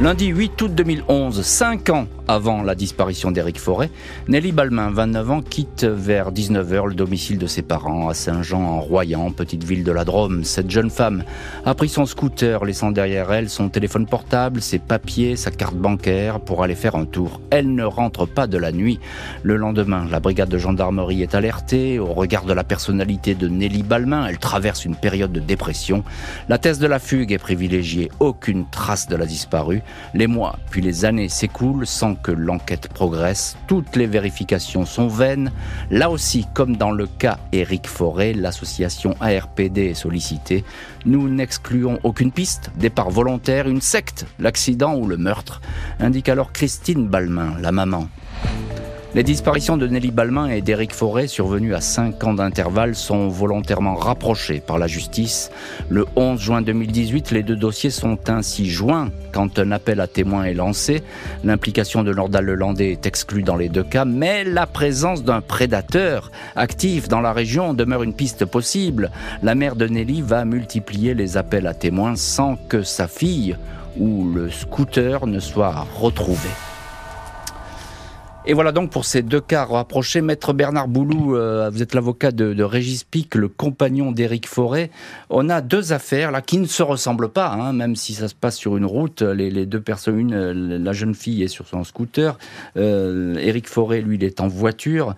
Lundi 0.00 0.28
8 0.28 0.60
août 0.62 0.74
2011, 0.74 1.42
5 1.42 1.90
ans 1.90 2.06
avant 2.26 2.62
la 2.62 2.74
disparition 2.74 3.30
d'Éric 3.30 3.58
Forêt, 3.60 3.90
Nelly 4.26 4.52
Balmain, 4.52 4.90
29 4.90 5.30
ans, 5.30 5.42
quitte 5.42 5.84
vers 5.84 6.32
19h 6.32 6.88
le 6.88 6.94
domicile 6.94 7.36
de 7.38 7.46
ses 7.46 7.62
parents 7.62 8.08
à 8.08 8.14
Saint-Jean-en-Royan, 8.14 9.32
petite 9.32 9.64
ville 9.64 9.84
de 9.84 9.92
la 9.92 10.04
Drôme. 10.04 10.44
Cette 10.44 10.70
jeune 10.70 10.88
femme 10.88 11.24
a 11.66 11.74
pris 11.74 11.88
son 11.90 12.06
scooter, 12.06 12.64
laissant 12.64 12.90
derrière 12.90 13.32
elle 13.32 13.50
son 13.50 13.68
téléphone 13.68 14.06
portable, 14.06 14.62
ses 14.62 14.78
papiers, 14.78 15.36
sa 15.36 15.50
carte 15.50 15.76
bancaire 15.76 16.01
pour 16.44 16.64
aller 16.64 16.74
faire 16.74 16.96
un 16.96 17.04
tour. 17.04 17.40
Elle 17.50 17.74
ne 17.74 17.84
rentre 17.84 18.26
pas 18.26 18.46
de 18.46 18.58
la 18.58 18.72
nuit. 18.72 18.98
Le 19.42 19.56
lendemain, 19.56 20.06
la 20.10 20.18
brigade 20.18 20.48
de 20.48 20.58
gendarmerie 20.58 21.22
est 21.22 21.34
alertée. 21.34 21.98
Au 21.98 22.12
regard 22.12 22.44
de 22.44 22.52
la 22.52 22.64
personnalité 22.64 23.34
de 23.34 23.46
Nelly 23.48 23.84
Balmain, 23.84 24.26
elle 24.26 24.38
traverse 24.38 24.84
une 24.84 24.96
période 24.96 25.32
de 25.32 25.38
dépression. 25.38 26.02
La 26.48 26.58
thèse 26.58 26.80
de 26.80 26.88
la 26.88 26.98
fugue 26.98 27.30
est 27.30 27.38
privilégiée. 27.38 28.10
Aucune 28.18 28.64
trace 28.68 29.06
de 29.06 29.14
la 29.14 29.26
disparue. 29.26 29.82
Les 30.14 30.26
mois 30.26 30.56
puis 30.70 30.80
les 30.80 31.04
années 31.04 31.28
s'écoulent 31.28 31.86
sans 31.86 32.14
que 32.14 32.32
l'enquête 32.32 32.88
progresse. 32.88 33.56
Toutes 33.68 33.94
les 33.94 34.06
vérifications 34.06 34.84
sont 34.84 35.08
vaines. 35.08 35.52
Là 35.90 36.10
aussi, 36.10 36.46
comme 36.52 36.76
dans 36.76 36.90
le 36.90 37.06
cas 37.06 37.38
Éric 37.52 37.86
Forêt, 37.86 38.32
l'association 38.32 39.14
ARPD 39.20 39.90
est 39.90 39.94
sollicitée. 39.94 40.64
Nous 41.04 41.28
n'excluons 41.28 41.98
aucune 42.04 42.30
piste, 42.30 42.70
départ 42.76 43.10
volontaire, 43.10 43.68
une 43.68 43.80
secte, 43.80 44.26
l'accident 44.38 44.94
ou 44.94 45.06
le 45.06 45.16
meurtre, 45.16 45.60
indique 45.98 46.28
alors 46.28 46.52
Christine 46.52 47.08
Balmain, 47.08 47.54
la 47.60 47.72
maman. 47.72 48.08
Les 49.14 49.22
disparitions 49.22 49.76
de 49.76 49.86
Nelly 49.86 50.10
Balmain 50.10 50.48
et 50.48 50.62
d'Éric 50.62 50.94
Forêt, 50.94 51.26
survenues 51.26 51.74
à 51.74 51.82
5 51.82 52.24
ans 52.24 52.32
d'intervalle, 52.32 52.94
sont 52.94 53.28
volontairement 53.28 53.94
rapprochées 53.94 54.62
par 54.66 54.78
la 54.78 54.86
justice. 54.86 55.50
Le 55.90 56.06
11 56.16 56.40
juin 56.40 56.62
2018, 56.62 57.30
les 57.30 57.42
deux 57.42 57.54
dossiers 57.54 57.90
sont 57.90 58.30
ainsi 58.30 58.70
joints 58.70 59.10
quand 59.30 59.58
un 59.58 59.70
appel 59.70 60.00
à 60.00 60.06
témoins 60.06 60.44
est 60.44 60.54
lancé. 60.54 61.02
L'implication 61.44 62.02
de 62.04 62.14
Nordal 62.14 62.46
Lelandais 62.46 62.92
est 62.92 63.04
exclue 63.04 63.42
dans 63.42 63.56
les 63.56 63.68
deux 63.68 63.84
cas, 63.84 64.06
mais 64.06 64.44
la 64.44 64.66
présence 64.66 65.22
d'un 65.22 65.42
prédateur 65.42 66.30
actif 66.56 67.06
dans 67.06 67.20
la 67.20 67.34
région 67.34 67.74
demeure 67.74 68.04
une 68.04 68.14
piste 68.14 68.46
possible. 68.46 69.10
La 69.42 69.54
mère 69.54 69.76
de 69.76 69.86
Nelly 69.88 70.22
va 70.22 70.46
multiplier 70.46 71.12
les 71.12 71.36
appels 71.36 71.66
à 71.66 71.74
témoins 71.74 72.16
sans 72.16 72.56
que 72.56 72.82
sa 72.82 73.08
fille 73.08 73.58
ou 73.98 74.32
le 74.32 74.48
scooter 74.48 75.26
ne 75.26 75.38
soit 75.38 75.86
retrouvé. 76.00 76.48
Et 78.44 78.54
voilà 78.54 78.72
donc 78.72 78.90
pour 78.90 79.04
ces 79.04 79.22
deux 79.22 79.40
cas 79.40 79.64
rapprochés. 79.64 80.20
Maître 80.20 80.52
Bernard 80.52 80.88
Boulou, 80.88 81.36
euh, 81.36 81.70
vous 81.70 81.80
êtes 81.80 81.94
l'avocat 81.94 82.32
de, 82.32 82.60
Régis 82.64 83.04
Pic, 83.04 83.36
le 83.36 83.46
compagnon 83.46 84.10
d'Éric 84.10 84.48
Forêt. 84.48 84.90
On 85.30 85.48
a 85.48 85.60
deux 85.60 85.92
affaires 85.92 86.32
là 86.32 86.42
qui 86.42 86.58
ne 86.58 86.66
se 86.66 86.82
ressemblent 86.82 87.28
pas, 87.28 87.50
hein, 87.50 87.72
même 87.72 87.94
si 87.94 88.14
ça 88.14 88.26
se 88.26 88.34
passe 88.34 88.56
sur 88.56 88.76
une 88.76 88.84
route. 88.84 89.22
Les, 89.22 89.64
deux 89.64 89.80
personnes, 89.80 90.18
une, 90.18 90.34
euh, 90.34 90.78
la 90.78 90.92
jeune 90.92 91.14
fille 91.14 91.44
est 91.44 91.48
sur 91.48 91.68
son 91.68 91.84
scooter, 91.84 92.36
euh, 92.76 93.36
Éric 93.36 93.68
Forêt, 93.68 94.00
lui, 94.00 94.16
il 94.16 94.24
est 94.24 94.40
en 94.40 94.48
voiture. 94.48 95.14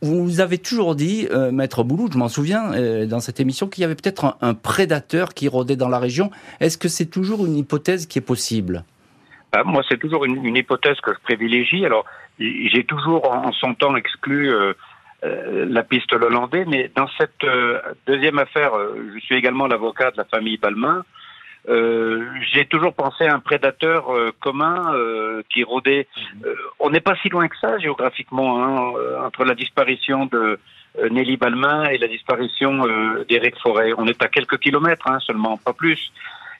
Vous, 0.00 0.40
avez 0.40 0.56
toujours 0.56 0.94
dit, 0.94 1.28
Maître 1.52 1.82
Boulou, 1.82 2.08
je 2.10 2.16
m'en 2.16 2.28
souviens, 2.28 3.06
dans 3.06 3.20
cette 3.20 3.40
émission, 3.40 3.68
qu'il 3.68 3.82
y 3.82 3.84
avait 3.84 3.94
peut-être 3.94 4.38
un 4.40 4.54
prédateur 4.54 5.34
qui 5.34 5.48
rôdait 5.48 5.76
dans 5.76 5.88
la 5.88 5.98
région. 5.98 6.30
Est-ce 6.60 6.78
que 6.78 6.88
c'est 6.88 7.06
toujours 7.06 7.44
une 7.44 7.56
hypothèse 7.56 8.06
qui 8.06 8.18
est 8.18 8.22
possible? 8.22 8.84
Bah, 9.52 9.62
moi, 9.64 9.82
c'est 9.88 9.98
toujours 9.98 10.24
une, 10.24 10.44
une, 10.44 10.56
hypothèse 10.56 10.96
que 11.02 11.12
je 11.12 11.18
privilégie. 11.20 11.84
Alors, 11.84 12.04
j'ai 12.38 12.84
toujours 12.84 13.30
en 13.30 13.52
son 13.52 13.74
temps 13.74 13.96
exclu 13.96 14.52
euh, 14.52 14.72
euh, 15.24 15.66
la 15.68 15.82
piste 15.82 16.12
hollandais, 16.12 16.64
mais 16.66 16.90
dans 16.94 17.08
cette 17.18 17.42
euh, 17.44 17.80
deuxième 18.06 18.38
affaire, 18.38 18.72
je 19.14 19.20
suis 19.20 19.34
également 19.34 19.66
l'avocat 19.66 20.10
de 20.10 20.16
la 20.16 20.24
famille 20.24 20.58
Balmain. 20.58 21.04
j'ai 21.66 22.66
toujours 22.66 22.94
pensé 22.94 23.26
à 23.26 23.34
un 23.34 23.40
prédateur 23.40 24.10
commun 24.40 24.94
qui 25.50 25.64
rôdait. 25.64 26.06
on 26.78 26.88
n'est 26.90 27.00
pas 27.08 27.16
si 27.20 27.28
loin 27.28 27.48
que 27.48 27.58
ça 27.58 27.78
géographiquement 27.78 28.50
hein, 28.62 28.92
entre 29.26 29.44
la 29.44 29.54
disparition 29.54 30.26
de 30.26 30.58
Nelly 31.10 31.36
Balmain 31.36 31.84
et 31.90 31.98
la 31.98 32.08
disparition 32.08 32.72
d'Éric 33.28 33.56
Forêt. 33.58 33.92
On 33.98 34.06
est 34.06 34.22
à 34.22 34.28
quelques 34.28 34.58
kilomètres 34.58 35.08
hein, 35.08 35.18
seulement, 35.20 35.58
pas 35.58 35.74
plus. 35.74 36.10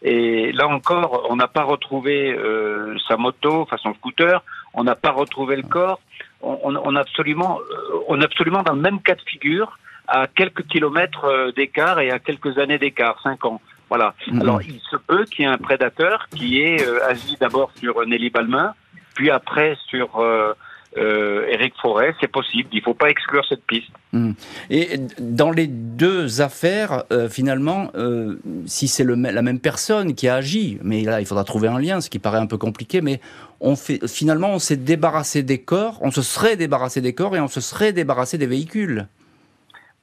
Et 0.02 0.52
là 0.52 0.68
encore, 0.68 1.26
on 1.28 1.36
n'a 1.36 1.48
pas 1.48 1.64
retrouvé 1.64 2.32
euh, 2.32 2.96
sa 3.08 3.16
moto, 3.16 3.62
enfin 3.62 3.76
son 3.78 3.94
scooter, 3.94 4.44
on 4.74 4.84
n'a 4.84 4.94
pas 4.94 5.10
retrouvé 5.10 5.56
le 5.56 5.62
corps. 5.62 6.00
On, 6.40 6.76
on, 6.76 6.94
absolument, 6.96 7.58
euh, 7.58 7.98
on 8.08 8.20
est 8.20 8.24
absolument 8.24 8.62
dans 8.62 8.74
le 8.74 8.80
même 8.80 9.00
cas 9.02 9.14
de 9.14 9.22
figure, 9.22 9.78
à 10.06 10.26
quelques 10.26 10.66
kilomètres 10.66 11.24
euh, 11.24 11.52
d'écart 11.52 11.98
et 12.00 12.10
à 12.10 12.18
quelques 12.18 12.58
années 12.58 12.78
d'écart, 12.78 13.20
cinq 13.22 13.44
ans. 13.44 13.60
Voilà. 13.88 14.14
Mhm. 14.28 14.42
Alors, 14.42 14.62
il 14.62 14.80
se 14.90 14.96
peut 14.96 15.24
qu'il 15.24 15.44
y 15.44 15.48
ait 15.48 15.50
un 15.50 15.58
prédateur 15.58 16.28
qui 16.28 16.60
est 16.60 16.86
agi 17.02 17.36
d'abord 17.40 17.72
sur 17.76 18.06
Nelly 18.06 18.30
Balmain, 18.30 18.74
puis 19.14 19.30
après 19.30 19.76
sur 19.88 20.20
euh, 20.20 20.52
Éric 20.96 21.74
Forêt, 21.80 22.14
c'est 22.20 22.30
possible. 22.30 22.68
Il 22.72 22.78
ne 22.78 22.82
faut 22.82 22.94
pas 22.94 23.10
exclure 23.10 23.44
cette 23.48 23.64
piste. 23.64 23.90
Hmm. 24.12 24.32
Et 24.70 24.98
dans 25.20 25.50
les 25.50 25.66
deux 25.66 26.40
affaires, 26.40 27.04
euh, 27.12 27.28
finalement, 27.28 27.90
euh, 27.94 28.36
si 28.66 28.88
c'est 28.88 29.04
la 29.04 29.42
même 29.42 29.60
personne 29.60 30.14
qui 30.14 30.28
a 30.28 30.36
agi, 30.36 30.78
mais 30.82 31.02
là, 31.02 31.20
il 31.20 31.26
faudra 31.26 31.44
trouver 31.44 31.68
un 31.68 31.78
lien, 31.78 32.00
ce 32.00 32.08
qui 32.08 32.18
paraît 32.18 32.38
un 32.38 32.46
peu 32.46 32.58
compliqué, 32.58 33.00
mais 33.00 33.20
on 33.60 33.76
fait, 33.76 34.06
finalement, 34.08 34.50
on 34.50 34.58
s'est 34.58 34.76
débarrassé 34.76 35.42
des 35.42 35.62
corps, 35.62 35.98
on 36.00 36.10
se 36.10 36.22
serait 36.22 36.56
débarrassé 36.56 37.00
des 37.00 37.14
corps 37.14 37.36
et 37.36 37.40
on 37.40 37.48
se 37.48 37.60
serait 37.60 37.92
débarrassé 37.92 38.38
des 38.38 38.46
véhicules. 38.46 39.06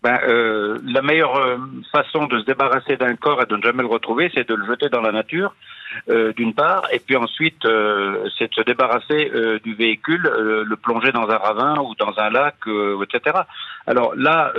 Ben, 0.05 0.19
euh, 0.27 0.77
la 0.85 1.01
meilleure 1.01 1.35
euh, 1.35 1.57
façon 1.91 2.27
de 2.27 2.39
se 2.39 2.45
débarrasser 2.45 2.95
d'un 2.95 3.15
corps 3.15 3.41
et 3.41 3.47
de 3.47 3.55
ne 3.55 3.61
jamais 3.63 3.81
le 3.81 3.89
retrouver, 3.89 4.29
c'est 4.35 4.47
de 4.47 4.53
le 4.53 4.63
jeter 4.67 4.87
dans 4.89 5.01
la 5.01 5.11
nature, 5.11 5.55
euh, 6.09 6.33
d'une 6.33 6.53
part, 6.53 6.87
et 6.91 6.99
puis 6.99 7.15
ensuite, 7.15 7.61
c'est 8.37 8.49
de 8.49 8.53
se 8.53 8.61
débarrasser 8.61 9.31
du 9.63 9.75
véhicule, 9.75 10.21
le 10.21 10.75
plonger 10.75 11.11
dans 11.11 11.29
un 11.29 11.37
ravin 11.37 11.75
ou 11.79 11.95
dans 11.95 12.13
un 12.17 12.29
lac, 12.29 12.55
etc. 13.03 13.37
Alors 13.87 14.13
là, 14.15 14.53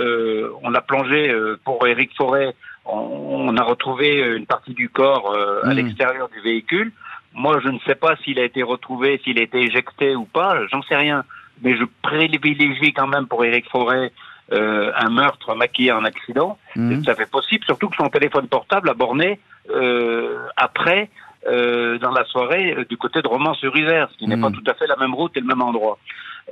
on 0.63 0.73
a 0.73 0.81
plongé 0.81 1.33
pour 1.63 1.85
Éric 1.87 2.15
Forêt, 2.15 2.55
on, 2.85 3.55
a 3.57 3.63
retrouvé 3.63 4.19
une 4.37 4.45
partie 4.45 4.73
du 4.73 4.89
corps 4.89 5.35
à 5.63 5.69
mmh. 5.69 5.75
l'extérieur 5.75 6.29
du 6.29 6.39
véhicule. 6.41 6.91
Moi, 7.33 7.59
je 7.63 7.69
ne 7.69 7.79
sais 7.79 7.95
pas 7.95 8.15
s'il 8.17 8.39
a 8.39 8.43
été 8.43 8.63
retrouvé, 8.63 9.19
s'il 9.23 9.37
a 9.39 9.43
été 9.43 9.59
éjecté 9.59 10.15
ou 10.15 10.25
pas, 10.25 10.57
j'en 10.71 10.81
sais 10.83 10.95
rien. 10.95 11.23
Mais 11.61 11.75
je 11.75 11.83
privilégie 12.01 12.93
quand 12.93 13.07
même 13.07 13.27
pour 13.27 13.43
Éric 13.43 13.69
Forêt 13.69 14.11
euh, 14.53 14.93
un 14.95 15.09
meurtre 15.09 15.55
maquillé 15.55 15.91
en 15.91 16.05
accident. 16.05 16.57
Mhm. 16.77 17.03
Ça 17.03 17.15
fait 17.15 17.29
possible, 17.29 17.65
surtout 17.65 17.89
que 17.89 17.97
son 17.97 18.07
téléphone 18.07 18.47
portable 18.47 18.89
a 18.89 18.93
borné 18.93 19.41
euh, 19.69 20.37
après, 20.55 21.09
euh, 21.47 21.97
dans 21.99 22.11
la 22.11 22.25
soirée, 22.25 22.75
euh, 22.77 22.85
du 22.85 22.97
côté 22.97 23.21
de 23.21 23.27
Romans-sur-Isère, 23.27 24.09
ce 24.11 24.17
qui 24.17 24.27
n'est 24.27 24.37
pas 24.37 24.49
mhm. 24.49 24.55
tout 24.55 24.69
à 24.69 24.73
fait 24.73 24.87
la 24.87 24.97
même 24.97 25.13
route 25.13 25.35
et 25.35 25.39
le 25.39 25.45
même 25.45 25.61
endroit. 25.61 25.97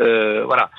Euh, 0.01 0.43
voilà. 0.45 0.69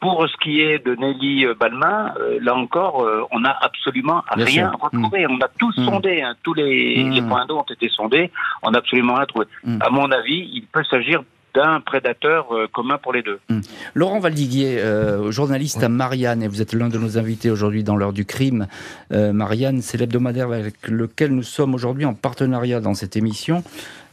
pour 0.00 0.26
ce 0.28 0.36
qui 0.42 0.60
est 0.60 0.84
de 0.84 0.96
Nelly 0.96 1.46
Balmain, 1.58 2.12
là 2.40 2.54
encore, 2.56 3.06
on 3.30 3.40
n'a 3.40 3.56
absolument 3.60 4.22
rien 4.30 4.72
retrouvé. 4.80 5.26
Mhm. 5.26 5.36
On 5.36 5.44
a 5.44 5.48
tout 5.58 5.72
sondé, 5.72 6.22
hein, 6.22 6.34
tous 6.42 6.54
les, 6.54 7.04
les 7.04 7.22
points 7.22 7.46
d'eau 7.46 7.58
ont 7.58 7.72
été 7.72 7.88
sondés. 7.88 8.30
On 8.62 8.72
n'a 8.72 8.78
absolument 8.78 9.14
rien 9.14 9.26
trouvé. 9.26 9.46
À 9.80 9.90
mon 9.90 10.10
avis, 10.10 10.50
il 10.52 10.66
peut 10.66 10.84
s'agir 10.84 11.22
d'un 11.54 11.80
prédateur 11.80 12.54
euh, 12.54 12.66
commun 12.72 12.98
pour 12.98 13.12
les 13.12 13.22
deux. 13.22 13.40
Hmm. 13.48 13.60
Laurent 13.94 14.20
Valdiguier, 14.20 14.78
euh, 14.80 15.30
journaliste 15.30 15.82
à 15.82 15.88
Marianne, 15.88 16.42
et 16.42 16.48
vous 16.48 16.62
êtes 16.62 16.72
l'un 16.72 16.88
de 16.88 16.98
nos 16.98 17.18
invités 17.18 17.50
aujourd'hui 17.50 17.84
dans 17.84 17.96
l'heure 17.96 18.12
du 18.12 18.24
crime. 18.24 18.66
Euh, 19.12 19.32
Marianne, 19.32 19.82
c'est 19.82 19.98
l'hebdomadaire 19.98 20.50
avec 20.50 20.88
lequel 20.88 21.32
nous 21.32 21.42
sommes 21.42 21.74
aujourd'hui 21.74 22.04
en 22.04 22.14
partenariat 22.14 22.80
dans 22.80 22.94
cette 22.94 23.16
émission. 23.16 23.62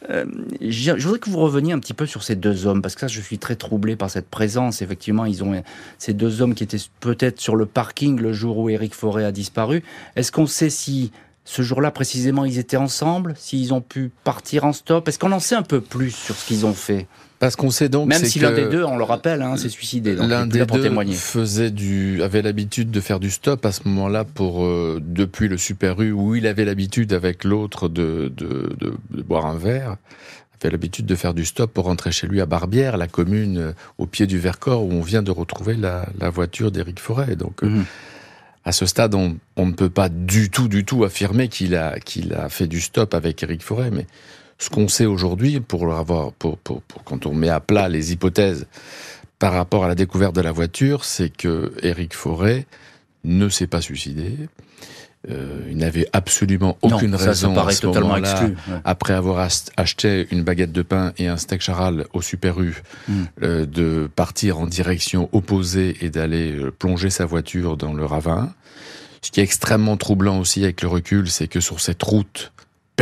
je 0.10 0.92
voudrais 1.04 1.20
que 1.20 1.30
vous 1.30 1.40
reveniez 1.40 1.74
un 1.74 1.80
petit 1.80 1.94
peu 1.94 2.06
sur 2.06 2.24
ces 2.24 2.36
deux 2.36 2.68
hommes, 2.68 2.82
parce 2.82 2.96
que 2.96 3.02
ça, 3.02 3.08
je 3.08 3.22
suis 3.22 3.38
très 3.38 3.56
troublé 3.56 3.96
par 3.96 4.10
cette 4.10 4.30
présence. 4.30 4.82
Effectivement, 4.82 5.26
ils 5.26 5.44
ont 5.44 5.62
ces 5.98 6.14
deux 6.14 6.42
hommes 6.42 6.56
qui 6.56 6.64
étaient 6.64 6.78
peut-être 7.00 7.40
sur 7.40 7.56
le 7.56 7.66
parking 7.66 8.20
le 8.20 8.34
jour 8.34 8.58
où 8.58 8.70
Éric 8.70 8.94
Forêt 8.94 9.26
a 9.26 9.32
disparu. 9.32 9.84
Est-ce 10.16 10.32
qu'on 10.32 10.48
sait 10.48 10.70
si 10.70 11.12
ce 11.46 11.64
jour-là 11.64 11.90
précisément 11.90 12.46
ils 12.46 12.60
étaient 12.60 12.78
ensemble, 12.78 13.34
s'ils 13.36 13.74
ont 13.74 13.82
pu 13.82 14.12
partir 14.24 14.66
en 14.66 14.74
stop? 14.74 15.08
Est-ce 15.08 15.18
qu'on 15.20 15.32
en 15.32 15.40
sait 15.40 15.56
un 15.56 15.64
peu 15.64 15.82
plus 15.82 16.12
sur 16.12 16.36
ce 16.36 16.46
qu'ils 16.46 16.66
ont 16.66 16.74
fait? 16.74 17.08
Parce 17.40 17.56
qu'on 17.56 17.72
sait 17.72 17.88
donc. 17.88 18.08
Même 18.08 18.24
si 18.26 18.40
l'un 18.40 18.52
des 18.52 18.68
deux, 18.68 18.84
on 18.84 18.98
le 18.98 19.04
rappelle, 19.04 19.42
hein, 19.42 19.56
s'est 19.56 19.70
suicidé. 19.70 20.14
L'un 20.16 20.46
des 20.46 20.66
deux 20.66 21.14
faisait 21.14 21.72
du, 21.72 22.22
avait 22.22 22.42
l'habitude 22.42 22.92
de 22.92 23.00
faire 23.00 23.20
du 23.20 23.32
stop 23.32 23.66
à 23.66 23.72
ce 23.72 23.88
moment-là 23.88 24.26
pour 24.26 24.66
euh, 24.66 25.02
depuis 25.02 25.48
le 25.48 25.58
Super 25.58 26.02
U 26.02 26.12
où 26.12 26.36
il 26.36 26.46
avait 26.46 26.66
l'habitude 26.66 27.14
avec 27.14 27.46
l'autre 27.46 27.88
de, 27.88 28.32
de, 28.36 28.76
de, 28.78 29.22
boire 29.24 29.46
un 29.46 29.58
verre 29.58 29.96
avait 30.62 30.72
l'habitude 30.72 31.06
de 31.06 31.16
faire 31.16 31.34
du 31.34 31.46
stop 31.46 31.74
pour 31.74 31.86
rentrer 31.86 32.12
chez 32.12 32.28
lui 32.28 32.42
à 32.42 32.46
Barbière, 32.46 32.98
la 32.98 33.08
commune 33.08 33.58
euh, 33.58 33.72
au 33.98 34.06
pied 34.06 34.28
du 34.28 34.40
Vercors 34.40 34.84
où 34.84 34.92
on 34.92 35.02
vient 35.02 35.24
de 35.24 35.32
retrouver 35.32 35.76
la, 35.76 36.06
la 36.20 36.30
voiture 36.30 36.70
d'Éric 36.72 37.00
Forêt. 37.00 37.38
Donc, 37.38 37.64
euh, 37.64 37.70
mhm. 37.70 37.86
à 38.66 38.74
ce 38.74 38.86
stade, 38.86 39.16
on, 39.16 39.38
on, 39.56 39.68
ne 39.68 39.72
peut 39.72 39.90
pas 39.90 40.10
du 40.10 40.50
tout, 40.50 40.68
du 40.68 40.84
tout 40.84 41.06
affirmer 41.06 41.48
qu'il 41.48 41.76
a, 41.76 42.00
qu'il 42.00 42.34
a 42.34 42.50
fait 42.50 42.68
du 42.68 42.82
stop 42.82 43.14
avec 43.14 43.42
Éric 43.42 43.64
Forêt, 43.64 43.90
mais 43.90 44.06
ce 44.60 44.70
qu'on 44.70 44.88
sait 44.88 45.06
aujourd'hui, 45.06 45.60
pour 45.60 45.94
avoir, 45.94 46.32
pour, 46.34 46.58
pour, 46.58 46.82
pour, 46.84 47.04
quand 47.04 47.26
on 47.26 47.34
met 47.34 47.50
à 47.50 47.60
plat 47.60 47.90
les 47.90 48.14
hypothèses 48.14 48.68
par 49.40 49.54
rapport 49.54 49.86
à 49.86 49.88
la 49.88 49.96
découverte 49.96 50.36
de 50.36 50.42
la 50.42 50.52
voiture, 50.52 51.06
c'est 51.06 51.30
que 51.30 51.74
Éric 51.82 52.14
Forêt 52.14 52.66
ne 53.24 53.50
s'est 53.50 53.68
pas 53.68 53.82
suicidé 53.82 54.36
Euh, 55.30 55.68
il 55.70 55.76
n'avait 55.76 56.08
absolument 56.14 56.78
aucune 56.82 57.14
raison 57.14 57.58
à 57.58 57.70
ce 57.72 57.82
totalement 57.82 58.16
exclu, 58.16 58.56
après 58.86 59.14
avoir 59.14 59.50
acheté 59.76 60.28
une 60.32 60.44
baguette 60.44 60.72
de 60.72 60.82
pain 60.82 61.12
et 61.18 61.28
un 61.28 61.36
steak 61.36 61.60
charal 61.60 62.06
au 62.14 62.22
Super 62.22 62.62
U, 62.62 62.82
hmm. 63.10 63.24
euh, 63.44 63.66
de 63.66 64.10
partir 64.16 64.60
en 64.60 64.66
direction 64.66 65.28
opposée 65.34 65.98
et 66.00 66.10
d'aller 66.10 66.54
euh, 66.54 66.72
plonger 66.72 67.10
sa 67.10 67.26
voiture 67.26 67.76
dans 67.76 67.94
le 67.94 68.06
ravin. 68.06 68.54
Ce 69.22 69.30
qui 69.32 69.42
est 69.42 69.44
extrêmement 69.44 69.98
troublant 69.98 70.40
aussi 70.40 70.64
avec 70.64 70.82
le 70.82 70.88
recul, 70.88 71.30
c'est 71.30 71.50
que 71.50 71.60
sur 71.60 71.82
cette 71.82 72.02
route, 72.02 72.54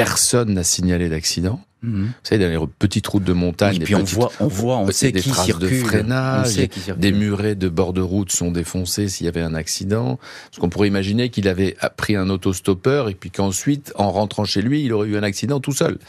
personne 0.06 0.54
n'a 0.54 0.64
signalé 0.64 1.10
d'accident. 1.10 1.62
Mhm. 1.84 2.06
Vous 2.06 2.12
savez, 2.24 2.44
dans 2.44 2.62
les 2.62 2.68
petites 2.80 3.06
routes 3.06 3.24
de 3.24 3.34
montagne, 3.34 3.76
et 3.76 3.80
puis 3.80 3.94
on 3.94 4.04
voit, 4.04 4.32
on 4.40 4.48
voit, 4.48 4.78
on 4.78 4.92
sait 4.92 5.12
des 5.12 5.22
qui 5.22 5.30
circule, 5.30 5.70
de 5.70 5.86
freinage, 5.86 6.56
des 6.98 7.12
murets 7.12 7.56
de 7.56 7.70
bord 7.70 7.94
de 7.94 8.02
route 8.02 8.32
sont 8.32 8.52
défoncés 8.52 9.10
s'il 9.10 9.26
y 9.26 9.30
avait 9.30 9.42
un 9.42 9.54
accident. 9.54 10.20
Parce 10.50 10.60
qu'on 10.60 10.70
pourrait 10.70 10.88
imaginer 10.88 11.30
qu'il 11.30 11.48
avait 11.48 11.78
pris 11.96 12.16
un 12.16 12.30
autostoppeur 12.30 13.10
et 13.10 13.14
puis 13.14 13.30
qu'ensuite, 13.30 13.94
en 13.96 14.12
rentrant 14.12 14.46
chez 14.46 14.62
lui, 14.62 14.84
il 14.84 14.94
aurait 14.94 15.08
eu 15.08 15.18
un 15.18 15.24
accident 15.24 15.60
tout 15.60 15.74
seul 15.74 16.00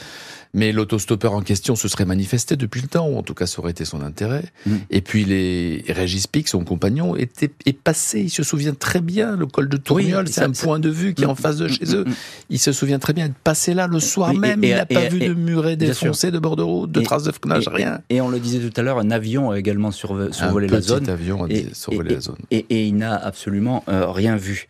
mais 0.54 0.72
l'autostoppeur 0.72 1.32
en 1.32 1.42
question 1.42 1.76
se 1.76 1.88
serait 1.88 2.04
manifesté 2.04 2.56
depuis 2.56 2.80
le 2.80 2.88
temps, 2.88 3.06
ou 3.08 3.16
en 3.16 3.22
tout 3.22 3.34
cas 3.34 3.46
ça 3.46 3.60
aurait 3.60 3.70
été 3.70 3.84
son 3.84 4.02
intérêt. 4.02 4.44
Mm. 4.66 4.76
Et 4.90 5.00
puis 5.00 5.24
les 5.24 5.84
Régis 5.88 6.26
Pic, 6.26 6.48
son 6.48 6.64
compagnon, 6.64 7.16
était, 7.16 7.50
est 7.66 7.78
passé, 7.78 8.20
il 8.20 8.30
se 8.30 8.42
souvient 8.42 8.74
très 8.74 9.00
bien, 9.00 9.36
le 9.36 9.46
col 9.46 9.68
de 9.68 9.76
Tourniol, 9.76 10.28
c'est 10.28 10.42
un 10.42 10.52
point 10.52 10.78
de 10.78 10.88
vue 10.88 11.14
qui 11.14 11.22
est 11.22 11.26
en 11.26 11.32
mm. 11.32 11.36
face 11.36 11.56
de 11.56 11.66
mm. 11.66 11.70
chez 11.70 11.94
eux. 11.94 12.04
Il 12.50 12.58
se 12.58 12.72
souvient 12.72 12.98
très 12.98 13.12
bien 13.12 13.28
de 13.28 13.34
passer 13.44 13.74
là 13.74 13.86
le 13.86 14.00
soir 14.00 14.34
même, 14.34 14.62
il 14.64 14.74
n'a 14.74 14.86
pas 14.86 15.08
vu 15.08 15.20
de 15.20 15.34
muret 15.34 15.76
défoncé, 15.76 16.30
de 16.30 16.38
bord 16.38 16.56
de 16.56 16.62
route, 16.62 16.90
de 16.90 17.00
traces 17.00 17.24
de 17.24 17.32
freinage, 17.32 17.68
rien. 17.68 18.00
Et 18.10 18.20
on 18.20 18.28
le 18.28 18.40
disait 18.40 18.58
tout 18.58 18.78
à 18.80 18.82
l'heure, 18.82 18.98
un 18.98 19.10
avion 19.10 19.50
a 19.50 19.58
également 19.58 19.90
survolé 19.90 20.68
la 20.68 20.80
zone. 20.80 21.08
Un 21.08 21.12
avion 21.12 21.44
a 21.44 21.48
survolé 21.72 22.14
la 22.14 22.20
zone. 22.20 22.38
Et, 22.50 22.64
il 22.88 22.96
n'a 22.96 23.16
absolument 23.16 23.84
euh, 23.88 24.10
rien 24.10 24.36
vu. 24.36 24.68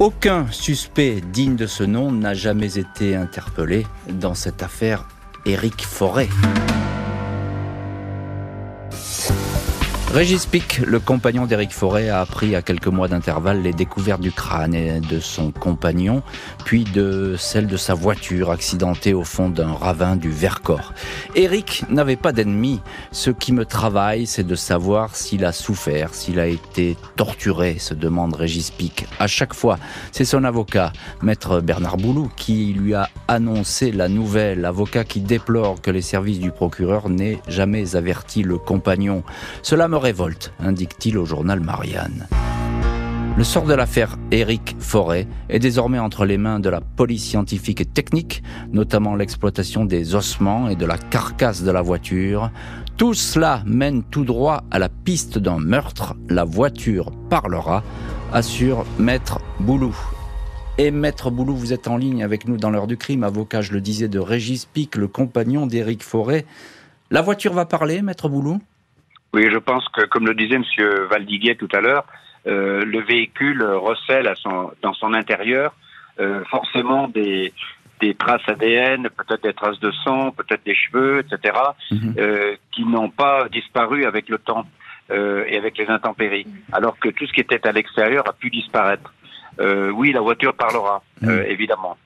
Aucun 0.00 0.50
suspect 0.50 1.20
digne 1.20 1.56
de 1.56 1.66
ce 1.66 1.84
nom 1.84 2.10
n'a 2.10 2.32
jamais 2.32 2.78
été 2.78 3.14
interpellé 3.14 3.86
dans 4.08 4.34
cette 4.34 4.62
affaire 4.62 5.06
Éric 5.44 5.82
Forêt. 5.82 6.30
Régis 10.12 10.44
Pic, 10.44 10.78
le 10.78 10.98
compagnon 10.98 11.46
d'Éric 11.46 11.70
Forêt, 11.70 12.08
a 12.08 12.20
appris 12.20 12.56
à 12.56 12.62
quelques 12.62 12.88
mois 12.88 13.06
d'intervalle 13.06 13.62
les 13.62 13.72
découvertes 13.72 14.20
du 14.20 14.32
crâne 14.32 14.74
et 14.74 14.98
de 14.98 15.20
son 15.20 15.52
compagnon, 15.52 16.24
puis 16.64 16.82
de 16.82 17.36
celle 17.38 17.68
de 17.68 17.76
sa 17.76 17.94
voiture 17.94 18.50
accidentée 18.50 19.14
au 19.14 19.22
fond 19.22 19.48
d'un 19.48 19.72
ravin 19.72 20.16
du 20.16 20.28
Vercors. 20.28 20.94
Éric 21.36 21.84
n'avait 21.90 22.16
pas 22.16 22.32
d'ennemi. 22.32 22.80
Ce 23.12 23.30
qui 23.30 23.52
me 23.52 23.64
travaille, 23.64 24.26
c'est 24.26 24.42
de 24.42 24.56
savoir 24.56 25.14
s'il 25.14 25.44
a 25.44 25.52
souffert, 25.52 26.12
s'il 26.12 26.40
a 26.40 26.48
été 26.48 26.96
torturé, 27.14 27.78
se 27.78 27.94
demande 27.94 28.34
Régis 28.34 28.72
Pic. 28.72 29.06
À 29.20 29.28
chaque 29.28 29.54
fois, 29.54 29.78
c'est 30.10 30.24
son 30.24 30.42
avocat, 30.42 30.92
maître 31.22 31.60
Bernard 31.60 31.98
Boulou, 31.98 32.32
qui 32.34 32.72
lui 32.72 32.94
a 32.94 33.08
annoncé 33.28 33.92
la 33.92 34.08
nouvelle. 34.08 34.64
Avocat 34.64 35.04
qui 35.04 35.20
déplore 35.20 35.80
que 35.80 35.92
les 35.92 36.02
services 36.02 36.40
du 36.40 36.50
procureur 36.50 37.08
n'aient 37.08 37.38
jamais 37.46 37.94
averti 37.94 38.42
le 38.42 38.58
compagnon. 38.58 39.22
Cela 39.62 39.86
me 39.86 39.99
révolte, 40.00 40.52
indique-t-il 40.58 41.16
au 41.16 41.24
journal 41.24 41.60
Marianne. 41.60 42.26
Le 43.36 43.44
sort 43.44 43.64
de 43.64 43.74
l'affaire 43.74 44.16
Éric 44.32 44.76
Forêt 44.80 45.26
est 45.48 45.60
désormais 45.60 45.98
entre 45.98 46.24
les 46.24 46.36
mains 46.36 46.60
de 46.60 46.68
la 46.68 46.80
police 46.80 47.24
scientifique 47.24 47.80
et 47.80 47.86
technique, 47.86 48.42
notamment 48.72 49.14
l'exploitation 49.14 49.84
des 49.84 50.14
ossements 50.14 50.68
et 50.68 50.76
de 50.76 50.84
la 50.84 50.98
carcasse 50.98 51.62
de 51.62 51.70
la 51.70 51.80
voiture. 51.80 52.50
Tout 52.96 53.14
cela 53.14 53.62
mène 53.64 54.02
tout 54.02 54.24
droit 54.24 54.64
à 54.70 54.78
la 54.78 54.88
piste 54.88 55.38
d'un 55.38 55.58
meurtre. 55.58 56.16
La 56.28 56.44
voiture 56.44 57.12
parlera, 57.30 57.82
assure 58.32 58.84
Maître 58.98 59.40
Boulou. 59.60 59.96
Et 60.76 60.90
Maître 60.90 61.30
Boulou, 61.30 61.54
vous 61.54 61.72
êtes 61.72 61.88
en 61.88 61.96
ligne 61.96 62.22
avec 62.24 62.46
nous 62.46 62.56
dans 62.56 62.70
l'heure 62.70 62.86
du 62.88 62.96
crime, 62.96 63.22
avocat, 63.22 63.60
je 63.60 63.72
le 63.72 63.80
disais, 63.80 64.08
de 64.08 64.18
Régis 64.18 64.66
Pic, 64.66 64.96
le 64.96 65.08
compagnon 65.08 65.66
d'Éric 65.66 66.02
Forêt. 66.02 66.44
La 67.10 67.22
voiture 67.22 67.54
va 67.54 67.64
parler, 67.64 68.02
Maître 68.02 68.28
Boulou? 68.28 68.60
Oui, 69.32 69.48
je 69.50 69.58
pense 69.58 69.86
que, 69.88 70.02
comme 70.06 70.26
le 70.26 70.34
disait 70.34 70.56
M. 70.56 70.64
Valdiguet 71.08 71.54
tout 71.54 71.68
à 71.72 71.80
l'heure, 71.80 72.04
euh, 72.46 72.84
le 72.84 73.00
véhicule 73.00 73.62
recèle 73.62 74.26
à 74.26 74.34
son, 74.34 74.70
dans 74.82 74.94
son 74.94 75.12
intérieur 75.12 75.74
euh, 76.18 76.42
forcément 76.50 77.08
des, 77.08 77.52
des 78.00 78.14
traces 78.14 78.46
ADN, 78.46 79.08
peut-être 79.10 79.42
des 79.42 79.52
traces 79.52 79.78
de 79.80 79.92
sang, 80.04 80.32
peut-être 80.32 80.64
des 80.64 80.74
cheveux, 80.74 81.20
etc., 81.20 81.54
mhm. 81.90 82.14
euh, 82.18 82.56
qui 82.72 82.84
n'ont 82.84 83.10
pas 83.10 83.48
disparu 83.48 84.04
avec 84.04 84.28
le 84.28 84.38
temps 84.38 84.66
euh, 85.10 85.44
et 85.48 85.56
avec 85.56 85.78
les 85.78 85.86
intempéries, 85.86 86.46
alors 86.72 86.98
que 86.98 87.08
tout 87.08 87.26
ce 87.26 87.32
qui 87.32 87.40
était 87.40 87.66
à 87.66 87.72
l'extérieur 87.72 88.28
a 88.28 88.32
pu 88.32 88.50
disparaître. 88.50 89.12
Euh, 89.60 89.90
oui, 89.90 90.12
la 90.12 90.20
voiture 90.20 90.54
parlera, 90.54 91.02
euh, 91.24 91.44
évidemment. 91.46 91.96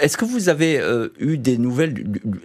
Est-ce 0.00 0.16
que 0.16 0.24
vous 0.24 0.48
avez 0.48 0.80
eu 1.18 1.36
des 1.36 1.58
nouvelles 1.58 1.94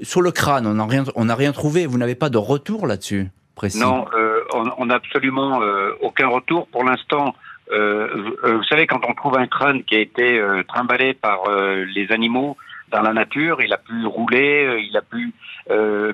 sur 0.01 0.21
le 0.21 0.31
crâne 0.31 0.67
On 0.67 0.73
n'a 0.73 0.85
rien, 0.85 1.03
on 1.15 1.25
n'a 1.25 1.35
rien 1.35 1.51
trouvé. 1.51 1.85
Vous 1.85 1.97
n'avez 1.97 2.15
pas 2.15 2.29
de 2.29 2.37
retour 2.37 2.85
là-dessus? 2.85 3.29
Non, 3.75 4.05
euh, 4.13 4.41
on 4.77 4.85
n'a 4.85 4.95
absolument 4.95 5.61
euh, 5.61 5.91
aucun 6.01 6.27
retour 6.27 6.67
pour 6.67 6.83
l'instant. 6.83 7.35
Euh, 7.71 8.31
vous 8.43 8.63
savez, 8.63 8.87
quand 8.87 9.01
on 9.07 9.13
trouve 9.13 9.37
un 9.37 9.47
crâne 9.47 9.83
qui 9.83 9.95
a 9.95 9.99
été 9.99 10.41
trimballé 10.67 11.13
par 11.13 11.39
les 11.49 12.11
animaux 12.11 12.57
dans 12.89 13.01
la 13.01 13.13
nature, 13.13 13.61
il 13.61 13.71
a 13.71 13.77
pu 13.77 14.05
rouler, 14.05 14.85
il 14.89 14.97
a 14.97 15.01
pu 15.01 15.33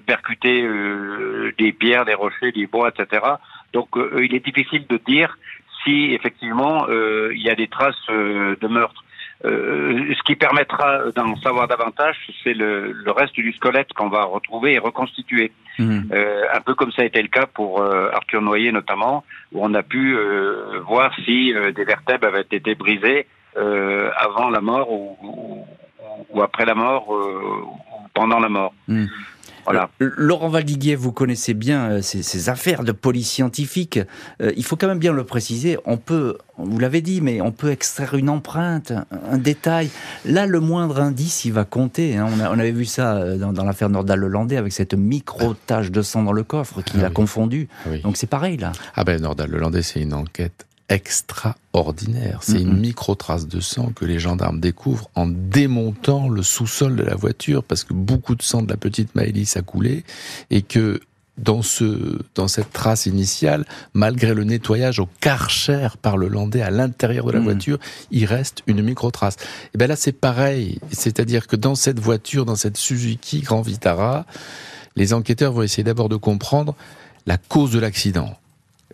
percuter 0.06 0.68
des 1.58 1.72
pierres, 1.72 2.06
des 2.06 2.14
rochers, 2.14 2.52
des 2.52 2.68
bois, 2.68 2.90
etc. 2.90 3.24
Donc, 3.74 3.90
il 3.96 4.36
est 4.36 4.46
difficile 4.46 4.86
de 4.88 4.98
dire 5.08 5.36
si 5.84 6.14
effectivement 6.14 6.88
il 6.90 7.42
y 7.42 7.50
a 7.50 7.56
des 7.56 7.68
traces 7.68 8.08
de 8.08 8.68
meurtre. 8.68 9.04
Euh, 9.46 10.14
ce 10.18 10.24
qui 10.24 10.36
permettra 10.36 11.12
d'en 11.16 11.36
savoir 11.38 11.68
davantage, 11.68 12.16
c'est 12.44 12.56
le, 12.56 12.92
le, 12.92 13.12
reste 13.12 13.36
du 13.36 13.54
squelette 13.54 13.94
qu'on 13.94 14.10
va 14.10 14.24
retrouver 14.24 14.74
et 14.74 14.80
reconstituer. 14.80 15.52
Mhm. 15.78 16.10
Euh, 16.12 16.44
un 16.52 16.62
peu 16.62 16.74
comme 16.74 16.92
ça 16.92 17.04
a 17.04 17.06
été 17.06 17.22
le 17.22 17.28
cas 17.28 17.46
pour 17.46 17.82
euh, 17.82 18.10
Arthur 18.14 18.42
Noyer 18.42 18.72
notamment, 18.72 19.24
où 19.52 19.64
on 19.64 19.74
a 19.76 19.84
pu 19.84 20.16
euh, 20.16 20.80
voir 20.88 21.14
si 21.24 21.54
des 21.76 21.84
vertèbres 21.84 22.28
avaient 22.28 22.48
été 22.52 22.74
brisées 22.74 23.28
avant 23.56 24.50
la 24.52 24.62
mort 24.62 24.92
ou, 24.92 25.66
ou, 26.30 26.42
après 26.42 26.66
la 26.66 26.76
mort 26.76 27.10
ou 27.10 28.08
pendant 28.14 28.40
la 28.40 28.50
mort. 28.50 28.74
Mhm. 28.88 29.08
Voilà. 29.68 29.90
Laurent 30.00 30.48
Valdiguier, 30.48 30.96
vous 30.96 31.12
connaissez 31.12 31.54
bien 31.54 31.92
euh, 31.92 32.02
ces, 32.02 32.48
affaires 32.48 32.86
de 32.86 32.94
police 32.94 33.30
scientifique. 33.30 34.00
Euh, 34.42 34.54
il 34.56 34.64
faut 34.64 34.78
quand 34.78 34.88
même 34.88 34.98
bien 34.98 35.12
le 35.12 35.26
préciser. 35.26 35.78
On 35.84 35.98
peut, 35.98 36.38
vous 36.58 36.80
l'avez 36.80 37.02
dit, 37.02 37.20
mais 37.20 37.42
on 37.42 37.52
peut 37.52 37.70
extraire 37.70 38.14
une 38.14 38.30
empreinte, 38.30 38.94
un, 39.30 39.38
détail. 39.38 39.90
Là, 40.24 40.46
le 40.46 40.62
moindre 40.62 41.02
indice, 41.02 41.44
il 41.44 41.52
va 41.52 41.66
compter. 41.66 42.16
Hein. 42.16 42.30
On, 42.50 42.60
avait 42.60 42.72
vu 42.72 42.86
ça 42.86 43.18
euh, 43.18 43.36
dans, 43.36 43.66
l'affaire 43.66 43.90
Nordal-Lelandais 43.90 44.56
avec 44.56 44.72
cette 44.72 44.94
micro-tache 44.94 45.92
de 45.92 46.02
sang 46.02 46.24
dans 46.24 46.32
le 46.32 46.44
coffre 46.44 46.82
qu'il 46.82 47.04
ah 47.04 47.08
a 47.08 47.10
confondu. 47.10 47.68
Ah 47.86 47.98
Donc 48.04 48.16
c'est 48.16 48.26
pareil 48.28 48.56
là. 48.56 48.72
Ah 48.96 49.04
ben 49.04 49.22
Nordal-Lelandais, 49.22 49.82
c'est 49.82 50.00
une 50.00 50.14
enquête 50.14 50.66
extraordinaire. 50.90 52.40
C'est 52.42 52.62
une 52.62 52.78
micro-trace 52.78 53.48
de 53.48 53.60
sang 53.60 53.92
que 53.94 54.06
les 54.06 54.20
gendarmes 54.20 54.60
découvrent 54.60 55.10
en 55.16 55.28
démontant 55.28 56.30
le 56.30 56.44
sous-sol 56.44 56.96
de 56.96 57.04
la 57.04 57.16
voiture 57.16 57.64
parce 57.64 57.84
que 57.84 57.94
beaucoup 57.94 58.36
de 58.36 58.42
sang 58.42 58.62
de 58.62 58.70
la 58.70 58.78
petite 58.78 59.14
Maëlys 59.16 59.58
a 59.58 59.62
coulé 59.62 60.06
et 60.50 60.62
que 60.62 61.02
dans 61.38 61.62
ce, 61.62 62.20
dans 62.36 62.48
cette 62.48 62.72
trace 62.72 63.06
initiale, 63.06 63.66
malgré 63.94 64.34
le 64.34 64.44
nettoyage 64.44 65.00
au 65.00 65.08
karcher 65.20 65.90
par 66.02 66.18
le 66.18 66.30
landais 66.30 66.62
à 66.62 66.72
l'intérieur 66.72 67.26
de 67.26 67.32
la 67.32 67.40
mm. 67.40 67.44
voiture, 67.44 67.80
il 68.10 68.26
reste 68.26 68.64
une 68.66 68.82
micro-trace. 68.82 69.36
Et 69.74 69.78
ben 69.78 69.88
là, 69.88 69.96
c'est 69.96 70.14
pareil. 70.14 70.80
C'est-à-dire 70.92 71.48
que 71.48 71.56
dans 71.56 71.76
cette 71.76 72.00
voiture, 72.00 72.46
dans 72.46 72.56
cette 72.56 72.78
Suzuki 72.78 73.42
Grand 73.42 73.62
Vitara, 73.62 74.26
les 74.96 75.14
enquêteurs 75.14 75.52
vont 75.52 75.62
essayer 75.62 75.84
d'abord 75.84 76.10
de 76.10 76.16
comprendre 76.16 76.76
la 77.28 77.38
cause 77.38 77.72
de 77.72 77.80
l'accident. 77.80 78.36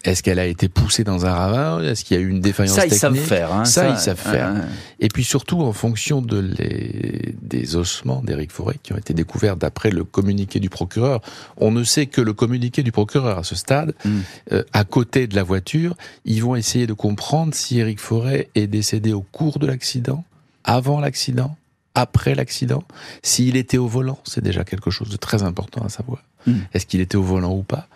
Est-ce 0.04 0.22
qu'elle 0.22 0.40
a 0.40 0.46
été 0.46 0.68
poussée 0.68 1.04
dans 1.04 1.26
un 1.26 1.34
ravin? 1.34 1.82
Est-ce 1.82 2.04
qu'il 2.04 2.18
y 2.18 2.20
a 2.20 2.24
eu 2.24 2.28
une 2.28 2.42
défaillance 2.42 2.76
technique 2.76 3.00
Ça, 3.00 3.10
ils 3.10 3.16
savent 3.16 3.26
faire. 3.26 3.54
Hein, 3.54 3.66
ça, 3.66 3.90
ils 3.90 3.98
savent 3.98 4.18
faire. 4.18 4.54
Et 5.00 5.08
puis 5.08 5.24
surtout, 5.24 5.62
en 5.62 5.72
fonction 5.72 6.22
de 6.22 6.40
les, 6.40 7.36
des 7.42 7.76
ossements 7.76 8.22
d'Éric 8.22 8.52
Forêt 8.52 8.76
qui 8.84 8.92
ont 8.94 8.98
été 8.98 9.14
découverts 9.14 9.56
d'après 9.56 9.92
le 9.92 10.04
communiqué 10.04 10.60
du 10.60 10.70
procureur, 10.70 11.22
on 11.58 11.72
ne 11.72 11.84
sait 11.84 12.08
que 12.08 12.20
le 12.20 12.34
communiqué 12.34 12.84
du 12.84 12.92
procureur 12.92 13.38
à 13.38 13.44
ce 13.44 13.56
stade. 13.56 13.94
Hmm. 14.04 14.20
Euh, 14.52 14.64
à 14.74 14.84
côté 14.84 15.28
de 15.28 15.36
la 15.36 15.44
voiture, 15.44 15.96
ils 16.26 16.44
vont 16.44 16.56
essayer 16.56 16.86
de 16.86 16.94
comprendre 16.94 17.54
si 17.54 17.80
Éric 17.80 18.00
Forêt 18.00 18.50
est 18.56 18.68
décédé 18.68 19.14
au 19.14 19.22
cours 19.22 19.58
de 19.60 19.68
l'accident, 19.68 20.26
avant 20.66 21.00
l'accident, 21.00 21.56
après 21.96 22.36
l'accident, 22.36 22.84
s'il 23.22 23.56
était 23.56 23.78
au 23.78 23.88
volant, 23.88 24.20
c'est 24.24 24.44
déjà 24.44 24.64
quelque 24.64 24.90
chose 24.90 25.10
de 25.10 25.18
très 25.18 25.44
important 25.44 25.82
à 25.86 25.90
savoir. 25.90 26.24
Hmm. 26.46 26.60
Est-ce 26.74 26.86
qu'il 26.86 27.00
était 27.02 27.16
au 27.16 27.24
volant 27.24 27.54
ou 27.54 27.64
pas? 27.64 27.88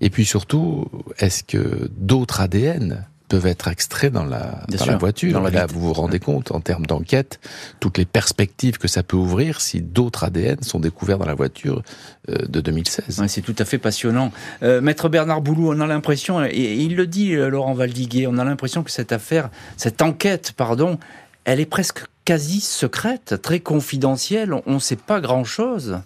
Et 0.00 0.10
puis 0.10 0.24
surtout, 0.24 0.86
est-ce 1.18 1.42
que 1.44 1.90
d'autres 1.96 2.40
ADN 2.40 3.06
peuvent 3.30 3.46
être 3.46 3.68
extraits 3.68 4.12
dans 4.12 4.24
la, 4.24 4.64
dans 4.68 4.84
la 4.84 4.96
voiture. 4.96 5.40
Là, 5.40 5.66
vous 5.66 5.80
vous 5.80 5.92
rendez 5.92 6.18
compte, 6.18 6.50
en 6.50 6.60
termes 6.60 6.84
d'enquête, 6.84 7.38
toutes 7.78 7.96
les 7.96 8.04
perspectives 8.04 8.76
que 8.76 8.88
ça 8.88 9.04
peut 9.04 9.16
ouvrir 9.16 9.60
si 9.60 9.80
d'autres 9.80 10.24
ADN 10.24 10.62
sont 10.62 10.80
découverts 10.80 11.18
dans 11.18 11.26
la 11.26 11.34
voiture 11.34 11.82
euh, 12.28 12.44
de 12.48 12.60
2016. 12.60 13.24
c'est 13.28 13.40
tout 13.40 13.54
à 13.58 13.64
fait 13.64 13.78
passionnant. 13.78 14.32
Euh, 14.64 14.80
Maître 14.80 15.08
Bernard 15.08 15.42
Boulou, 15.42 15.72
on 15.72 15.80
a 15.80 15.86
l'impression, 15.86 16.44
et 16.44 16.74
il 16.74 16.96
le 16.96 17.06
dit, 17.06 17.34
euh, 17.34 17.48
Laurent 17.48 17.72
Valdiguier, 17.72 18.26
on 18.26 18.36
a 18.36 18.44
l'impression 18.44 18.82
que 18.82 18.90
cette 18.90 19.12
affaire, 19.12 19.48
cette 19.76 20.02
enquête, 20.02 20.52
pardon, 20.56 20.98
elle 21.44 21.60
est 21.60 21.66
presque 21.66 22.00
quasi 22.24 22.60
secrète, 22.60 23.40
très 23.40 23.60
confidentielle. 23.60 24.54
On 24.66 24.74
ne 24.74 24.78
sait 24.80 24.96
pas 24.96 25.20
grand-chose. 25.20 26.00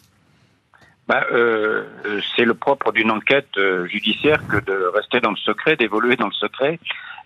Bah, 1.07 1.27
euh, 1.33 1.85
c'est 2.35 2.47
le 2.47 2.55
propre 2.55 2.91
d'une 2.91 3.11
enquête 3.11 3.59
euh, 3.59 3.87
judiciaire 3.87 4.41
que 4.49 4.57
de 4.65 4.91
rester 4.95 5.21
dans 5.21 5.33
le 5.33 5.37
secret, 5.37 5.77
d'évoluer 5.77 6.17
dans 6.17 6.29
le 6.29 6.33
secret, 6.33 6.79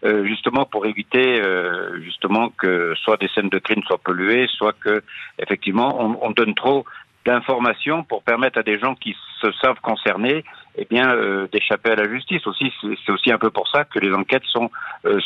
euh, 0.05 0.25
justement 0.25 0.65
pour 0.65 0.87
éviter 0.87 1.41
euh, 1.41 2.01
justement 2.03 2.51
que 2.51 2.95
soit 2.97 3.17
des 3.19 3.29
scènes 3.29 3.51
de 3.51 3.59
crime 3.61 3.83
soient 3.85 3.99
polluées, 3.99 4.49
soit 4.49 4.73
que 4.73 5.03
effectivement 5.39 5.97
on, 6.01 6.19
on 6.23 6.31
donne 6.33 6.55
trop 6.55 6.87
d'informations 7.25 8.03
pour 8.03 8.25
permettre 8.25 8.59
à 8.59 8.65
des 8.65 8.81
gens 8.81 8.97
qui 8.97 9.15
se 9.41 9.53
savent 9.61 9.81
concernés, 9.81 10.43
eh 10.77 10.87
bien, 10.91 11.15
euh, 11.15 11.47
d'échapper 11.53 11.91
à 11.91 11.97
la 11.97 12.09
justice. 12.09 12.45
Aussi, 12.49 12.73
c'est 12.83 13.13
aussi 13.13 13.31
un 13.31 13.39
peu 13.39 13.51
pour 13.51 13.69
ça 13.69 13.85
que 13.85 14.01
les 14.01 14.13
enquêtes 14.13 14.47
sont 14.47 14.71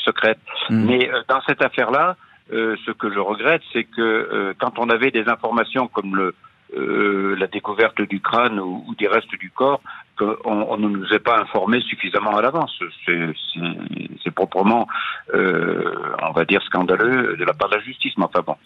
secrètes. 0.04 0.40
Mmh. 0.68 0.84
Mais 0.86 1.10
dans 1.28 1.40
cette 1.46 1.62
affaire-là, 1.62 2.16
ce 2.50 2.90
que 2.90 3.10
je 3.12 3.18
regrette, 3.18 3.62
c'est 3.72 3.84
que 3.84 4.54
quand 4.58 4.78
on 4.78 4.90
avait 4.90 5.10
des 5.10 5.28
informations 5.28 5.86
comme 5.86 6.16
le 6.16 6.34
euh, 6.76 7.36
la 7.38 7.46
découverte 7.46 8.00
du 8.02 8.20
crâne 8.20 8.58
ou, 8.58 8.84
des 8.98 9.08
restes 9.08 9.34
du 9.38 9.50
corps 9.50 9.80
qu'on 10.18 10.36
on 10.44 10.76
ne 10.76 10.88
nous 10.88 11.06
ait 11.12 11.18
pas 11.18 11.38
informé 11.38 11.80
suffisamment 11.80 12.36
à 12.36 12.42
l'avance. 12.42 12.78
C'est 13.06 14.30
proprement, 14.30 14.86
euh, 15.34 15.94
on 16.22 16.32
va 16.32 16.44
dire, 16.44 16.62
scandaleux 16.62 17.36
de 17.36 17.44
la 17.44 17.52
part 17.54 17.68
de 17.68 17.76
la 17.76 17.82
justice. 17.82 18.12
Mais 18.16 18.24
enfin 18.24 18.42
bon, 18.46 18.56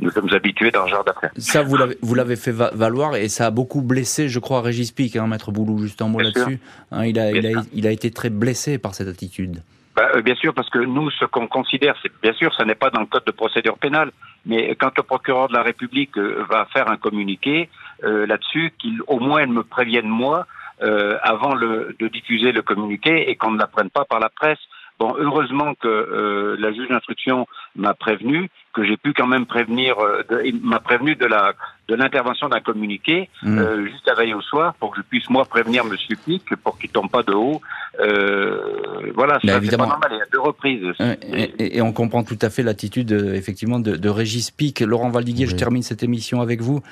nous 0.00 0.10
sommes 0.10 0.32
habitués 0.32 0.70
dans 0.70 0.86
ce 0.86 0.90
genre 0.90 1.04
d'affaires. 1.04 1.30
Ça, 1.36 1.62
vous 1.62 2.14
l'avez 2.14 2.36
fait 2.36 2.52
valoir 2.52 3.16
et 3.16 3.28
ça 3.28 3.46
a 3.46 3.50
beaucoup 3.50 3.82
blessé, 3.82 4.28
je 4.28 4.38
crois, 4.38 4.60
Régis 4.62 4.90
Pic, 4.92 5.16
hein, 5.16 5.26
Maître 5.26 5.52
Boulou, 5.52 5.78
juste 5.78 6.02
un 6.02 6.08
mot 6.08 6.20
là-dessus. 6.20 6.60
Hein, 6.90 7.06
il, 7.06 7.18
a, 7.18 7.30
il, 7.30 7.46
a, 7.46 7.62
il 7.72 7.86
a 7.86 7.90
été 7.90 8.10
très 8.10 8.30
blessé 8.30 8.78
par 8.78 8.94
cette 8.94 9.08
attitude. 9.08 9.62
Bah, 9.94 10.08
euh, 10.16 10.22
bien 10.22 10.34
sûr, 10.34 10.52
parce 10.54 10.68
que 10.70 10.78
nous, 10.78 11.10
ce 11.10 11.24
qu'on 11.24 11.46
considère, 11.46 11.94
c'est 12.02 12.10
bien 12.20 12.32
sûr, 12.32 12.52
ça 12.54 12.64
n'est 12.64 12.74
pas 12.74 12.90
dans 12.90 13.00
le 13.00 13.06
code 13.06 13.24
de 13.24 13.30
procédure 13.30 13.78
pénale, 13.78 14.10
mais 14.44 14.74
quand 14.74 14.90
le 14.96 15.04
procureur 15.04 15.48
de 15.48 15.54
la 15.54 15.62
République 15.62 16.18
euh, 16.18 16.44
va 16.50 16.66
faire 16.72 16.90
un 16.90 16.96
communiqué 16.96 17.68
euh, 18.02 18.26
là-dessus, 18.26 18.72
qu'il 18.78 19.00
au 19.06 19.20
moins 19.20 19.46
me 19.46 19.62
prévienne 19.62 20.08
moi 20.08 20.46
euh, 20.82 21.16
avant 21.22 21.54
le, 21.54 21.94
de 22.00 22.08
diffuser 22.08 22.50
le 22.50 22.62
communiqué 22.62 23.30
et 23.30 23.36
qu'on 23.36 23.52
ne 23.52 23.58
l'apprenne 23.58 23.90
pas 23.90 24.04
par 24.04 24.18
la 24.18 24.28
presse. 24.28 24.58
Bon, 24.98 25.14
heureusement 25.16 25.74
que 25.74 25.88
euh, 25.88 26.56
la 26.58 26.72
juge 26.72 26.88
d'instruction 26.88 27.46
m'a 27.76 27.94
prévenu, 27.94 28.50
que 28.74 28.84
j'ai 28.84 28.96
pu 28.96 29.14
quand 29.14 29.26
même 29.26 29.46
prévenir, 29.46 29.96
euh, 30.00 30.22
m'a 30.62 30.80
prévenu 30.80 31.14
de 31.14 31.26
la 31.26 31.54
de 31.88 31.94
l'intervention 31.94 32.48
d'un 32.48 32.60
communiqué 32.60 33.28
mmh. 33.42 33.58
euh, 33.58 33.86
juste 33.86 34.08
à 34.08 34.14
veille 34.14 34.32
au 34.32 34.40
soir 34.40 34.74
pour 34.74 34.90
que 34.90 34.96
je 34.96 35.02
puisse 35.02 35.28
moi 35.28 35.44
prévenir 35.44 35.84
Monsieur 35.84 36.16
Pic 36.16 36.42
pour 36.56 36.78
qu'il 36.78 36.90
tombe 36.90 37.10
pas 37.10 37.22
de 37.22 37.32
haut. 37.32 37.60
Euh, 38.00 39.12
voilà, 39.14 39.38
c'est 39.42 39.76
pas 39.76 39.86
normal, 39.86 40.10
il 40.10 40.18
y 40.18 40.22
a 40.22 40.26
deux 40.32 40.40
reprises. 40.40 40.86
Et, 41.32 41.76
et, 41.76 41.82
on 41.82 41.92
comprend 41.92 42.24
tout 42.24 42.38
à 42.40 42.48
fait 42.48 42.62
l'attitude 42.62 43.12
effectivement 43.12 43.78
de, 43.80 43.96
de 43.96 44.08
Régis 44.08 44.50
Pic. 44.50 44.80
Laurent 44.80 45.10
Valdiguier, 45.10 45.46
je 45.46 45.56
termine 45.56 45.82
cette 45.82 46.02
émission 46.02 46.40
avec 46.40 46.60
vous. 46.62 46.82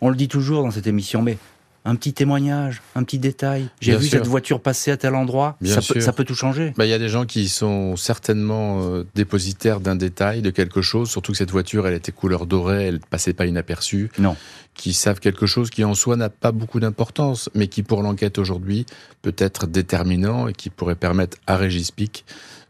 On 0.00 0.10
le 0.10 0.16
dit 0.16 0.28
toujours 0.28 0.62
dans 0.62 0.70
cette 0.70 0.86
émission, 0.86 1.22
mais 1.22 1.38
un 1.86 1.94
petit 1.94 2.12
témoignage, 2.12 2.82
un 2.96 3.04
petit 3.04 3.18
détail. 3.18 3.68
J'ai 3.80 3.96
vu 3.96 4.08
cette 4.08 4.26
voiture 4.26 4.60
passer 4.60 4.90
à 4.90 4.96
tel 4.96 5.14
endroit. 5.14 5.56
Ça 5.64 5.80
peut, 5.80 6.00
ça 6.00 6.12
peut, 6.12 6.24
tout 6.24 6.34
changer. 6.34 6.74
Bah, 6.76 6.84
il 6.84 6.88
y 6.88 6.92
a 6.92 6.98
des 6.98 7.08
gens 7.08 7.24
qui 7.24 7.48
sont 7.48 7.96
certainement 7.96 8.82
euh, 8.82 9.04
dépositaires 9.14 9.80
d'un 9.80 9.94
détail, 9.94 10.42
de 10.42 10.50
quelque 10.50 10.82
chose, 10.82 11.08
surtout 11.08 11.32
que 11.32 11.38
cette 11.38 11.52
voiture, 11.52 11.86
elle 11.86 11.94
était 11.94 12.12
couleur 12.12 12.46
dorée, 12.46 12.86
elle 12.86 13.00
passait 13.00 13.32
pas 13.32 13.46
inaperçue. 13.46 14.10
Non. 14.18 14.36
Qui 14.74 14.92
savent 14.92 15.20
quelque 15.20 15.46
chose 15.46 15.70
qui 15.70 15.84
en 15.84 15.94
soi 15.94 16.16
n'a 16.16 16.28
pas 16.28 16.52
beaucoup 16.52 16.80
d'importance, 16.80 17.48
mais 17.54 17.68
qui 17.68 17.82
pour 17.82 18.02
l'enquête 18.02 18.38
aujourd'hui 18.38 18.84
peut 19.22 19.36
être 19.38 19.66
déterminant 19.66 20.48
et 20.48 20.52
qui 20.52 20.70
pourrait 20.70 20.96
permettre 20.96 21.38
à 21.46 21.56
Régis 21.56 21.92
Pic 21.92 22.24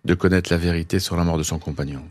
de 0.05 0.15
connaître 0.15 0.53
la 0.53 0.59
vérité 0.59 1.01
sur 1.01 1.17
la 1.17 1.25
mort 1.25 1.39
de 1.39 1.43
son 1.43 1.59
compagnon. 1.59 2.03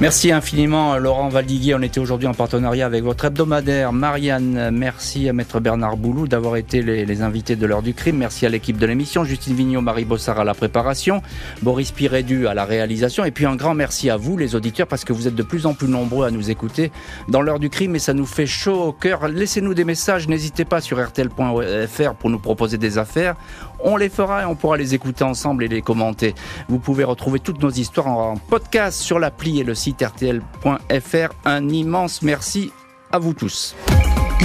Merci 0.00 0.32
infiniment 0.32 0.96
Laurent 0.96 1.28
Valdiguier. 1.28 1.74
On 1.74 1.82
était 1.82 2.00
aujourd'hui 2.00 2.26
en 2.26 2.32
partenariat 2.32 2.86
avec 2.86 3.04
votre 3.04 3.26
hebdomadaire. 3.26 3.92
Marianne, 3.92 4.70
merci 4.72 5.28
à 5.28 5.34
Maître 5.34 5.60
Bernard 5.60 5.98
Boulou 5.98 6.26
d'avoir 6.26 6.56
été 6.56 6.80
les, 6.80 7.20
invités 7.20 7.54
de 7.54 7.66
l'heure 7.66 7.82
du 7.82 7.92
crime. 7.92 8.16
Merci 8.16 8.46
à 8.46 8.48
l'équipe 8.48 8.78
de 8.78 8.86
l'émission. 8.86 9.24
Justine 9.24 9.54
Vignot, 9.54 9.82
Marie 9.82 10.06
Bossard 10.06 10.40
à 10.40 10.44
la 10.44 10.54
préparation. 10.54 11.20
Boris 11.60 11.90
Pirédu 11.90 12.46
à 12.46 12.54
la 12.54 12.64
réalisation. 12.64 13.26
Et 13.26 13.30
puis 13.30 13.44
un 13.44 13.56
grand 13.56 13.74
merci 13.74 14.08
à 14.08 14.16
vous 14.16 14.38
les 14.38 14.54
auditeurs 14.54 14.86
parce 14.86 15.04
que 15.04 15.12
vous 15.12 15.28
êtes 15.28 15.34
de 15.34 15.42
plus 15.42 15.66
en 15.66 15.74
plus 15.74 15.88
nombreux 15.88 16.26
à 16.26 16.30
nous 16.30 16.50
écouter 16.50 16.92
dans 17.28 17.42
l'heure 17.42 17.58
du 17.58 17.68
crime 17.68 17.94
et 17.94 17.98
ça 17.98 18.14
nous 18.14 18.24
fait 18.24 18.46
chaud 18.46 18.82
au 18.82 18.92
cœur. 18.92 19.28
Laissez-nous 19.28 19.74
des 19.74 19.84
messages. 19.84 20.28
N'hésitez 20.28 20.64
pas 20.64 20.80
sur 20.80 20.98
rtl.fr 20.98 22.14
pour 22.14 22.30
nous 22.30 22.38
proposer 22.38 22.78
des 22.78 22.96
affaires. 22.96 23.36
On 23.82 23.96
les 23.96 24.08
fera 24.08 24.42
et 24.42 24.44
on 24.46 24.54
pourra 24.54 24.78
les 24.78 24.94
écouter 24.94 25.24
ensemble 25.24 25.64
et 25.64 25.68
les 25.68 25.82
commenter. 25.82 26.34
Vous 26.68 26.78
pouvez 26.78 27.04
retrouver 27.04 27.38
toutes 27.38 27.62
nos 27.62 27.70
histoires 27.70 28.08
en 28.08 28.36
podcast 28.36 29.00
sur 29.00 29.18
l'appli 29.40 29.60
et 29.60 29.64
le 29.64 29.74
site 29.74 30.02
rtl.fr. 30.02 31.34
Un 31.44 31.68
immense 31.68 32.22
merci 32.22 32.72
à 33.12 33.18
vous 33.18 33.32
tous. 33.32 33.74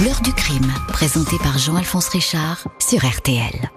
L'heure 0.02 0.20
du 0.22 0.32
crime, 0.32 0.72
présenté 0.88 1.36
par 1.42 1.58
Jean-Alphonse 1.58 2.08
Richard 2.08 2.66
sur 2.78 3.04
RTL. 3.04 3.70